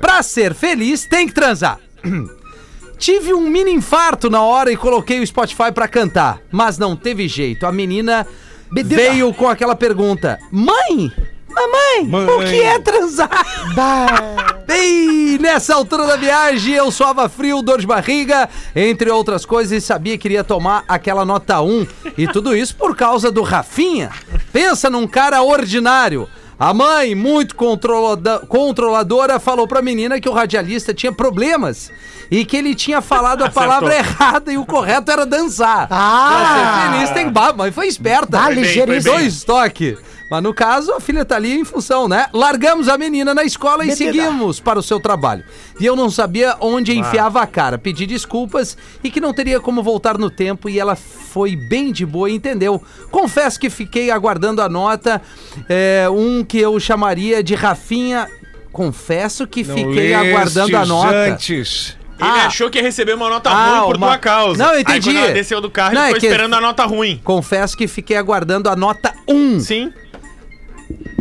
Pra 0.00 0.22
ser 0.22 0.54
feliz, 0.54 1.04
tem 1.04 1.26
que 1.26 1.34
transar. 1.34 1.78
Tive 2.96 3.34
um 3.34 3.48
mini 3.48 3.70
infarto 3.72 4.30
na 4.30 4.42
hora 4.42 4.72
e 4.72 4.76
coloquei 4.76 5.20
o 5.20 5.26
Spotify 5.26 5.70
pra 5.72 5.86
cantar, 5.86 6.40
mas 6.50 6.78
não 6.78 6.96
teve 6.96 7.28
jeito. 7.28 7.66
A 7.66 7.70
menina 7.70 8.26
veio 8.72 9.32
com 9.34 9.46
aquela 9.46 9.76
pergunta: 9.76 10.38
Mãe, 10.50 11.12
mamãe, 11.48 12.02
o 12.02 12.38
Mãe. 12.38 12.48
que 12.48 12.60
é 12.60 12.78
transar? 12.78 13.74
Bah. 13.74 14.54
Bem, 14.68 15.38
nessa 15.38 15.74
altura 15.74 16.06
da 16.06 16.16
viagem 16.16 16.74
eu 16.74 16.90
suava 16.90 17.26
frio, 17.26 17.62
dor 17.62 17.80
de 17.80 17.86
barriga, 17.86 18.46
entre 18.76 19.10
outras 19.10 19.46
coisas, 19.46 19.72
e 19.72 19.80
sabia 19.80 20.18
que 20.18 20.28
iria 20.28 20.44
tomar 20.44 20.84
aquela 20.86 21.24
nota 21.24 21.58
1. 21.62 21.86
E 22.18 22.28
tudo 22.28 22.54
isso 22.54 22.76
por 22.76 22.94
causa 22.94 23.30
do 23.32 23.40
Rafinha. 23.40 24.10
Pensa 24.52 24.90
num 24.90 25.06
cara 25.06 25.40
ordinário. 25.42 26.28
A 26.60 26.74
mãe, 26.74 27.14
muito 27.14 27.56
controlada- 27.56 28.40
controladora, 28.40 29.40
falou 29.40 29.66
pra 29.66 29.80
menina 29.80 30.20
que 30.20 30.28
o 30.28 30.32
radialista 30.34 30.92
tinha 30.92 31.12
problemas 31.12 31.90
e 32.30 32.44
que 32.44 32.54
ele 32.58 32.74
tinha 32.74 33.00
falado 33.00 33.44
a 33.44 33.48
palavra 33.50 33.94
errada 33.96 34.52
e 34.52 34.58
o 34.58 34.66
correto 34.66 35.10
era 35.10 35.24
dançar. 35.24 35.86
Ah! 35.90 36.28
Pra 36.34 36.92
ser 36.92 36.92
feliz 36.92 37.10
tem 37.14 37.30
bah, 37.32 37.54
mãe 37.54 37.72
foi 37.72 37.86
esperta. 37.86 38.38
Ah, 38.38 38.50
ligeiríssimo. 38.50 39.14
Dois 39.14 39.44
toques. 39.44 39.96
Mas 40.30 40.42
no 40.42 40.52
caso, 40.52 40.92
a 40.92 41.00
filha 41.00 41.24
tá 41.24 41.36
ali 41.36 41.52
em 41.58 41.64
função, 41.64 42.06
né? 42.06 42.26
Largamos 42.34 42.86
a 42.88 42.98
menina 42.98 43.34
na 43.34 43.44
escola 43.44 43.86
e 43.86 43.96
seguimos 43.96 44.60
para 44.60 44.78
o 44.78 44.82
seu 44.82 45.00
trabalho. 45.00 45.42
E 45.80 45.86
eu 45.86 45.96
não 45.96 46.10
sabia 46.10 46.54
onde 46.60 46.96
enfiava 46.98 47.40
a 47.40 47.46
cara. 47.46 47.78
Pedi 47.78 48.04
desculpas 48.04 48.76
e 49.02 49.10
que 49.10 49.20
não 49.20 49.32
teria 49.32 49.58
como 49.58 49.82
voltar 49.82 50.18
no 50.18 50.28
tempo 50.30 50.68
e 50.68 50.78
ela 50.78 50.94
foi 50.94 51.56
bem 51.56 51.90
de 51.92 52.04
boa 52.04 52.28
e 52.28 52.34
entendeu. 52.34 52.82
Confesso 53.10 53.58
que 53.58 53.70
fiquei 53.70 54.10
aguardando 54.10 54.60
a 54.60 54.68
nota, 54.68 55.22
é, 55.68 56.06
um 56.10 56.44
que 56.44 56.58
eu 56.58 56.78
chamaria 56.78 57.42
de 57.42 57.54
Rafinha. 57.54 58.28
Confesso 58.70 59.46
que 59.46 59.64
fiquei 59.64 60.12
aguardando 60.12 60.76
a 60.76 60.84
nota. 60.84 61.16
Antes. 61.32 61.96
Ele 62.20 62.28
Ah. 62.28 62.46
achou 62.46 62.68
que 62.68 62.78
ia 62.78 62.82
receber 62.82 63.14
uma 63.14 63.30
nota 63.30 63.48
Ah, 63.48 63.78
ruim 63.78 63.86
por 63.86 63.96
uma- 63.96 64.06
tua 64.08 64.18
causa. 64.18 64.62
Não, 64.62 64.74
eu 64.74 64.80
entendi. 64.80 65.08
Aí 65.10 65.14
quando 65.14 65.24
ela 65.24 65.32
desceu 65.34 65.60
do 65.60 65.70
carro, 65.70 65.94
Não, 65.94 66.00
ele 66.02 66.10
é 66.10 66.14
ficou 66.14 66.20
que- 66.20 66.26
esperando 66.26 66.54
a 66.54 66.60
nota 66.60 66.84
ruim. 66.84 67.20
Confesso 67.24 67.76
que 67.76 67.86
fiquei 67.86 68.16
aguardando 68.16 68.68
a 68.68 68.74
nota 68.76 69.14
1. 69.26 69.60
Sim. 69.60 69.92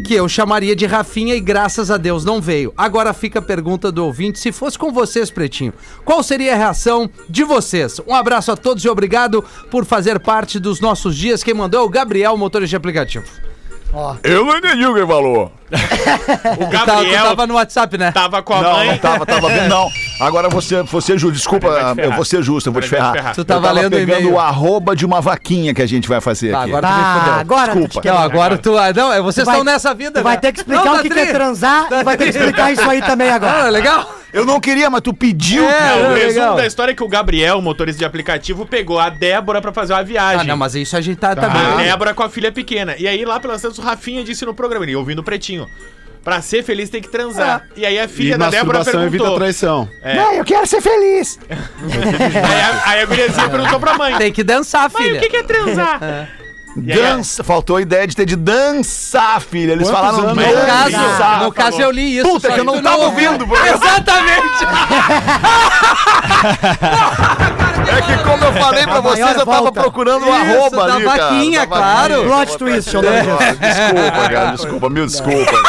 Que 0.05 0.13
eu 0.13 0.29
chamaria 0.29 0.75
de 0.75 0.85
Rafinha 0.85 1.35
e 1.35 1.39
graças 1.41 1.91
a 1.91 1.97
Deus 1.97 2.23
não 2.23 2.39
veio. 2.41 2.73
Agora 2.77 3.13
fica 3.13 3.39
a 3.39 3.41
pergunta 3.41 3.91
do 3.91 4.05
ouvinte, 4.05 4.39
se 4.39 4.51
fosse 4.51 4.77
com 4.77 4.91
vocês, 4.91 5.29
Pretinho, 5.29 5.73
qual 6.05 6.23
seria 6.23 6.53
a 6.53 6.57
reação 6.57 7.09
de 7.29 7.43
vocês? 7.43 7.99
Um 8.07 8.13
abraço 8.13 8.51
a 8.51 8.55
todos 8.57 8.83
e 8.85 8.89
obrigado 8.89 9.43
por 9.69 9.83
fazer 9.85 10.19
parte 10.19 10.59
dos 10.59 10.79
nossos 10.79 11.15
dias. 11.15 11.43
Quem 11.43 11.53
mandou 11.53 11.81
é 11.81 11.83
o 11.83 11.89
Gabriel, 11.89 12.37
motorista 12.37 12.69
de 12.69 12.75
aplicativo. 12.77 13.25
Eu 14.23 14.45
não 14.45 14.57
entendi 14.57 14.85
o 14.85 14.93
que 14.93 14.99
ele 14.99 15.07
falou. 15.07 15.51
O 16.59 16.65
Tu 16.65 16.71
tava, 16.71 16.85
Gabriel 16.85 17.23
tava 17.25 17.47
no 17.47 17.53
WhatsApp, 17.55 17.97
né? 17.97 18.11
tava 18.11 18.41
com 18.43 18.53
a 18.53 18.61
Não, 18.61 18.71
mãe. 18.73 18.87
não 18.91 18.97
tava, 18.97 19.25
tava 19.25 19.47
vendo, 19.49 19.69
não. 19.69 19.87
Agora 20.19 20.49
você, 20.49 20.81
você 20.81 21.15
justo, 21.17 21.35
desculpa, 21.35 21.67
eu 21.97 22.11
vou 22.13 22.25
ser 22.25 22.41
justo, 22.41 22.69
eu 22.69 22.73
vou 22.73 22.81
te 22.81 22.87
ferrar. 22.89 23.11
ferrar. 23.13 23.35
Tu 23.35 23.45
tava 23.45 23.59
eu 23.59 23.63
tava 23.69 23.81
lendo 23.81 23.93
o 23.93 23.97
pegando 23.97 24.31
o 24.31 24.39
arroba 24.39 24.95
de 24.95 25.05
uma 25.05 25.21
vaquinha 25.21 25.73
que 25.75 25.81
a 25.81 25.85
gente 25.85 26.07
vai 26.09 26.19
fazer 26.19 26.51
Tá, 26.51 26.61
aqui. 26.63 26.69
agora 26.73 26.87
tu 26.87 26.93
me 26.93 26.99
Ah, 27.03 27.17
fudeu. 27.19 27.33
agora 27.33 27.71
tu 27.71 27.79
Desculpa. 27.79 28.01
te 28.01 28.07
Não, 28.07 28.17
agora 28.17 28.57
tu. 28.57 28.77
ah, 28.77 28.93
Não, 28.93 29.13
é, 29.13 29.21
vocês 29.21 29.43
Tu 29.43 29.45
vai- 29.45 29.59
estão 29.59 29.73
nessa 29.73 29.93
vida, 29.93 30.19
Tu 30.19 30.23
vai 30.23 30.33
né? 30.35 30.41
ter 30.41 30.51
que 30.53 30.59
explicar 30.59 30.85
Não, 30.85 30.93
o 30.93 30.95
tá 30.97 31.01
que, 31.03 31.09
que 31.09 31.19
é 31.19 31.25
transar 31.31 31.87
e 31.91 32.03
vai 32.03 32.17
ter 32.17 32.23
que 32.25 32.29
explicar 32.37 32.71
isso 32.71 32.89
aí 32.89 33.01
também 33.03 33.29
Ah, 33.29 33.35
agora. 33.35 33.69
legal? 33.69 34.11
Eu 34.33 34.43
não 34.45 34.59
queria, 34.59 34.89
mas 34.89 35.01
tu 35.01 35.13
pediu. 35.13 35.63
É. 35.63 35.89
Não, 36.03 36.09
o 36.09 36.13
legal. 36.13 36.27
resumo 36.29 36.55
da 36.57 36.65
história 36.67 36.91
é 36.91 36.95
que 36.95 37.03
o 37.03 37.07
Gabriel, 37.07 37.61
motorista 37.61 37.99
de 37.99 38.05
aplicativo, 38.05 38.65
pegou 38.65 38.99
a 38.99 39.09
Débora 39.09 39.61
pra 39.61 39.71
fazer 39.71 39.93
uma 39.93 40.03
viagem. 40.03 40.41
Ah, 40.41 40.43
não, 40.43 40.57
mas 40.57 40.73
isso 40.75 40.97
a 40.97 41.01
gente 41.01 41.17
tá, 41.17 41.35
tá 41.35 41.45
A 41.45 41.49
bem. 41.49 41.85
Débora 41.85 42.13
com 42.13 42.23
a 42.23 42.29
filha 42.29 42.51
pequena. 42.51 42.95
E 42.97 43.07
aí, 43.07 43.23
lá 43.23 43.39
pelas 43.39 43.61
tantas, 43.61 43.77
o 43.77 43.81
Rafinha 43.81 44.23
disse 44.23 44.45
no 44.45 44.53
programa, 44.53 44.83
ele 44.83 44.95
ouvindo 44.95 45.19
o 45.19 45.23
pretinho. 45.23 45.67
Pra 46.27 46.41
ser 46.41 46.61
feliz 46.61 46.89
tem 46.89 47.01
que 47.01 47.07
transar. 47.07 47.63
E 47.73 47.85
aí 47.85 47.97
a 47.97 48.05
filha 48.05 48.35
E 48.35 48.37
da 48.37 48.49
Débora 48.49 48.79
masturbação 48.79 49.01
evita 49.07 49.23
perguntou. 49.23 49.37
traição. 49.39 49.89
Não, 50.13 50.33
eu 50.33 50.43
quero 50.43 50.67
ser 50.67 50.81
feliz. 50.81 51.39
Aí 51.49 52.61
a, 52.61 52.89
aí 52.91 53.01
a 53.01 53.05
guriazinha 53.05 53.47
perguntou 53.49 53.79
pra 53.79 53.97
mãe. 53.97 54.13
Tem 54.17 54.33
que 54.33 54.43
dançar, 54.43 54.91
Mãe, 54.91 55.03
filha. 55.03 55.19
o 55.19 55.21
que, 55.21 55.29
que 55.29 55.37
é 55.37 55.43
transar? 55.43 55.99
Aí, 56.03 56.83
Dança. 56.83 57.43
Faltou 57.45 57.77
a 57.77 57.81
ideia 57.81 58.05
de 58.05 58.15
ter 58.15 58.25
de 58.25 58.35
dançar, 58.35 59.39
filha. 59.41 59.71
Eles 59.71 59.89
Quantos 59.89 60.05
falaram 60.11 60.29
anos? 60.29 60.45
No 60.45 60.53
Não, 60.53 60.65
caso, 60.67 60.91
dançar. 60.91 61.41
no 61.43 61.51
caso 61.51 61.81
eu 61.81 61.89
li 61.91 62.17
isso. 62.19 62.29
Puta, 62.29 62.51
que 62.51 62.59
eu 62.59 62.63
não 62.65 62.81
tava 62.83 62.97
ouviu. 63.05 63.31
ouvindo, 63.31 63.47
porque- 63.47 63.67
Exatamente! 63.69 64.63
É 67.97 68.01
que 68.01 68.23
como 68.23 68.43
eu 68.45 68.53
falei 68.53 68.83
pra 68.83 68.99
vocês, 68.99 69.27
eu 69.37 69.45
tava 69.45 69.57
volta. 69.61 69.81
procurando 69.81 70.23
o 70.25 70.29
Isso, 70.29 70.33
arroba 70.57 70.87
da 70.87 70.93
ali, 70.95 71.03
cara. 71.05 71.23
vaquinha, 71.29 71.59
Da 71.61 71.67
claro. 71.67 72.23
Plot 72.25 72.57
twist, 72.57 72.93
eu 72.93 73.01
não 73.01 73.09
É. 73.11 73.21
Desculpa, 73.55 74.29
cara, 74.29 74.51
desculpa, 74.51 74.89
mil 74.89 75.05
desculpas. 75.07 75.59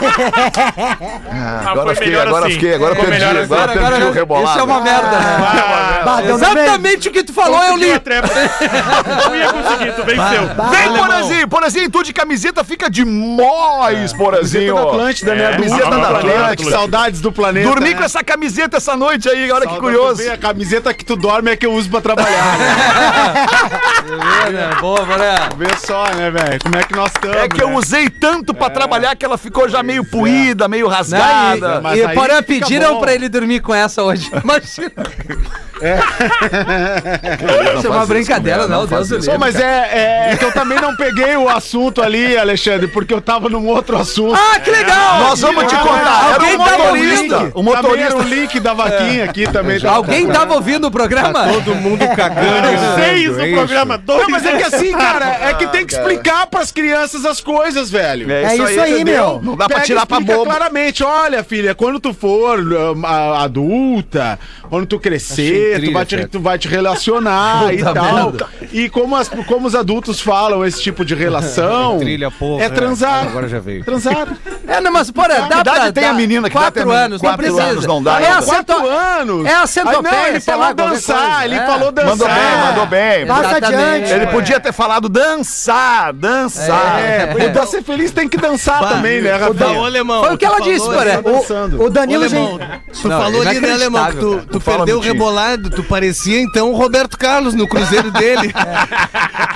Ah, 0.00 1.62
Ah, 1.66 1.70
agora 1.70 1.94
fiquei, 1.94 2.18
agora 2.20 2.46
assim. 2.46 2.54
fiquei, 2.54 2.74
agora 2.74 2.94
Ficou 2.94 3.08
perdi, 3.10 3.24
melhor 3.26 3.42
assim. 3.42 3.52
agora 3.54 3.72
perdi 3.72 4.02
o 4.04 4.12
rebolado. 4.12 4.48
Isso 4.50 4.58
é 4.58 4.62
uma 4.62 4.80
merda, 4.80 5.10
né? 5.20 6.02
Bah, 6.04 6.16
no 6.16 6.22
meio. 6.22 6.34
Exatamente 6.36 7.08
o 7.08 7.12
que 7.12 7.22
tu 7.24 7.32
falou, 7.32 7.62
eu 7.62 7.76
li. 7.76 7.86
Não 9.26 9.36
ia 9.36 9.52
conseguir, 9.52 9.92
tu 9.92 10.04
venceu. 10.04 10.70
Vem, 10.70 10.96
Porazinho, 10.96 11.48
Porazinho, 11.48 11.90
tu 11.90 12.02
de 12.02 12.12
camiseta 12.12 12.64
fica 12.64 12.88
demais, 12.90 14.12
Porazinho. 14.12 14.74
Camiseta 14.74 14.74
da 14.74 14.82
Atlântida, 14.82 15.34
né? 15.34 15.52
Camiseta 15.52 15.84
Do- 15.90 16.00
da 16.00 16.08
Atlântida. 16.18 16.56
que 16.56 16.70
saudades 16.70 17.20
do 17.20 17.32
planeta. 17.32 17.68
Dormi 17.68 17.90
né? 17.90 17.94
com 17.94 18.04
essa 18.04 18.22
camiseta 18.24 18.76
essa 18.76 18.96
noite 18.96 19.28
aí, 19.28 19.50
olha 19.50 19.66
que 19.66 19.76
curioso. 19.76 20.22
A 20.30 20.36
camiseta 20.36 20.92
que 20.94 21.04
tu 21.04 21.16
dorme 21.16 21.50
é 21.50 21.56
que 21.56 21.66
eu 21.66 21.72
uso 21.72 21.88
pra 21.90 22.00
trabalhar. 22.00 22.30
né? 24.16 24.70
Boa, 24.80 25.04
Mané. 25.04 25.34
Vê 25.56 25.76
só, 25.76 26.04
né, 26.14 26.30
velho? 26.30 26.58
Como 26.62 26.76
é 26.76 26.82
que 26.82 26.94
nós 26.94 27.10
estamos. 27.12 27.36
É 27.36 27.48
que 27.48 27.62
eu 27.62 27.70
né? 27.70 27.76
usei 27.76 28.08
tanto 28.10 28.54
pra 28.54 28.70
trabalhar 28.70 29.14
que 29.16 29.24
ela 29.24 29.38
ficou 29.38 29.68
já 29.68 29.82
meio 29.82 30.04
puída, 30.04 30.68
meio 30.68 30.86
Não, 30.86 30.92
rasgada. 30.94 31.80
mas 31.80 31.98
e, 31.98 32.02
e 32.02 32.08
fica 32.08 32.42
pediram 32.42 32.94
bom. 32.94 33.00
pra 33.00 33.14
ele 33.14 33.28
dormir 33.28 33.60
com 33.60 33.74
essa 33.74 34.02
hoje. 34.02 34.30
Imagina. 34.42 34.92
Não 35.80 37.78
Isso 37.78 37.86
é 37.86 37.90
uma 37.90 38.06
brincadeira, 38.06 38.66
não, 38.68 38.86
faz 38.86 39.08
Deus 39.08 39.24
do 39.24 39.30
Pô, 39.32 39.38
mas 39.38 39.56
é, 39.56 40.30
é 40.32 40.36
que 40.36 40.44
eu 40.44 40.52
também 40.52 40.78
não 40.80 40.94
peguei 40.96 41.36
o 41.36 41.48
assunto 41.48 42.02
ali, 42.02 42.36
Alexandre, 42.36 42.86
porque 42.88 43.12
eu 43.14 43.20
tava 43.20 43.48
num 43.48 43.66
outro 43.66 43.96
assunto. 43.96 44.34
Ah, 44.34 44.58
que 44.60 44.70
legal! 44.70 45.20
Nós 45.20 45.40
vamos 45.40 45.64
te 45.66 45.74
Ah, 45.74 45.78
contar. 45.78 46.24
Era 46.24 46.34
alguém 46.34 46.54
um 46.54 46.58
tava 46.64 46.78
motorista. 46.78 47.36
ouvindo? 47.36 47.52
O 47.54 47.62
Também 47.64 47.72
era 47.72 47.82
motorista. 47.82 48.16
o 48.16 48.22
link 48.22 48.60
da 48.60 48.74
vaquinha 48.74 49.24
aqui 49.24 49.50
também. 49.50 49.80
tá- 49.80 49.90
Alguém 49.92 50.26
tava 50.28 50.54
ouvindo 50.54 50.86
o 50.86 50.90
programa? 50.90 51.48
Todo 51.52 51.74
mundo 51.74 52.06
cagando. 52.14 52.40
andando, 52.68 52.94
Seis 52.96 53.24
é 53.26 53.28
no 53.40 53.46
isso. 53.46 53.54
programa, 53.56 53.98
dois. 53.98 54.22
Não, 54.22 54.30
mas 54.30 54.44
é 54.46 54.56
que 54.56 54.62
assim, 54.64 54.92
cara, 54.92 55.38
é 55.42 55.54
que 55.54 55.66
tem 55.68 55.86
que 55.86 55.94
explicar 55.94 56.46
pras 56.46 56.70
crianças 56.72 57.24
as 57.24 57.40
coisas, 57.40 57.90
velho. 57.90 58.30
É 58.30 58.54
isso 58.54 58.80
aí, 58.80 58.94
Entendeu? 59.00 59.14
meu. 59.34 59.40
Não 59.42 59.56
dá 59.56 59.66
pra 59.66 59.76
Pega 59.76 59.82
e 59.82 59.86
tirar 59.86 60.06
pra 60.06 60.20
bobo. 60.20 60.44
claramente, 60.44 61.02
olha, 61.02 61.42
filha, 61.44 61.74
quando 61.74 61.98
tu 62.00 62.12
for 62.12 62.58
um, 62.60 63.06
a- 63.06 63.42
adulta, 63.44 64.38
quando 64.68 64.86
tu 64.86 64.98
crescer, 64.98 65.69
tu 65.74 65.80
trilha, 65.80 65.92
vai, 65.92 66.04
te, 66.06 66.26
tu 66.26 66.40
vai 66.40 66.58
te 66.58 66.68
relacionar 66.68 67.72
e 67.74 67.78
Puta 67.78 67.94
tal. 67.94 68.14
merda. 68.14 68.46
E 68.72 68.88
como, 68.88 69.16
as- 69.16 69.28
como 69.46 69.66
os 69.66 69.74
adultos 69.74 70.20
falam 70.20 70.64
esse 70.64 70.80
tipo 70.82 71.04
de 71.04 71.14
relação, 71.14 71.98
Trilha, 71.98 72.30
porra. 72.30 72.64
é 72.64 72.68
transar. 72.68 73.24
Agora 73.26 73.48
já 73.48 73.58
veio. 73.58 73.84
Transar. 73.84 74.28
É, 74.68 74.80
não, 74.80 74.92
mas 74.92 75.10
porra, 75.10 75.28
dá 75.28 75.60
idade 75.60 75.62
pra... 75.62 75.92
tem 75.92 76.04
dá- 76.04 76.10
a 76.10 76.14
menina 76.14 76.48
que 76.48 76.54
dá 76.54 76.60
Quatro 76.60 76.82
até 76.92 76.98
anos, 77.04 77.22
não 77.22 77.30
quatro 77.30 77.44
precisa. 77.46 77.62
anos 77.70 77.86
não 77.86 78.02
dá 78.02 78.20
É 78.20 78.26
ainda. 78.26 78.38
a 78.38 78.42
cento... 78.42 78.66
Quatro 78.72 78.88
anos. 78.88 79.46
É 79.46 79.54
a 79.54 79.60
Aí, 79.62 79.68
centopeia, 79.68 80.02
não, 80.22 80.26
ele 80.28 80.40
falou 80.40 80.60
lá, 80.60 80.72
dançar, 80.72 81.44
ele 81.44 81.54
É. 81.56 81.66
falou 81.66 81.92
dançar. 81.92 82.10
Mandou 82.10 82.28
bem, 82.28 82.66
mandou 82.66 82.86
bem. 82.86 83.26
Passa 83.26 83.56
adiante. 83.56 84.12
Ele 84.12 84.26
podia 84.28 84.60
ter 84.60 84.72
falado 84.72 85.08
dançar, 85.08 86.12
dançar. 86.12 87.00
É, 87.00 87.34
e 87.38 87.50
pra 87.50 87.66
ser 87.66 87.82
feliz 87.82 88.10
tem 88.10 88.28
que 88.28 88.36
dançar 88.36 88.80
também, 88.88 89.20
né, 89.20 89.32
Rafinha? 89.36 89.78
alemão. 89.80 90.24
Foi 90.24 90.34
o 90.34 90.38
que 90.38 90.44
ela 90.44 90.60
disse, 90.60 90.84
porra. 90.86 91.04
Tá 91.04 91.20
dançando. 91.20 91.82
O 91.82 91.90
Danilo. 91.90 92.20
Alemão, 92.24 92.58
tu 93.00 93.08
Não, 93.08 93.20
falou 93.22 93.42
ali, 93.42 93.60
né, 93.60 93.72
Alemão, 93.72 94.06
que 94.06 94.16
tu, 94.18 94.42
tu 94.52 94.60
perdeu 94.60 94.96
o 94.98 95.00
Mitinho. 95.00 95.14
Tu 95.68 95.82
parecia 95.82 96.40
então 96.40 96.70
o 96.72 96.76
Roberto 96.76 97.18
Carlos 97.18 97.54
no 97.54 97.68
cruzeiro 97.68 98.10
dele. 98.10 98.52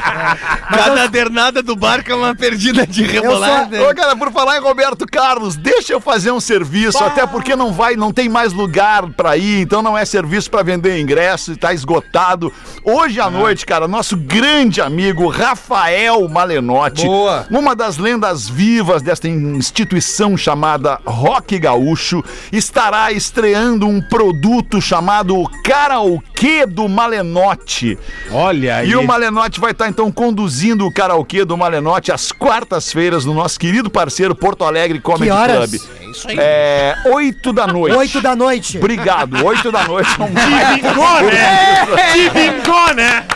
Cada 0.68 1.06
dernada 1.06 1.62
do 1.62 1.76
barco 1.76 2.10
é 2.10 2.14
uma 2.14 2.34
perdida 2.34 2.86
de 2.86 3.04
rebolada. 3.04 3.82
Ô, 3.82 3.94
cara, 3.94 4.16
por 4.16 4.32
falar 4.32 4.58
em 4.58 4.60
Roberto 4.60 5.06
Carlos, 5.06 5.56
deixa 5.56 5.92
eu 5.92 6.00
fazer 6.00 6.30
um 6.30 6.40
serviço, 6.40 7.02
até 7.02 7.26
porque 7.26 7.56
não 7.56 7.72
vai, 7.72 7.96
não 7.96 8.12
tem 8.12 8.28
mais 8.28 8.52
lugar 8.52 9.08
pra 9.10 9.36
ir, 9.36 9.60
então 9.60 9.82
não 9.82 9.96
é 9.96 10.04
serviço 10.04 10.50
pra 10.50 10.62
vender 10.62 11.00
ingresso, 11.00 11.56
tá 11.56 11.72
esgotado. 11.72 12.52
Hoje 12.82 13.20
à 13.20 13.30
noite, 13.30 13.66
cara, 13.66 13.86
nosso 13.88 14.16
grande 14.16 14.80
amigo 14.80 15.28
Rafael 15.28 16.28
Malenotti, 16.28 17.06
Boa. 17.06 17.46
uma 17.50 17.74
das 17.74 17.98
lendas 17.98 18.48
vivas 18.48 19.02
desta 19.02 19.28
instituição 19.28 20.36
chamada 20.36 21.00
Rock 21.04 21.58
Gaúcho, 21.58 22.22
estará 22.52 23.12
estreando 23.12 23.86
um 23.86 24.00
produto 24.00 24.80
chamado 24.80 25.44
Karaokê 25.94 26.66
do 26.66 26.88
Malenotti. 26.88 27.96
Olha 28.32 28.76
aí. 28.78 28.90
E 28.90 28.96
o 28.96 29.04
Malenotti 29.04 29.60
vai 29.60 29.70
estar 29.70 29.88
então 29.88 30.10
conduzindo 30.10 30.84
o 30.86 30.92
karaokê 30.92 31.44
do 31.44 31.56
Malenotti 31.56 32.10
às 32.10 32.32
quartas-feiras 32.32 33.24
no 33.24 33.32
nosso 33.32 33.58
querido 33.60 33.88
parceiro 33.88 34.34
Porto 34.34 34.64
Alegre 34.64 34.98
Comedy 35.00 35.26
Que 35.26 35.30
horas? 35.30 35.70
Club. 35.70 36.38
É, 36.38 36.96
oito 37.12 37.52
da 37.52 37.66
noite. 37.66 37.96
Oito 37.96 38.20
da 38.20 38.34
noite. 38.34 38.78
Obrigado, 38.78 39.44
oito 39.44 39.70
da 39.70 39.84
noite. 39.84 40.10
é 40.18 40.22
um 40.22 40.26
Bingou, 40.26 41.20
né? 41.22 42.12
Que 42.12 42.30
bingou, 42.30 42.94
né? 42.94 43.26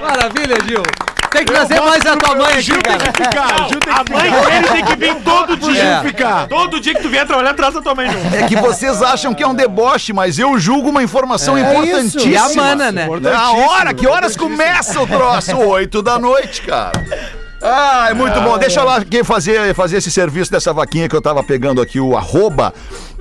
Maravilha, 0.00 0.56
Gil. 0.66 1.11
Tem 1.32 1.44
que 1.44 1.52
trazer 1.52 1.80
mais 1.80 2.04
a 2.04 2.16
tua 2.16 2.34
mãe 2.36 2.52
aqui, 2.52 2.62
Gil 2.62 2.82
tem 2.82 2.98
cara. 2.98 3.12
que 3.12 3.24
ficar, 3.24 3.68
Gil 3.68 3.80
tem 3.80 3.92
A 3.92 4.04
que 4.04 4.12
mãe 4.12 4.30
dele 4.30 4.68
tem 4.68 4.84
que 4.84 4.96
vir 4.96 5.14
todo 5.22 5.56
dia. 5.56 5.82
É. 5.82 6.02
ficar. 6.02 6.46
Todo 6.46 6.80
dia 6.80 6.94
que 6.94 7.02
tu 7.02 7.08
vier 7.08 7.26
trabalhar, 7.26 7.54
traz 7.54 7.74
a 7.74 7.80
tua 7.82 7.94
mãe 7.94 8.10
junto. 8.10 8.34
É 8.34 8.46
que 8.46 8.56
vocês 8.56 9.02
acham 9.02 9.32
que 9.32 9.42
é 9.42 9.46
um 9.46 9.54
deboche, 9.54 10.12
mas 10.12 10.38
eu 10.38 10.58
julgo 10.58 10.90
uma 10.90 11.02
informação 11.02 11.56
É 11.56 11.60
importantíssima. 11.62 12.30
E 12.30 12.36
a 12.36 12.48
mana, 12.54 12.92
né? 12.92 13.08
A 13.34 13.52
hora, 13.52 13.94
que 13.94 14.06
horas 14.06 14.36
começa 14.36 15.00
o 15.00 15.06
troço? 15.06 15.56
Oito 15.56 16.02
da 16.02 16.18
noite, 16.18 16.62
cara. 16.62 16.92
Ah, 17.62 18.08
é 18.10 18.14
muito 18.14 18.40
bom. 18.40 18.58
Deixa 18.58 18.82
lá 18.82 18.96
aqui 18.96 19.22
fazer, 19.22 19.72
fazer 19.74 19.98
esse 19.98 20.10
serviço 20.10 20.50
dessa 20.50 20.72
vaquinha 20.72 21.08
que 21.08 21.14
eu 21.14 21.22
tava 21.22 21.42
pegando 21.44 21.80
aqui, 21.80 22.00
o 22.00 22.16
arroba, 22.16 22.74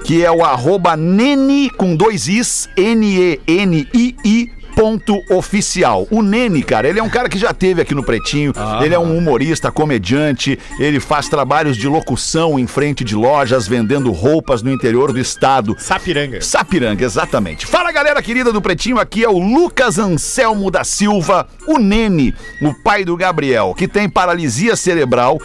que 0.03 0.25
é 0.25 0.31
o 0.31 0.43
arroba 0.43 0.97
nene 0.97 1.69
com 1.69 1.95
dois 1.95 2.27
is, 2.27 2.67
N-E-N-I-I. 2.75 4.60
Ponto 4.75 5.21
oficial. 5.29 6.07
O 6.09 6.21
Nene, 6.21 6.63
cara, 6.63 6.87
ele 6.87 6.99
é 6.99 7.03
um 7.03 7.09
cara 7.09 7.29
que 7.29 7.37
já 7.37 7.53
teve 7.53 7.81
aqui 7.81 7.93
no 7.93 8.03
Pretinho. 8.03 8.53
Ele 8.83 8.95
é 8.95 8.99
um 8.99 9.17
humorista, 9.17 9.71
comediante. 9.71 10.57
Ele 10.79 10.99
faz 10.99 11.27
trabalhos 11.27 11.77
de 11.77 11.87
locução 11.87 12.57
em 12.57 12.67
frente 12.67 13.03
de 13.03 13.15
lojas, 13.15 13.67
vendendo 13.67 14.11
roupas 14.11 14.61
no 14.61 14.71
interior 14.71 15.11
do 15.11 15.19
estado. 15.19 15.75
Sapiranga. 15.77 16.41
Sapiranga, 16.41 17.03
exatamente. 17.03 17.65
Fala 17.65 17.91
galera 17.91 18.21
querida 18.21 18.51
do 18.51 18.61
Pretinho, 18.61 18.99
aqui 18.99 19.23
é 19.23 19.29
o 19.29 19.37
Lucas 19.37 19.99
Anselmo 19.99 20.71
da 20.71 20.83
Silva, 20.83 21.47
o 21.67 21.77
Nene, 21.77 22.33
o 22.61 22.73
pai 22.73 23.05
do 23.05 23.15
Gabriel, 23.15 23.75
que 23.77 23.87
tem 23.87 24.09
paralisia 24.09 24.75
cerebral. 24.75 25.39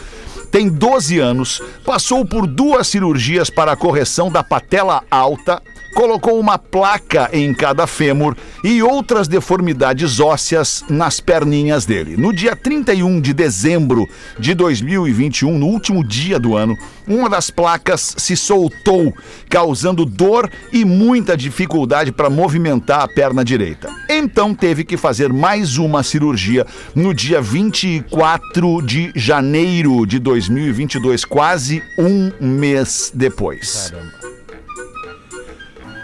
Tem 0.51 0.68
12 0.68 1.18
anos, 1.18 1.62
passou 1.85 2.24
por 2.24 2.47
duas 2.47 2.87
cirurgias 2.87 3.51
para 3.51 3.72
a 3.72 3.77
correção 3.77 4.31
da 4.31 4.43
patela 4.43 5.03
alta, 5.11 5.61
colocou 5.97 6.39
uma 6.39 6.59
placa 6.59 7.31
em 7.33 7.55
cada 7.55 7.87
fêmur 7.87 8.37
e 8.63 8.83
outras 8.83 9.27
deformidades 9.27 10.21
ósseas 10.21 10.85
nas 10.91 11.21
perninhas 11.21 11.87
dele. 11.87 12.19
No 12.19 12.35
dia 12.35 12.55
31 12.55 13.19
de 13.19 13.33
dezembro 13.33 14.07
de 14.39 14.53
2021, 14.53 15.57
no 15.57 15.67
último 15.67 16.05
dia 16.05 16.39
do 16.39 16.55
ano, 16.55 16.77
uma 17.09 17.31
das 17.31 17.49
placas 17.49 18.15
se 18.19 18.37
soltou, 18.37 19.15
causando 19.49 20.05
dor 20.05 20.51
e 20.71 20.85
muita 20.85 21.35
dificuldade 21.35 22.13
para 22.13 22.29
movimentar 22.29 23.01
a 23.01 23.09
perna 23.09 23.43
direita. 23.43 23.89
Então 24.07 24.55
teve 24.55 24.85
que 24.85 24.99
fazer 24.99 25.33
mais 25.33 25.79
uma 25.79 26.03
cirurgia 26.03 26.67
no 26.95 27.15
dia 27.15 27.41
24 27.41 28.83
de 28.83 29.13
janeiro 29.17 30.05
de 30.05 30.19
2022, 30.19 31.25
quase 31.25 31.83
um 31.99 32.31
mês 32.39 33.11
depois. 33.15 33.95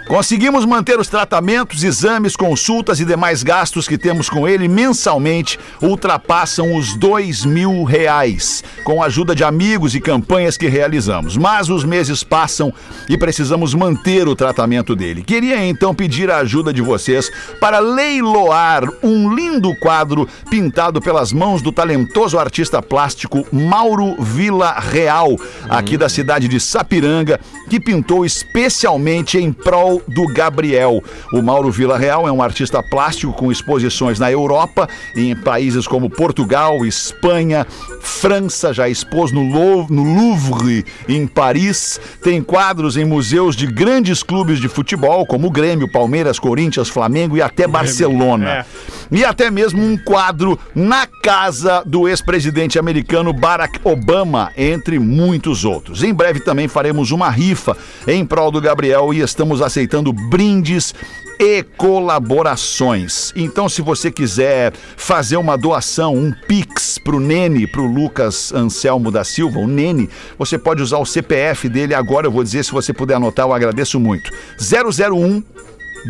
Conseguimos 0.08 0.66
manter 0.66 0.98
os 0.98 1.08
tratamentos, 1.08 1.84
exames, 1.84 2.34
consultas 2.34 3.00
e 3.00 3.04
demais 3.04 3.42
gastos 3.42 3.86
que 3.86 3.96
temos 3.96 4.28
com 4.28 4.46
ele 4.46 4.68
mensalmente 4.68 5.58
ultrapassam 5.80 6.76
os 6.76 6.94
dois 6.96 7.44
mil 7.44 7.84
reais, 7.84 8.64
com 8.84 9.02
a 9.02 9.06
ajuda 9.06 9.34
de 9.34 9.44
amigos 9.44 9.94
e 9.94 10.00
campanhas 10.00 10.56
que 10.56 10.66
realizamos. 10.68 11.36
Mas 11.36 11.70
os 11.70 11.84
meses 11.84 12.22
passam 12.24 12.72
e 13.08 13.16
precisamos 13.16 13.74
manter 13.74 14.26
o 14.26 14.34
tratamento 14.34 14.96
dele. 14.96 15.22
Queria 15.22 15.64
então 15.64 15.94
pedir 15.94 16.30
a 16.30 16.38
ajuda 16.38 16.72
de 16.72 16.82
vocês 16.82 17.30
para 17.60 17.78
leiloar 17.78 18.84
um 19.02 19.32
lindo 19.32 19.74
quadro 19.76 20.28
pintado 20.50 21.00
pelas 21.00 21.32
mãos 21.32 21.62
do 21.62 21.72
talentoso 21.72 22.38
artista 22.38 22.82
plástico 22.82 23.46
Mauro 23.52 24.16
Vila 24.20 24.78
Real, 24.78 25.36
aqui 25.70 25.96
da 25.96 26.08
cidade 26.08 26.48
de 26.48 26.58
Sapiranga, 26.58 27.40
que 27.70 27.80
pintou 27.80 28.26
especialmente 28.26 29.38
em 29.38 29.52
prol 29.52 29.91
do 30.08 30.26
Gabriel. 30.32 31.02
O 31.32 31.42
Mauro 31.42 31.70
Vila 31.70 31.98
Real 31.98 32.26
é 32.28 32.32
um 32.32 32.40
artista 32.42 32.82
plástico 32.82 33.32
com 33.32 33.50
exposições 33.50 34.18
na 34.18 34.30
Europa, 34.30 34.88
em 35.16 35.34
países 35.34 35.86
como 35.86 36.08
Portugal, 36.08 36.84
Espanha, 36.86 37.66
França, 38.00 38.72
já 38.72 38.88
expôs 38.88 39.32
no 39.32 39.42
Lou- 39.42 39.86
no 39.90 40.02
Louvre, 40.02 40.84
em 41.08 41.26
Paris. 41.26 42.00
Tem 42.22 42.42
quadros 42.42 42.96
em 42.96 43.04
museus 43.04 43.56
de 43.56 43.66
grandes 43.66 44.22
clubes 44.22 44.60
de 44.60 44.68
futebol, 44.68 45.26
como 45.26 45.48
o 45.48 45.50
Grêmio, 45.50 45.90
Palmeiras, 45.90 46.38
Corinthians, 46.38 46.88
Flamengo 46.88 47.36
e 47.36 47.42
até 47.42 47.66
Barcelona. 47.66 48.48
é. 48.50 48.64
E 49.10 49.24
até 49.26 49.50
mesmo 49.50 49.82
um 49.84 49.96
quadro 49.96 50.58
na 50.74 51.06
casa 51.06 51.82
do 51.84 52.08
ex-presidente 52.08 52.78
americano 52.78 53.30
Barack 53.32 53.78
Obama, 53.84 54.50
entre 54.56 54.98
muitos 54.98 55.66
outros. 55.66 56.02
Em 56.02 56.14
breve 56.14 56.40
também 56.40 56.66
faremos 56.66 57.10
uma 57.10 57.28
rifa 57.28 57.76
em 58.06 58.24
prol 58.24 58.50
do 58.50 58.58
Gabriel 58.60 59.12
e 59.12 59.20
estamos 59.20 59.60
aceitando 59.60 59.81
brindes 60.12 60.94
e 61.38 61.62
colaborações. 61.76 63.32
Então, 63.34 63.68
se 63.68 63.82
você 63.82 64.10
quiser 64.10 64.72
fazer 64.96 65.36
uma 65.36 65.56
doação, 65.58 66.14
um 66.14 66.32
Pix 66.46 66.98
pro 66.98 67.18
Nene, 67.18 67.66
pro 67.66 67.84
Lucas 67.84 68.52
Anselmo 68.52 69.10
da 69.10 69.24
Silva, 69.24 69.58
o 69.58 69.66
Nene, 69.66 70.08
você 70.38 70.56
pode 70.56 70.82
usar 70.82 70.98
o 70.98 71.06
CPF 71.06 71.68
dele 71.68 71.94
agora, 71.94 72.26
eu 72.26 72.30
vou 72.30 72.44
dizer, 72.44 72.64
se 72.64 72.70
você 72.70 72.92
puder 72.92 73.14
anotar, 73.14 73.46
eu 73.46 73.52
agradeço 73.52 73.98
muito. 73.98 74.30
001 74.60 75.42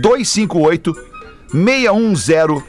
258 0.03 0.95
610 1.53 2.63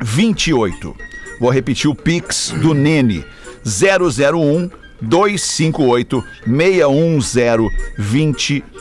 28. 0.00 0.96
Vou 1.40 1.50
repetir 1.50 1.90
o 1.90 1.94
Pix 1.94 2.50
do 2.62 2.72
Nene. 2.72 3.24
001 3.64 4.70
258 5.02 6.24
610 6.46 7.70
28. 7.98 8.73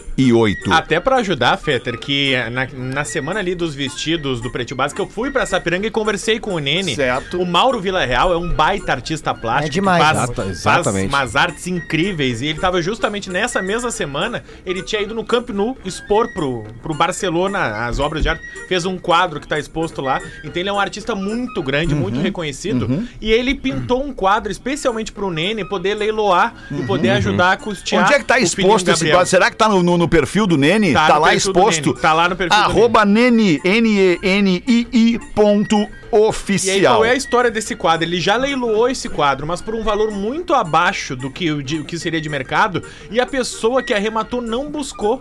Até 0.72 0.99
pra 0.99 1.18
ajudar, 1.18 1.57
Fetter, 1.57 1.97
que 1.97 2.36
na, 2.51 2.68
na 2.72 3.03
semana 3.03 3.39
ali 3.39 3.55
dos 3.55 3.74
vestidos 3.74 4.41
do 4.41 4.51
Pretinho 4.51 4.78
Básico, 4.78 5.01
eu 5.01 5.07
fui 5.07 5.32
pra 5.32 5.45
Sapiranga 5.45 5.88
e 5.88 5.91
conversei 5.91 6.39
com 6.39 6.53
o 6.53 6.59
Nene. 6.59 6.95
Certo. 6.95 7.41
O 7.41 7.45
Mauro 7.45 7.80
Villarreal 7.80 8.32
é 8.34 8.38
um 8.38 8.49
baita 8.49 8.91
artista 8.91 9.34
plástico. 9.34 9.68
É 9.68 9.70
demais. 9.70 10.03
Faz, 10.03 10.16
Exata- 10.18 10.34
faz 10.43 10.49
exatamente. 10.57 11.07
umas 11.09 11.36
artes 11.36 11.68
incríveis. 11.68 12.41
E 12.41 12.47
ele 12.47 12.59
tava 12.59 12.82
justamente 12.82 13.30
nessa 13.30 13.61
mesma 13.61 13.89
semana, 13.91 14.43
ele 14.66 14.84
tinha 14.84 15.01
ido 15.01 15.16
no 15.16 15.24
Camp 15.26 15.49
Nou 15.49 15.78
expor 15.86 16.32
pro, 16.34 16.64
pro 16.82 16.93
Barcelona 16.93 17.86
as 17.88 17.99
obras 17.99 18.22
de 18.24 18.30
arte. 18.30 18.43
Fez 18.68 18.86
um 18.86 18.97
quadro 18.97 19.39
que 19.39 19.47
tá 19.47 19.57
exposto 19.57 20.01
lá. 20.01 20.22
Então 20.43 20.61
ele 20.61 20.70
é 20.70 20.74
um 20.74 20.80
artista 20.80 21.16
muito 21.16 21.61
grande, 21.64 21.95
muito 21.95 22.18
Uhum. 22.18 22.22
reconhecido. 22.22 23.07
E 23.20 23.32
ele 23.32 23.55
pintou 23.55 24.03
um 24.03 24.14
quadro 24.14 24.51
especialmente 24.51 25.11
pro 25.11 25.32
Nene 25.32 25.66
poder 25.68 25.95
leiloar 25.95 26.53
e 26.72 26.84
poder 26.84 27.09
ajudar 27.11 27.53
a 27.53 27.57
custear. 27.57 28.01
Uhum. 28.01 28.05
Onde 28.07 28.16
é 28.16 28.20
que 28.20 28.26
tá 28.26 28.39
exposto 28.39 28.89
esse 28.91 29.09
quadro? 29.09 29.28
Será 29.28 29.49
que 29.49 29.57
tá 29.57 29.68
no, 29.68 29.82
no- 29.82 30.03
no 30.04 30.08
perfil 30.10 30.45
do 30.45 30.58
Nene? 30.58 30.91
Tá 30.93 31.08
Tá, 31.08 31.14
no 31.16 31.22
lá 31.22 31.30
do 31.30 31.36
exposto? 31.38 31.89
Nene, 31.89 32.01
tá 32.01 32.14
lá 32.14 32.28
no 32.30 32.36
perfil 32.36 32.58
do 32.58 32.64
Arroba 32.66 33.06
Nene, 33.06 33.60
N-E-N-I-I 33.64 35.20
ponto 35.34 35.78
E 35.78 35.80
aí, 36.16 36.22
oficial. 36.22 36.95
qual 36.97 37.06
é 37.06 37.12
a 37.12 37.16
história 37.16 37.49
desse 37.49 37.76
quadro? 37.76 38.06
Ele 38.08 38.20
já 38.20 38.36
leiloou 38.36 38.89
esse 38.89 39.08
quadro, 39.10 39.47
mas 39.47 39.62
por 39.62 39.74
um 39.74 39.82
valor 39.84 40.12
muito 40.12 40.54
abaixo 40.54 41.16
do 41.16 41.32
que, 41.32 41.49
o 41.51 41.64
de- 41.64 41.80
o 41.80 41.86
que 41.86 41.97
seria 41.97 42.20
de 42.22 42.28
mercado, 42.30 42.84
e 43.10 43.20
a 43.20 43.26
pessoa 43.26 43.82
que 43.82 43.93
arrematou 43.93 44.41
não 44.41 44.70
buscou. 44.70 45.20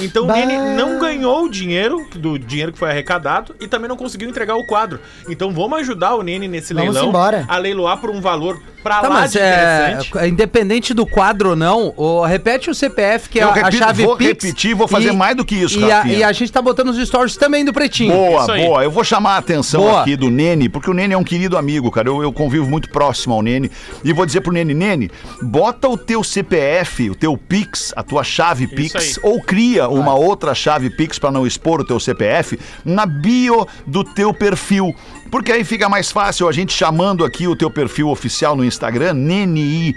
Então 0.00 0.26
Bah. 0.26 0.38
ele 0.38 0.56
não 0.76 1.00
ganhou 1.00 1.44
o 1.46 1.48
dinheiro, 1.48 2.06
do 2.14 2.38
dinheiro 2.38 2.72
que 2.72 2.78
foi 2.78 2.90
arrecadado, 2.90 3.56
e 3.58 3.66
também 3.66 3.88
não 3.88 3.96
conseguiu 3.96 4.28
entregar 4.28 4.54
o 4.54 4.66
quadro. 4.66 5.00
Então 5.28 5.50
vamos 5.50 5.78
ajudar 5.78 6.14
o 6.14 6.22
Nene 6.22 6.46
nesse 6.46 6.74
Vamos 6.74 6.92
leilão 6.94 7.08
embora. 7.08 7.46
a 7.48 7.56
leiloar 7.56 7.96
por 7.98 8.10
um 8.10 8.20
valor 8.20 8.60
pra 8.82 9.00
Tá, 9.00 9.08
lá 9.08 9.14
mas 9.14 9.32
de 9.32 9.38
é, 9.38 9.90
interessante. 9.98 10.28
independente 10.28 10.94
do 10.94 11.06
quadro 11.06 11.50
ou 11.50 11.56
não, 11.56 11.92
o- 11.96 12.24
repete 12.24 12.70
o 12.70 12.74
CPF, 12.74 13.28
que 13.28 13.38
é 13.38 13.42
Eu 13.44 13.50
a, 13.50 13.52
repito, 13.54 13.76
a 13.82 13.86
chave 13.86 14.04
vou 14.04 14.16
Pix. 14.16 14.44
repetir, 14.44 14.74
vou 14.74 14.88
fazer 14.88 15.12
mais 15.12 15.36
do 15.36 15.44
que 15.44 15.54
isso, 15.54 15.78
e 15.80 15.90
a, 15.90 16.06
e 16.06 16.22
a 16.24 16.32
gente 16.32 16.50
tá 16.52 16.62
botando 16.62 16.88
os 16.88 17.06
stories 17.08 17.36
também 17.36 17.64
do 17.64 17.72
Pretinho. 17.72 18.12
Boa, 18.12 18.46
boa. 18.46 18.82
Eu 18.84 18.90
vou 18.90 19.04
chamar 19.04 19.34
a 19.34 19.38
atenção 19.38 19.80
Boa. 19.82 20.00
aqui 20.02 20.16
do 20.16 20.30
Nene, 20.30 20.68
porque 20.68 20.90
o 20.90 20.94
Nene 20.94 21.14
é 21.14 21.18
um 21.18 21.24
querido 21.24 21.56
amigo, 21.56 21.90
cara. 21.90 22.08
Eu, 22.08 22.22
eu 22.22 22.32
convivo 22.32 22.66
muito 22.68 22.88
próximo 22.90 23.34
ao 23.34 23.42
Nene. 23.42 23.70
E 24.04 24.12
vou 24.12 24.24
dizer 24.26 24.40
pro 24.40 24.52
Nene, 24.52 24.74
Nene, 24.74 25.10
bota 25.42 25.88
o 25.88 25.96
teu 25.96 26.22
CPF, 26.24 27.10
o 27.10 27.14
teu 27.14 27.36
Pix, 27.36 27.92
a 27.96 28.02
tua 28.02 28.22
chave 28.24 28.66
Pix, 28.66 28.94
aí. 28.94 29.14
ou 29.22 29.40
cria 29.40 29.88
uma 29.88 30.14
outra 30.14 30.54
chave 30.54 30.90
Pix 30.90 31.18
para 31.18 31.30
não 31.30 31.46
expor 31.46 31.80
o 31.80 31.84
teu 31.84 31.98
CPF 32.00 32.58
na 32.84 33.06
bio 33.06 33.66
do 33.86 34.02
teu 34.04 34.32
perfil. 34.32 34.94
Porque 35.30 35.52
aí 35.52 35.64
fica 35.64 35.88
mais 35.88 36.10
fácil 36.10 36.48
a 36.48 36.52
gente 36.52 36.72
chamando 36.72 37.24
aqui 37.24 37.46
o 37.46 37.54
teu 37.56 37.70
perfil 37.70 38.08
oficial 38.08 38.56
no 38.56 38.64
Instagram, 38.64 39.14
NNI. 39.14 39.94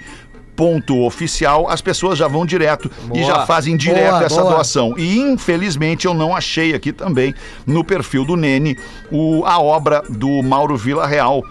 Ponto 0.53 0.99
oficial, 1.05 1.67
as 1.69 1.81
pessoas 1.81 2.19
já 2.19 2.27
vão 2.27 2.45
direto 2.45 2.91
e 3.05 3.07
Boa. 3.07 3.23
já 3.23 3.45
fazem 3.47 3.75
direto 3.75 4.11
Boa, 4.11 4.23
essa 4.25 4.41
boa. 4.41 4.53
doação. 4.55 4.93
E 4.97 5.17
infelizmente 5.17 6.05
eu 6.05 6.13
não 6.13 6.35
achei 6.35 6.75
aqui 6.75 6.91
também 6.91 7.33
no 7.65 7.83
perfil 7.83 8.23
do 8.25 8.35
Nene 8.35 8.77
o, 9.11 9.43
a 9.45 9.59
obra 9.59 10.03
do 10.09 10.43
Mauro 10.43 10.75
Vila 10.77 11.07
Real 11.07 11.41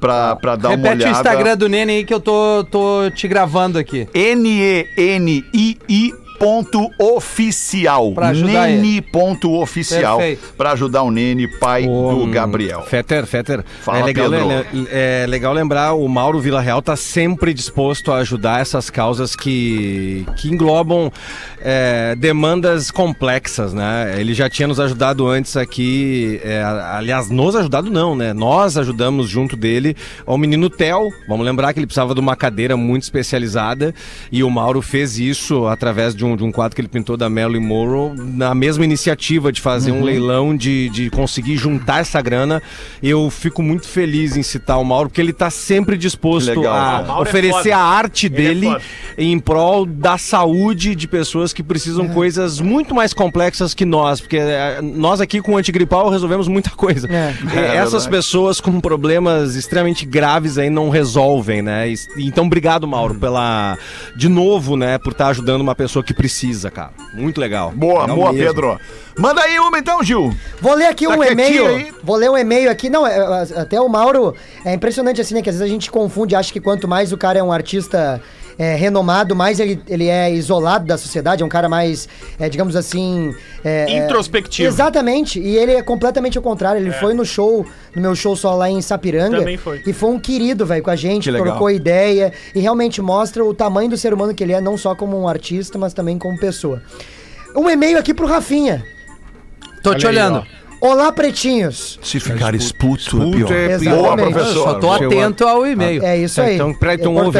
para 0.00 0.56
dar 0.56 0.70
uma 0.70 0.76
Repete 0.76 0.94
olhada. 1.04 1.06
o 1.06 1.12
Instagram 1.12 1.56
do 1.58 1.68
Nene 1.68 1.92
aí 1.92 2.04
que 2.04 2.12
eu 2.14 2.18
tô, 2.18 2.64
tô 2.68 3.08
te 3.14 3.28
gravando 3.28 3.78
aqui. 3.78 4.08
N-E-N-I-I 4.96 6.14
ponto 6.38 6.90
oficial. 6.98 8.12
Pra 8.12 8.28
ajudar 8.28 8.68
Nene 8.68 9.00
ponto 9.00 9.52
oficial. 9.54 10.18
Perfeito. 10.18 10.54
Para 10.56 10.72
ajudar 10.72 11.02
o 11.02 11.10
Nene, 11.10 11.48
pai 11.48 11.86
do 11.86 12.26
Gabriel. 12.26 12.82
Fetter, 12.82 13.26
Fetter. 13.26 13.64
Fala, 13.80 13.98
é, 13.98 14.02
legal, 14.04 14.30
Pedro. 14.30 14.88
é 14.90 15.26
legal 15.28 15.52
lembrar, 15.52 15.94
o 15.94 16.08
Mauro 16.08 16.40
Villarreal 16.40 16.82
tá 16.82 16.96
sempre 16.96 17.52
disposto 17.54 18.12
a 18.12 18.18
ajudar 18.18 18.60
essas 18.60 18.90
causas 18.90 19.36
que, 19.36 20.26
que 20.36 20.48
englobam 20.48 21.10
é, 21.60 22.14
demandas 22.16 22.90
complexas, 22.90 23.72
né? 23.72 24.14
Ele 24.18 24.34
já 24.34 24.48
tinha 24.48 24.68
nos 24.68 24.80
ajudado 24.80 25.26
antes 25.26 25.56
aqui, 25.56 26.40
é, 26.44 26.62
aliás, 26.62 27.30
nos 27.30 27.56
ajudado 27.56 27.90
não, 27.90 28.14
né? 28.14 28.32
Nós 28.32 28.76
ajudamos 28.76 29.28
junto 29.28 29.56
dele 29.56 29.96
ao 30.24 30.38
menino 30.38 30.70
Theo. 30.70 31.12
Vamos 31.28 31.44
lembrar 31.44 31.72
que 31.72 31.78
ele 31.78 31.86
precisava 31.86 32.14
de 32.14 32.20
uma 32.20 32.36
cadeira 32.36 32.76
muito 32.76 33.02
especializada 33.02 33.94
e 34.30 34.42
o 34.42 34.50
Mauro 34.50 34.82
fez 34.82 35.18
isso 35.18 35.66
através 35.66 36.14
de 36.14 36.24
um, 36.24 36.25
de 36.34 36.42
um 36.42 36.50
quadro 36.50 36.74
que 36.74 36.80
ele 36.80 36.88
pintou 36.88 37.16
da 37.16 37.28
Marilyn 37.28 37.60
Monroe, 37.60 38.12
na 38.16 38.54
mesma 38.54 38.84
iniciativa 38.84 39.52
de 39.52 39.60
fazer 39.60 39.90
Uhum. 39.92 40.00
um 40.00 40.04
leilão, 40.04 40.56
de, 40.56 40.88
de 40.88 41.10
conseguir 41.10 41.56
juntar 41.56 42.00
essa 42.00 42.20
grana. 42.22 42.62
Eu 43.02 43.28
fico 43.30 43.62
muito 43.62 43.86
feliz 43.86 44.36
em 44.36 44.42
citar 44.42 44.80
o 44.80 44.84
Mauro, 44.84 45.08
porque 45.10 45.20
ele 45.20 45.32
tá 45.32 45.50
sempre 45.50 45.96
disposto 45.98 46.48
legal. 46.48 46.74
a 46.74 47.18
é 47.18 47.20
oferecer 47.22 47.62
foda. 47.70 47.76
a 47.76 47.82
arte 47.82 48.26
Ele 48.26 48.34
é 48.34 48.38
dele 48.48 48.66
foda. 48.66 48.82
em 49.18 49.38
prol 49.38 49.84
da 49.86 50.16
saúde 50.16 50.94
de 50.94 51.06
pessoas 51.06 51.52
que 51.52 51.62
precisam 51.62 52.08
coisas 52.08 52.60
muito 52.60 52.94
mais 52.94 53.12
complexas 53.12 53.74
que 53.74 53.84
nós, 53.84 54.20
porque 54.20 54.38
eh, 54.38 54.80
nós 54.82 55.20
aqui 55.20 55.40
com 55.42 55.52
o 55.52 55.56
antigripal 55.56 56.08
resolvemos 56.08 56.48
muita 56.48 56.70
coisa. 56.70 57.06
É. 57.10 57.76
Essas 57.76 58.06
pessoas 58.06 58.60
com 58.60 58.80
problemas 58.80 59.54
extremamente 59.56 60.06
graves 60.06 60.56
aí 60.58 60.70
não 60.70 60.88
resolvem, 60.88 61.60
né? 61.62 61.92
Então, 62.16 62.46
obrigado, 62.46 62.86
Mauro, 62.86 63.14
pela 63.16 63.76
de 64.16 64.28
novo, 64.28 64.76
né, 64.76 64.96
por 64.98 65.12
estar 65.12 65.28
ajudando 65.28 65.60
uma 65.60 65.74
pessoa 65.74 66.02
que 66.02 66.14
precisa, 66.16 66.70
cara. 66.70 66.92
Muito 67.12 67.40
legal. 67.40 67.70
Boa, 67.70 68.02
Legal 68.02 68.16
boa, 68.16 68.32
mesmo. 68.32 68.46
Pedro. 68.46 68.80
Manda 69.18 69.42
aí 69.42 69.58
uma 69.58 69.78
então, 69.78 70.02
Gil. 70.02 70.34
Vou 70.60 70.74
ler 70.74 70.86
aqui 70.86 71.06
Tá 71.06 71.14
um 71.14 71.22
e-mail. 71.22 71.94
Vou 72.02 72.16
ler 72.16 72.30
um 72.30 72.36
e-mail 72.36 72.70
aqui. 72.70 72.90
Não, 72.90 73.06
é, 73.06 73.16
é, 73.16 73.60
até 73.60 73.80
o 73.80 73.88
Mauro. 73.88 74.34
É 74.64 74.74
impressionante 74.74 75.20
assim, 75.20 75.34
né? 75.34 75.42
Que 75.42 75.50
às 75.50 75.56
vezes 75.56 75.70
a 75.70 75.72
gente 75.72 75.90
confunde, 75.90 76.34
acha 76.34 76.52
que 76.52 76.60
quanto 76.60 76.88
mais 76.88 77.12
o 77.12 77.16
cara 77.16 77.38
é 77.38 77.42
um 77.42 77.52
artista 77.52 78.20
é, 78.58 78.74
renomado, 78.74 79.36
mais 79.36 79.60
ele, 79.60 79.80
ele 79.86 80.06
é 80.08 80.32
isolado 80.32 80.86
da 80.86 80.96
sociedade, 80.96 81.42
é 81.42 81.46
um 81.46 81.48
cara 81.48 81.68
mais, 81.68 82.08
é, 82.38 82.48
digamos 82.48 82.74
assim. 82.74 83.34
é, 83.64 83.84
é, 83.88 83.98
Introspectivo. 84.04 84.66
Exatamente. 84.68 85.38
E 85.40 85.56
ele 85.56 85.72
é 85.72 85.82
completamente 85.82 86.38
ao 86.38 86.42
contrário. 86.42 86.80
Ele 86.80 86.92
foi 86.92 87.12
no 87.12 87.24
show, 87.24 87.66
no 87.94 88.00
meu 88.02 88.14
show 88.14 88.34
só 88.34 88.54
lá 88.54 88.70
em 88.70 88.80
Sapiranga. 88.80 89.38
Também 89.38 89.56
foi. 89.56 89.82
E 89.86 89.92
foi 89.92 90.10
um 90.10 90.18
querido, 90.18 90.64
velho, 90.64 90.82
com 90.82 90.90
a 90.90 90.96
gente, 90.96 91.24
Que 91.24 91.30
legal. 91.30 91.48
trocou 91.48 91.70
ideia. 91.70 92.32
E 92.54 92.60
realmente 92.60 93.02
mostra 93.02 93.44
o 93.44 93.52
tamanho 93.52 93.90
do 93.90 93.96
ser 93.96 94.14
humano 94.14 94.34
que 94.34 94.42
ele 94.42 94.52
é, 94.52 94.60
não 94.60 94.76
só 94.78 94.94
como 94.94 95.20
um 95.20 95.28
artista, 95.28 95.78
mas 95.78 95.92
também 95.92 96.18
como 96.18 96.38
pessoa. 96.38 96.82
Um 97.54 97.68
e-mail 97.68 97.98
aqui 97.98 98.14
pro 98.14 98.26
Rafinha. 98.26 98.84
Tô 99.82 99.94
te 99.94 100.06
Olha 100.06 100.22
aí, 100.22 100.28
olhando. 100.28 100.46
Olá, 100.80 101.10
pretinhos. 101.10 101.98
Se 102.02 102.20
ficar 102.20 102.54
expulso, 102.54 103.16
é 103.22 103.30
pior. 103.30 103.48
Boa, 103.48 104.14
Exatamente. 104.14 104.38
Eu 104.38 104.44
só 104.46 104.74
tô 104.74 104.92
atento 104.92 105.46
ao 105.46 105.66
e-mail. 105.66 106.02
É 106.04 106.18
isso 106.18 106.36
Tá, 106.36 106.44
aí. 106.44 106.54
então, 106.54 106.74
peraí, 106.74 106.96
É 106.96 107.00
então 107.00 107.14
ouve, 107.14 107.38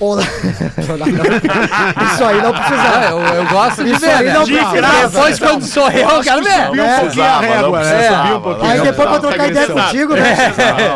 Olá. 0.00 0.22
isso 2.12 2.24
aí 2.24 2.42
não 2.42 2.50
Ah, 2.50 2.60
precisava. 2.60 3.04
eu, 3.06 3.18
eu 3.20 3.44
gosto 3.46 3.84
de 3.84 3.90
Isso 3.92 4.00
ver, 4.00 4.10
aí 4.10 4.24
né? 4.26 4.32
não 4.32 4.44
precisava. 4.44 5.08
Depois, 5.08 5.38
quando 5.38 5.64
sou 5.64 5.90
eu, 5.90 6.08
eu 6.08 6.20
quero 6.22 6.42
ver. 6.42 6.50
É. 6.50 6.66
Subiu 6.66 6.84
um 6.84 6.98
pouquinho 7.00 7.24
a 7.24 7.40
régua, 7.40 7.80
né? 7.82 8.04
É. 8.04 8.08
Subiu 8.16 8.36
um 8.36 8.40
pouquinho. 8.40 8.70
Aí 8.72 8.80
depois 8.80 9.08
pra 9.08 9.20
trocar 9.20 9.48
ideia 9.48 9.66
contigo, 9.68 10.14
né? 10.14 10.36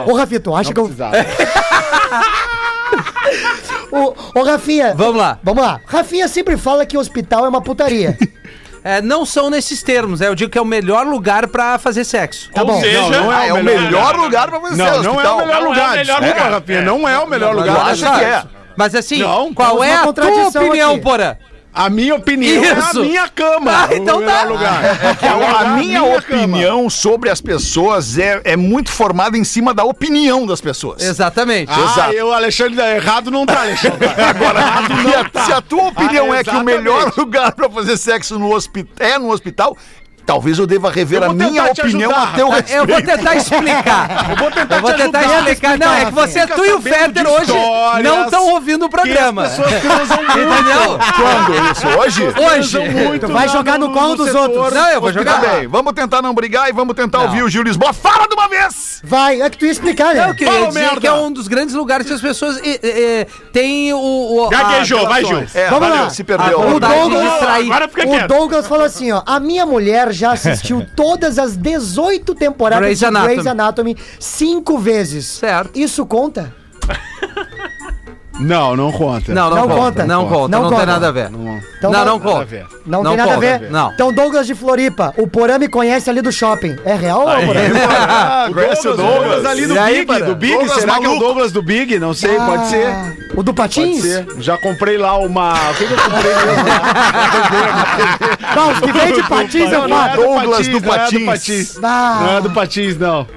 Ô, 0.06 0.14
Rafinha, 0.14 0.40
tu 0.40 0.54
acha 0.54 0.72
que 0.74 0.80
eu. 0.80 0.84
Precisava. 0.84 1.16
Ô, 3.90 4.14
ô, 4.34 4.42
Rafinha. 4.44 4.94
Vamos 4.94 5.16
lá. 5.16 5.38
Vamos 5.42 5.62
lá. 5.62 5.80
Rafinha 5.86 6.28
sempre 6.28 6.56
fala 6.56 6.84
que 6.84 6.96
hospital 6.98 7.46
é 7.46 7.48
uma 7.48 7.60
putaria. 7.62 8.16
É, 8.84 9.02
não 9.02 9.26
são 9.26 9.50
nesses 9.50 9.82
termos, 9.82 10.20
é, 10.20 10.28
eu 10.28 10.34
digo 10.36 10.50
que 10.52 10.56
é 10.56 10.62
o 10.62 10.64
melhor 10.64 11.04
lugar 11.04 11.48
pra 11.48 11.78
fazer 11.78 12.04
sexo. 12.04 12.48
Tá 12.52 12.62
Ou 12.62 12.68
bom. 12.68 12.80
seja, 12.80 13.00
Não, 13.02 13.10
não 13.24 13.30
Ah, 13.30 13.44
é 13.46 13.52
o 13.52 13.62
melhor 13.62 14.16
lugar 14.16 14.48
pra 14.48 14.58
você 14.60 14.76
Não, 14.76 15.02
não 15.02 15.20
é 15.20 15.28
o 15.30 15.36
melhor 15.38 15.46
Não 15.46 15.54
é 15.54 15.58
o 15.60 15.64
lugar. 15.68 15.90
melhor 15.90 16.04
Desculpa, 16.20 16.28
lugar. 16.44 16.52
Rafinha, 16.52 16.82
não 16.82 17.08
é 17.08 17.18
o 17.18 17.26
melhor 17.26 17.54
lugar. 17.56 17.74
eu 17.76 17.82
acho 17.82 18.04
que 18.12 18.24
é. 18.24 18.42
Mas 18.78 18.94
assim, 18.94 19.18
Não, 19.18 19.52
qual 19.52 19.82
é 19.82 19.92
a 19.92 20.12
tua 20.12 20.46
opinião, 20.46 20.92
aqui. 20.92 21.00
Porã? 21.00 21.36
A 21.74 21.90
minha 21.90 22.14
opinião 22.14 22.64
é 22.64 22.78
Isso. 22.78 23.00
a 23.00 23.02
minha 23.04 23.28
cama. 23.28 23.70
Ah, 23.72 23.88
então 23.94 24.24
tá. 24.24 24.42
lugar. 24.44 24.82
A, 25.22 25.60
a 25.60 25.76
minha, 25.76 26.00
cama. 26.00 26.16
opinião 26.16 26.88
sobre 26.88 27.28
as 27.28 27.40
pessoas 27.40 28.18
é, 28.18 28.40
é 28.44 28.56
muito 28.56 28.90
formada 28.90 29.36
em 29.36 29.44
cima 29.44 29.74
da 29.74 29.84
opinião 29.84 30.46
das 30.46 30.60
pessoas. 30.60 31.02
Exatamente. 31.02 31.70
Ah, 31.72 31.84
Exato. 31.92 32.12
eu, 32.14 32.32
Alexandre, 32.32 32.80
errado 32.80 33.30
não 33.30 33.44
tá, 33.44 33.60
Alexandre. 33.62 34.08
Agora, 34.16 34.60
se 34.60 35.38
a, 35.38 35.44
se 35.44 35.52
a 35.52 35.60
tua 35.60 35.88
opinião 35.88 36.32
Ah, 36.32 36.38
é 36.38 36.44
que 36.44 36.56
o 36.56 36.64
melhor 36.64 37.12
lugar 37.16 37.52
pra 37.52 37.68
fazer 37.68 37.96
sexo 37.96 38.38
no 38.38 38.48
é 38.98 39.18
no 39.18 39.30
hospital, 39.30 39.76
talvez 40.28 40.58
eu 40.58 40.66
deva 40.66 40.90
rever 40.90 41.22
Eu 41.22 41.30
a 41.30 41.32
minha 41.32 41.64
opinião 41.64 42.10
ajudar. 42.10 42.28
a 42.28 42.36
teu 42.36 42.46
Eu 42.48 42.52
respeito. 42.52 42.86
vou 42.86 43.02
tentar 43.02 43.34
explicar. 43.36 44.26
Eu 44.28 44.36
vou 44.36 44.50
tentar 44.50 44.76
Eu 44.76 44.82
vou 44.82 44.92
te 44.92 44.96
tentar 44.98 45.18
ajudar. 45.20 45.38
explicar. 45.50 45.78
Não, 45.78 45.94
é 45.94 46.04
que 46.04 46.10
você, 46.12 46.46
tu 46.46 46.64
e 46.66 46.72
o 46.74 46.78
de 46.80 47.26
hoje 47.26 47.52
não 48.04 48.24
estão 48.26 48.46
ouvindo 48.50 48.84
o 48.84 48.90
programa. 48.90 49.42
Que 49.48 49.48
as 49.48 49.56
pessoas 49.56 49.80
transam 49.80 50.16
muito. 50.22 50.38
Entendeu? 50.38 50.98
Quando 51.16 51.72
isso? 51.72 51.98
Hoje? 51.98 52.22
Hoje. 52.78 53.18
Tu 53.20 53.28
vai 53.28 53.48
jogar 53.48 53.78
no 53.78 53.90
colo 53.90 54.16
dos 54.16 54.26
setor 54.26 54.50
outros. 54.50 54.74
Não, 54.74 54.88
eu 54.90 55.00
vou 55.00 55.12
jogar. 55.12 55.40
bem, 55.40 55.66
vamos 55.66 55.92
tentar 55.94 56.20
não 56.20 56.34
brigar 56.34 56.68
e 56.68 56.72
vamos 56.72 56.94
tentar 56.94 57.22
ouvir 57.22 57.42
o 57.42 57.48
Gil 57.48 57.62
Lisboa. 57.62 57.94
Fala 57.94 58.28
de 58.28 58.34
uma 58.34 58.48
vez! 58.48 59.00
Vai, 59.02 59.40
é 59.40 59.48
que 59.48 59.56
tu 59.56 59.64
ia 59.64 59.72
explicar, 59.72 60.14
né? 60.14 60.20
Não, 60.22 60.28
eu 60.28 60.34
queria 60.34 60.52
Fala, 60.52 60.66
dizer 60.68 60.80
merda. 60.80 61.00
que 61.00 61.06
é 61.06 61.12
um 61.12 61.32
dos 61.32 61.48
grandes 61.48 61.74
lugares 61.74 62.06
que 62.06 62.12
as 62.12 62.20
pessoas 62.20 62.60
eh, 62.64 63.26
têm 63.52 63.92
o... 63.94 63.98
o 63.98 64.48
Gaguejou, 64.50 65.06
vai, 65.08 65.24
Gil. 65.24 65.46
É, 65.54 65.68
Vamos 65.70 65.88
valeu, 65.88 66.04
lá. 66.04 66.10
se 66.10 66.22
perdeu. 66.24 66.60
O 66.60 66.80
Douglas- 66.80 68.24
O. 68.24 68.28
Douglas 68.28 68.66
falou 68.66 68.84
assim, 68.84 69.10
ó. 69.12 69.22
A 69.24 69.38
minha 69.40 69.64
mulher 69.64 70.12
já 70.18 70.32
assistiu 70.32 70.84
todas 70.96 71.38
as 71.38 71.56
18 71.56 72.34
temporadas 72.34 72.84
Grey's 72.84 72.98
de 72.98 73.06
Anatomy. 73.06 73.32
Grey's 73.34 73.46
Anatomy 73.46 73.96
cinco 74.18 74.78
vezes. 74.78 75.26
Certo. 75.26 75.78
Isso 75.78 76.04
conta? 76.06 76.52
Não, 78.40 78.76
não 78.76 78.92
conta. 78.92 79.34
Não, 79.34 79.50
não, 79.50 79.56
Não 79.56 79.68
conta. 79.68 79.80
conta. 79.80 80.06
Não 80.06 80.28
conta, 80.28 80.48
Não 80.48 80.62
não, 80.62 80.70
conta. 80.70 80.76
tem 80.76 80.86
nada 80.86 81.08
a 81.08 81.10
ver. 81.10 81.28
Não. 81.28 81.56
Então 81.76 81.90
não, 81.90 82.04
não 82.04 82.18
Nada 82.18 82.30
a 82.30 82.32
conta. 82.32 82.44
ver. 82.44 82.66
Não, 82.86 83.02
Não 83.02 83.10
tem 83.10 83.16
nada 83.18 83.34
a 83.34 83.36
ver? 83.36 83.60
Não. 83.68 83.92
Então, 83.92 84.12
Douglas 84.12 84.46
de 84.46 84.54
Floripa, 84.54 85.12
o 85.16 85.26
Porã 85.26 85.58
me 85.58 85.66
conhece 85.66 86.08
ali 86.08 86.22
do 86.22 86.30
shopping. 86.30 86.76
É 86.84 86.94
real 86.94 87.22
ou 87.22 87.26
Porã? 87.46 87.60
Ah, 87.98 88.48
conhece 88.54 88.86
o 88.86 88.96
Douglas? 88.96 89.44
ali 89.44 89.66
do 89.66 89.74
E 89.74 89.78
aí, 89.78 89.94
Big, 89.96 90.06
para? 90.06 90.24
do 90.26 90.36
Big, 90.36 90.52
Douglas 90.54 90.72
será 90.80 90.92
que 91.00 91.04
é 91.04 91.08
o 91.08 91.10
maluco. 91.10 91.24
Douglas 91.26 91.50
do 91.50 91.62
Big? 91.62 91.98
Não 91.98 92.14
sei, 92.14 92.36
pode 92.36 92.68
ser. 92.68 92.88
O 93.38 93.42
do 93.44 93.54
Pode 93.54 93.76
Patins? 93.76 94.02
ser. 94.02 94.26
Já 94.40 94.58
comprei 94.58 94.98
lá 94.98 95.16
uma. 95.16 95.52
O 95.70 95.74
que, 95.74 95.86
que 95.86 95.92
eu 95.92 95.96
comprei 95.96 96.34
mesmo? 96.34 96.64
Não, 98.56 98.72
os 98.72 98.80
que 98.80 98.92
vem 98.92 99.12
de 99.12 99.22
Patins 99.28 99.70
eu 99.72 99.80
Não, 99.82 99.88
não 99.88 100.04
é 100.04 100.08
falo. 100.10 100.22
Douglas 100.24 100.66
do 100.66 100.80
não 100.80 100.92
é 100.94 100.98
Patins. 100.98 101.24
Patins. 101.26 101.78
Ah, 101.80 102.18
Não 102.20 102.36
é 102.36 102.40
do 102.40 102.50
Patins, 102.50 102.98
não. 102.98 103.28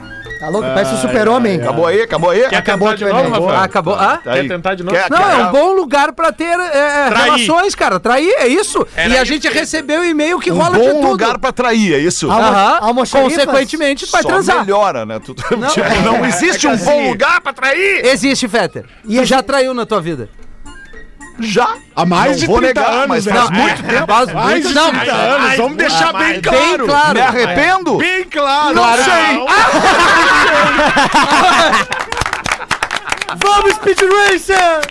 Tá 0.42 0.50
louco? 0.50 0.68
Parece 0.68 0.96
o 0.96 0.98
super-homem. 0.98 1.62
Acabou 1.62 1.86
aí, 1.86 2.02
acabou 2.02 2.30
aí? 2.32 2.50
Quer 2.50 2.56
Acabou 2.58 2.90
tentar 2.90 2.98
de 2.98 3.04
aqui 3.06 3.14
o 3.14 3.30
novo. 3.30 3.46
Rafael? 3.46 3.64
Acabou. 3.64 3.94
Ah? 3.94 4.20
Tá 4.24 4.34
aí. 4.34 4.42
Quer 4.42 4.48
tentar 4.48 4.74
de 4.74 4.84
novo? 4.84 4.98
Quer- 4.98 5.10
Não, 5.12 5.18
quer- 5.20 5.40
é 5.40 5.44
um 5.46 5.52
bom 5.52 5.74
lugar 5.74 6.12
pra 6.14 6.32
ter 6.32 6.46
é, 6.60 6.78
é, 6.78 7.10
relações, 7.16 7.76
cara. 7.76 8.00
Trair, 8.00 8.34
é 8.40 8.48
isso. 8.48 8.86
Era 8.96 9.10
e 9.14 9.18
a 9.18 9.22
isso 9.22 9.32
gente 9.34 9.48
que- 9.48 9.54
recebeu 9.54 10.04
e-mail 10.04 10.40
que 10.40 10.52
um 10.52 10.56
rola 10.58 10.80
de 10.80 10.84
bom 10.88 10.96
tudo. 10.96 11.08
lugar 11.10 11.38
pra 11.38 11.52
trair, 11.52 11.94
é 11.94 12.00
isso? 12.00 12.28
Aham. 12.32 12.80
Consequentemente, 13.12 14.08
vai 14.12 14.24
transar. 14.24 14.62
melhora, 14.66 15.06
né? 15.06 15.20
Tu- 15.24 15.36
é. 15.54 16.02
não 16.04 16.26
existe 16.26 16.66
um 16.68 16.76
bom 16.76 17.10
lugar 17.10 17.40
pra 17.42 17.54
trair. 17.54 18.04
Existe, 18.06 18.48
Fetter. 18.48 18.86
E 19.08 19.24
já 19.24 19.44
traiu 19.44 19.76
na 19.76 19.86
tua 19.86 20.02
vida? 20.02 20.28
Já. 21.42 21.76
Há 21.96 22.06
mais 22.06 22.40
de 22.40 22.46
vou 22.46 22.58
30 22.60 22.80
negar, 22.80 22.94
anos, 22.94 23.08
mas 23.08 23.26
faz 23.26 23.50
muito 23.50 23.84
tempo. 23.84 24.08
Faz 24.08 24.34
Mais 24.34 24.68
de 24.68 24.74
não. 24.74 24.90
30 24.92 25.14
anos, 25.14 25.58
vamos 25.58 25.78
deixar 25.78 26.14
bem 26.14 26.32
Bem 26.34 26.42
claro. 26.42 26.86
claro. 26.86 27.14
Me 27.14 27.22
arrependo? 27.22 27.98
Bem 27.98 28.24
claro. 28.26 28.76
Não 28.76 28.94
sei. 28.96 29.46
Vamos, 33.38 33.74
Speed 33.76 34.00
Racer! 34.02 34.82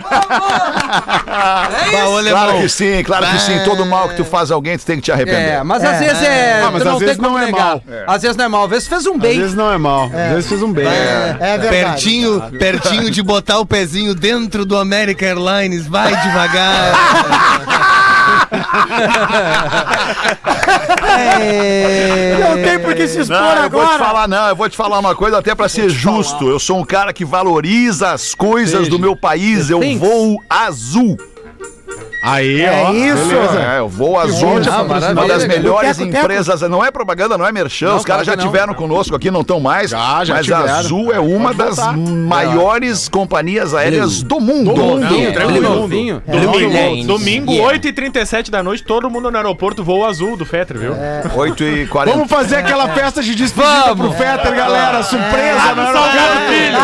É 1.85 1.89
isso. 1.89 2.17
alemão. 2.19 2.41
Claro 2.45 2.59
que 2.61 2.69
sim, 2.69 3.03
claro 3.05 3.27
que 3.27 3.39
sim. 3.41 3.59
Todo 3.65 3.85
mal 3.87 4.09
que 4.09 4.17
tu 4.17 4.25
faz 4.25 4.51
a 4.51 4.55
alguém, 4.55 4.77
tu 4.79 4.85
tem 4.87 4.97
que 4.97 5.03
te 5.03 5.13
arrepender. 5.13 5.41
É, 5.59 5.63
mas 5.63 5.85
às 5.85 5.95
É. 5.95 5.99
vezes 5.99 6.23
é. 6.23 6.63
Ah, 6.63 6.71
mas 6.71 6.83
tu 6.83 6.89
às 6.89 6.93
não 6.93 6.99
vezes 6.99 7.19
não 7.19 7.39
é 7.39 7.51
mal. 7.51 7.83
Às 8.07 8.23
vezes 8.23 8.37
não 8.37 8.45
é 8.45 8.49
mal. 8.49 8.65
Às 8.65 8.71
vezes 8.71 8.89
fez 8.89 9.07
um 9.07 9.15
Às 9.15 9.21
bem. 9.21 9.39
vezes 9.41 9.55
não 9.55 9.73
é 9.73 9.79
mal. 9.79 10.05
Às 10.07 10.33
vezes 10.35 10.49
fez 10.49 10.63
um 10.63 10.73
bem. 10.73 10.87
É, 10.87 11.37
é 11.41 11.59
verdade. 11.59 11.71
Pertinho, 11.71 12.41
pertinho 12.59 13.11
de 13.11 13.23
botar 13.23 13.59
o 13.59 13.67
pezinho 13.67 14.15
dentro 14.15 14.65
do 14.65 14.77
American 14.77 15.29
Airlines. 15.29 15.87
Vai 15.87 16.15
devagar. 16.17 16.95
Não 22.41 22.63
tem 22.63 22.79
por 22.79 22.95
que 22.95 23.09
se 23.09 23.21
expor 23.21 23.37
Não, 23.37 23.65
eu 23.65 23.71
vou 23.71 23.81
te 23.81 23.85
agora. 23.87 23.99
falar, 24.05 24.29
não, 24.29 24.49
eu 24.49 24.57
vou 24.57 24.69
te 24.69 24.77
falar 24.77 24.99
uma 24.99 25.15
coisa 25.15 25.39
até 25.39 25.55
pra 25.55 25.69
ser 25.69 25.89
justo. 25.89 26.49
Eu 26.49 26.59
sou 26.59 26.79
um 26.79 26.85
cara 26.85 27.13
que 27.13 27.25
valoriza 27.25 28.11
as 28.13 28.35
coisas 28.35 28.89
do 28.89 28.99
meu 28.99 29.17
país. 29.17 29.71
Eu 29.71 29.81
voo 29.99 30.43
azul. 30.49 31.17
Aí, 32.23 32.61
É 32.63 32.85
ó. 32.87 32.93
isso. 32.93 33.27
Beleza. 33.29 33.59
É, 33.61 33.79
eu 33.79 33.89
vou 33.89 34.19
azul. 34.19 34.59
Ah, 34.59 34.85
patrocinar. 34.85 35.13
Uma 35.13 35.27
das 35.29 35.47
melhores 35.47 35.97
Teco, 35.97 36.11
teco. 36.11 36.25
empresas, 36.25 36.61
não 36.63 36.85
é 36.85 36.91
propaganda, 36.91 37.37
não 37.39 37.47
é 37.47 37.53
merchan. 37.53 37.89
Não, 37.91 37.97
Os 37.97 38.05
caras 38.05 38.27
já 38.27 38.37
não. 38.37 38.45
tiveram 38.45 38.75
conosco 38.75 39.15
aqui, 39.17 39.31
não 39.31 39.41
estão 39.41 39.59
mais. 39.61 39.91
Já, 39.91 40.25
já 40.25 40.35
mas 40.35 40.45
tiveram. 40.45 40.67
a 40.69 40.77
Azul 40.79 41.13
é 41.13 41.19
uma 41.21 41.55
Pode 41.55 41.59
das 41.59 41.77
voltar. 41.77 41.97
maiores 41.97 43.09
companhias 43.09 43.75
aéreas 43.75 44.23
do 44.23 44.41
mundo. 44.41 44.75
Do 44.75 44.83
mundo. 44.83 45.33
Tranquilo. 45.33 45.77
novinho. 45.77 46.23
Domingo, 46.27 47.07
domingo 47.07 47.51
Yeah. 47.53 47.79
8h37 47.79 48.51
da 48.51 48.63
noite, 48.63 48.83
todo 48.85 49.09
mundo 49.11 49.31
no 49.31 49.37
aeroporto 49.37 49.83
voa 49.83 50.09
azul 50.09 50.37
do 50.37 50.45
Fetter, 50.47 50.79
viu? 50.79 50.95
8 51.35 51.65
e 51.65 51.87
40 51.87 52.17
Vamos 52.17 52.31
fazer 52.31 52.57
aquela 52.57 52.89
festa 52.89 53.23
de 53.23 53.35
despedida 53.35 53.95
pro 53.97 54.13
Fetter, 54.13 54.55
galera. 54.55 55.03
Surpresa 55.03 55.75
no 55.75 55.83
aeroporto. 55.83 56.11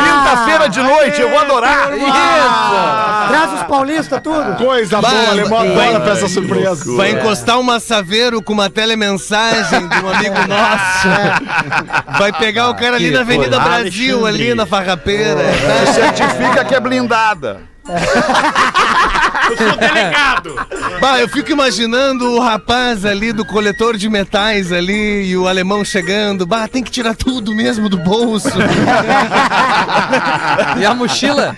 Quinta-feira 0.07 0.69
de 0.69 0.83
noite, 0.83 1.21
eu 1.21 1.31
vou 1.31 1.39
adorar. 1.39 1.93
Isso. 1.97 3.29
Traz 3.29 3.53
os 3.55 3.63
paulistas, 3.67 4.21
tudo. 4.23 4.57
Coisa 4.57 5.01
boa, 5.01 5.26
adora 5.31 6.01
festa 6.05 6.29
surpresa. 6.29 6.97
Vai 6.97 7.13
encostar 7.13 7.59
uma 7.59 7.81
saveiro 7.81 8.43
com 8.43 8.53
uma 8.53 8.71
telemensagem 8.71 9.89
de 9.89 9.97
um 9.99 10.09
amigo 10.09 10.37
nosso. 10.49 12.19
Vai 12.19 12.33
pegar 12.33 12.71
o 12.71 12.75
cara 12.75 12.97
ali 12.97 13.11
na 13.11 13.21
Avenida 13.21 13.59
Brasil, 13.61 14.27
ali 14.27 14.55
na 14.55 14.67
Farrapeira. 14.67 15.45
Certifica 15.95 16.65
que 16.65 16.75
é 16.75 16.81
blindada. 16.81 17.76
Eu 17.89 19.57
sou 19.57 19.77
delegado. 19.77 20.55
Bah, 21.01 21.21
eu 21.21 21.29
fico 21.29 21.53
imaginando 21.53 22.33
o 22.33 22.41
rapaz 22.41 23.05
ali 23.05 23.33
do 23.33 23.45
coletor 23.45 23.97
de 23.97 24.09
metais 24.09 24.73
ali 24.73 25.29
e 25.29 25.37
o 25.37 25.47
alemão 25.47 25.85
chegando. 25.85 26.47
Bah, 26.47 26.67
tem 26.67 26.83
que 26.83 26.91
tirar 26.91 27.15
tudo 27.15 27.55
mesmo 27.55 27.89
do 27.89 27.97
bolso. 27.99 28.49
E 30.79 30.85
a 30.85 30.95
mochila? 30.95 31.57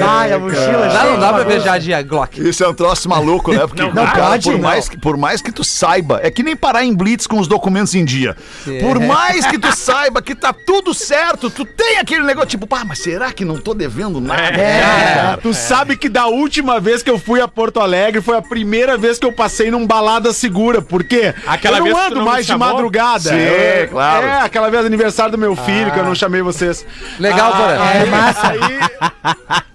Vai, 0.00 0.32
a 0.32 0.38
mochila. 0.38 0.90
Cheia 0.90 1.10
não 1.12 1.18
dá 1.18 1.32
pra 1.32 1.44
beijar 1.44 1.78
de 1.78 2.02
Glock. 2.02 2.40
Isso 2.48 2.64
é 2.64 2.68
um 2.68 2.74
troço 2.74 3.08
maluco, 3.08 3.52
né? 3.52 3.66
Porque, 3.66 3.82
Não 3.82 4.06
cara, 4.06 4.30
pode, 4.30 4.44
por, 4.44 4.52
não. 4.52 4.60
Mais 4.60 4.88
que, 4.88 4.98
por 4.98 5.16
mais 5.16 5.42
que 5.42 5.52
tu 5.52 5.64
saiba, 5.64 6.20
é 6.22 6.30
que 6.30 6.42
nem 6.42 6.56
parar 6.56 6.84
em 6.84 6.94
blitz 6.94 7.26
com 7.26 7.38
os 7.38 7.46
documentos 7.48 7.94
em 7.94 8.04
dia. 8.04 8.36
Por 8.80 9.00
mais 9.00 9.46
que 9.46 9.58
tu 9.58 9.74
saiba 9.76 10.22
que 10.22 10.34
tá 10.34 10.52
tudo 10.52 10.94
certo, 10.94 11.50
tu 11.50 11.64
tem 11.64 11.98
aquele 11.98 12.22
negócio 12.22 12.48
tipo, 12.50 12.66
pá, 12.66 12.84
mas 12.84 12.98
será 12.98 13.32
que 13.32 13.44
não 13.44 13.56
tô 13.56 13.74
devendo 13.74 14.20
nada? 14.20 14.56
É, 14.56 15.15
Tu 15.42 15.54
sabe 15.54 15.96
que 15.96 16.08
da 16.08 16.26
última 16.26 16.78
vez 16.80 17.02
que 17.02 17.10
eu 17.10 17.18
fui 17.18 17.40
a 17.40 17.48
Porto 17.48 17.80
Alegre 17.80 18.20
foi 18.20 18.36
a 18.36 18.42
primeira 18.42 18.96
vez 18.96 19.18
que 19.18 19.26
eu 19.26 19.32
passei 19.32 19.70
num 19.70 19.86
balada 19.86 20.32
segura. 20.32 20.80
Por 20.82 21.04
quê? 21.04 21.34
Aquela 21.46 21.78
eu 21.78 21.84
vez 21.84 21.96
não 21.96 22.02
ando 22.06 22.16
não 22.16 22.24
mais 22.24 22.46
de 22.46 22.56
madrugada. 22.56 23.30
Sim, 23.30 23.36
Eu- 23.36 23.88
claro. 23.88 24.26
É, 24.26 24.40
aquela 24.42 24.70
vez 24.70 24.84
aniversário 24.84 25.32
do 25.32 25.38
meu 25.38 25.54
filho 25.56 25.90
que 25.92 25.98
eu 25.98 26.04
não 26.04 26.14
chamei 26.14 26.42
vocês. 26.42 26.84
Legal, 27.18 27.52
Ah, 27.54 27.90
aí, 27.90 27.98
É 27.98 28.04
massa. 28.06 28.48
Aí, 28.48 28.60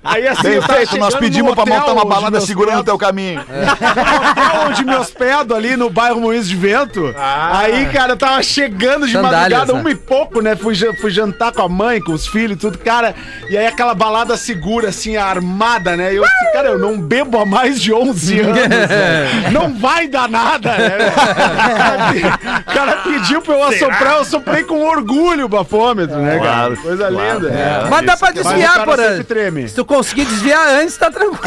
aí 0.04 0.28
assim, 0.28 0.44
Bem 0.50 0.62
feito, 0.62 0.98
nós 0.98 1.16
pedimos 1.16 1.52
no 1.52 1.56
pra 1.56 1.66
montar 1.66 1.92
uma 1.94 2.06
balada 2.06 2.32
meus 2.32 2.46
segurando 2.46 2.74
o 2.74 2.84
pés- 2.84 2.86
teu 2.86 2.98
caminho. 2.98 3.42
hotel 3.42 4.68
onde 4.70 4.84
me 4.86 4.96
hospedo 4.96 5.56
ali 5.56 5.76
no 5.76 5.89
bairro 5.89 6.20
Moinhos 6.22 6.48
de 6.48 6.56
Vento. 6.56 7.14
Aí, 7.18 7.86
cara, 7.88 8.14
eu 8.14 8.18
tava 8.18 8.42
chegando 8.44 9.06
de 9.06 9.14
Sandálias, 9.14 9.42
madrugada, 9.42 9.74
né? 9.74 9.80
uma 9.80 9.92
e 9.92 9.96
pouco, 9.96 10.42
né? 10.42 10.56
Fui, 10.56 10.76
fui 11.00 11.12
jantar 11.12 11.52
com 11.52 11.62
a 11.62 11.70
mãe, 11.70 12.00
com 12.02 12.12
os 12.14 12.28
filhos 12.28 12.58
e 12.58 12.60
tudo, 12.60 12.78
cara. 12.78 13.16
E 13.50 13.58
aí 13.58 13.66
aquela 13.68 13.94
balada 13.94 14.36
segura, 14.38 14.89
assim, 14.89 15.18
armada, 15.32 15.96
né? 15.98 16.14
E 16.14 16.18
eu 16.18 16.24
disse, 16.24 16.54
cara, 16.54 16.70
eu 16.70 16.80
não 16.80 17.00
bebo 17.00 17.38
há 17.40 17.46
mais 17.46 17.82
de 17.82 17.94
11 17.94 18.40
anos. 18.42 18.56
né? 18.56 19.50
Não 19.52 19.74
vai 19.74 20.08
dar 20.08 20.30
nada, 20.30 20.78
né? 20.78 20.98
O 22.62 22.74
cara 22.74 22.98
pediu 22.98 23.42
pra 23.42 23.54
eu 23.56 23.64
assoprar, 23.64 24.18
eu 24.18 24.26
soprei 24.26 24.64
com 24.64 24.82
orgulho 24.84 25.46
o 25.46 25.50
bafômetro, 25.50 26.18
né, 26.18 26.38
cara? 26.40 26.42
Claro, 26.42 26.78
Coisa 26.78 27.08
claro. 27.10 27.40
linda. 27.40 27.50
É. 27.54 27.90
Mas 27.90 28.06
dá 28.06 28.18
pra 28.18 28.32
desviar, 28.32 28.86
treme. 29.28 29.68
Se 29.68 29.76
tu 29.76 29.86
conseguir 29.86 30.26
desviar 30.26 30.68
antes, 30.82 30.98
tá 30.98 31.10
tranquilo. 31.12 31.40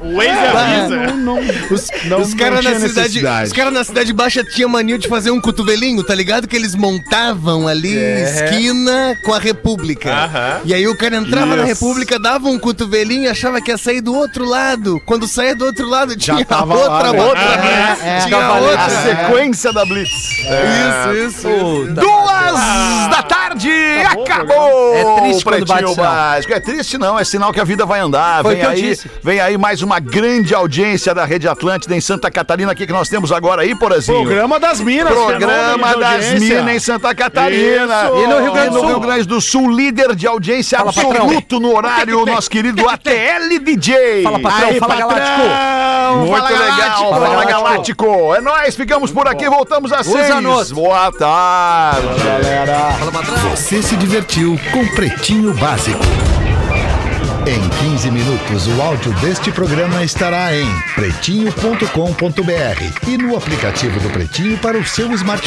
O 0.00 0.16
Waze 0.16 0.30
avisa. 0.30 0.96
Os, 1.70 1.88
Os 2.28 2.34
caras 2.34 2.64
na 2.64 2.78
cidade, 2.78 3.24
os 3.44 3.52
cara 3.52 3.70
na 3.70 3.84
cidade 3.84 4.12
baixa 4.12 4.44
tinham 4.44 4.68
mania 4.68 4.98
de 4.98 5.08
fazer 5.08 5.30
um 5.30 5.40
cotovelinho, 5.40 6.02
tá 6.04 6.14
ligado? 6.14 6.46
Que 6.46 6.56
eles 6.56 6.74
montavam 6.74 7.66
ali 7.66 7.94
esquina 7.96 9.16
com 9.24 9.32
a 9.32 9.38
República. 9.38 10.12
Aham. 10.12 10.60
E 10.64 10.74
aí 10.74 10.86
o 10.86 10.96
cara 10.96 11.16
entrava 11.16 11.56
na. 11.56 11.64
República, 11.64 12.18
dava 12.18 12.45
um 12.50 12.58
cotovelinho 12.58 13.24
e 13.24 13.28
achava 13.28 13.60
que 13.60 13.70
ia 13.70 13.78
sair 13.78 14.00
do 14.00 14.14
outro 14.14 14.44
lado. 14.44 15.00
Quando 15.06 15.26
saía 15.26 15.54
do 15.54 15.64
outro 15.66 15.88
lado, 15.88 16.16
tinha 16.16 16.44
tava 16.44 16.74
outra 16.74 16.90
lá, 16.90 17.12
né? 17.12 17.20
outra 17.22 17.40
É, 17.42 17.56
blitz. 17.58 18.04
é. 18.04 18.18
Tinha 18.26 18.44
A 18.46 18.58
outra. 18.58 18.88
sequência 18.90 19.72
da 19.72 19.84
Blitz. 19.84 20.10
Isso, 20.10 21.26
isso. 21.28 21.48
Puta. 21.48 22.00
Duas 22.00 23.08
da 23.10 23.22
tarde, 23.22 23.70
acabou! 24.04 24.94
É 24.94 25.20
triste 25.20 25.44
quando 25.44 25.66
bate. 25.66 25.94
Básico. 25.96 26.52
É 26.52 26.60
triste 26.60 26.98
não, 26.98 27.18
é 27.18 27.24
sinal 27.24 27.52
que 27.52 27.60
a 27.60 27.64
vida 27.64 27.86
vai 27.86 28.00
andar. 28.00 28.42
Foi 28.42 28.52
vem 28.54 28.60
que 28.60 28.66
eu 28.66 28.70
aí, 28.70 28.82
disse. 28.82 29.10
vem 29.22 29.40
aí 29.40 29.56
mais 29.56 29.82
uma 29.82 29.98
grande 30.00 30.54
audiência 30.54 31.14
da 31.14 31.24
Rede 31.24 31.48
Atlântida 31.48 31.94
em 31.96 32.00
Santa 32.00 32.30
Catarina. 32.30 32.72
O 32.72 32.74
que, 32.74 32.86
que 32.86 32.92
nós 32.92 33.08
temos 33.08 33.32
agora 33.32 33.62
aí, 33.62 33.74
Porazinho? 33.74 34.22
Programa 34.24 34.58
das 34.60 34.80
Minas. 34.80 35.12
Programa 35.12 35.52
fenômeno 35.52 35.94
de 35.94 36.00
das. 36.00 36.40
Minas 36.40 36.74
em 36.74 36.78
Santa 36.80 37.14
Catarina. 37.14 38.04
Isso. 38.04 38.16
E 38.16 38.26
no 38.26 38.40
Rio 38.42 38.52
Grande 38.52 38.68
do 38.70 38.74
no 38.74 38.80
Sul? 38.80 38.88
Rio 38.88 39.00
Grande 39.00 39.24
do 39.24 39.40
Sul, 39.40 39.70
líder 39.72 40.14
de 40.14 40.26
audiência 40.26 40.78
Fala, 40.78 40.92
patrão. 40.92 41.10
absoluto 41.12 41.60
no 41.60 41.74
horário, 41.74 42.25
nosso 42.26 42.50
querido 42.50 42.88
ATL 42.88 43.58
DJ. 43.62 44.22
Fala, 44.22 44.38
patrão. 44.40 44.68
Aí, 44.68 44.78
fala, 44.78 44.94
patrão. 44.96 45.08
Galáctico. 45.16 46.16
Muito 46.16 46.36
Fala, 46.36 46.48
legal, 46.48 46.76
Galáctico. 46.76 47.10
fala, 47.10 47.44
Galáctico. 47.44 48.34
É 48.34 48.40
nóis, 48.40 48.76
ficamos 48.76 49.10
por 49.10 49.26
aqui, 49.28 49.48
voltamos 49.48 49.92
às 49.92 50.06
seis. 50.06 50.72
Boa 50.72 51.12
tarde. 51.12 52.06
Você 53.50 53.82
se 53.82 53.96
divertiu 53.96 54.58
com 54.72 54.86
Pretinho 54.94 55.52
Básico. 55.54 56.00
Em 57.46 57.68
15 57.90 58.10
minutos, 58.10 58.66
o 58.66 58.82
áudio 58.82 59.12
deste 59.20 59.52
programa 59.52 60.02
estará 60.02 60.52
em 60.52 60.66
pretinho.com.br 60.96 63.08
e 63.08 63.16
no 63.16 63.36
aplicativo 63.36 64.00
do 64.00 64.10
Pretinho 64.10 64.58
para 64.58 64.76
o 64.76 64.84
seu 64.84 65.12
smartphone. 65.12 65.44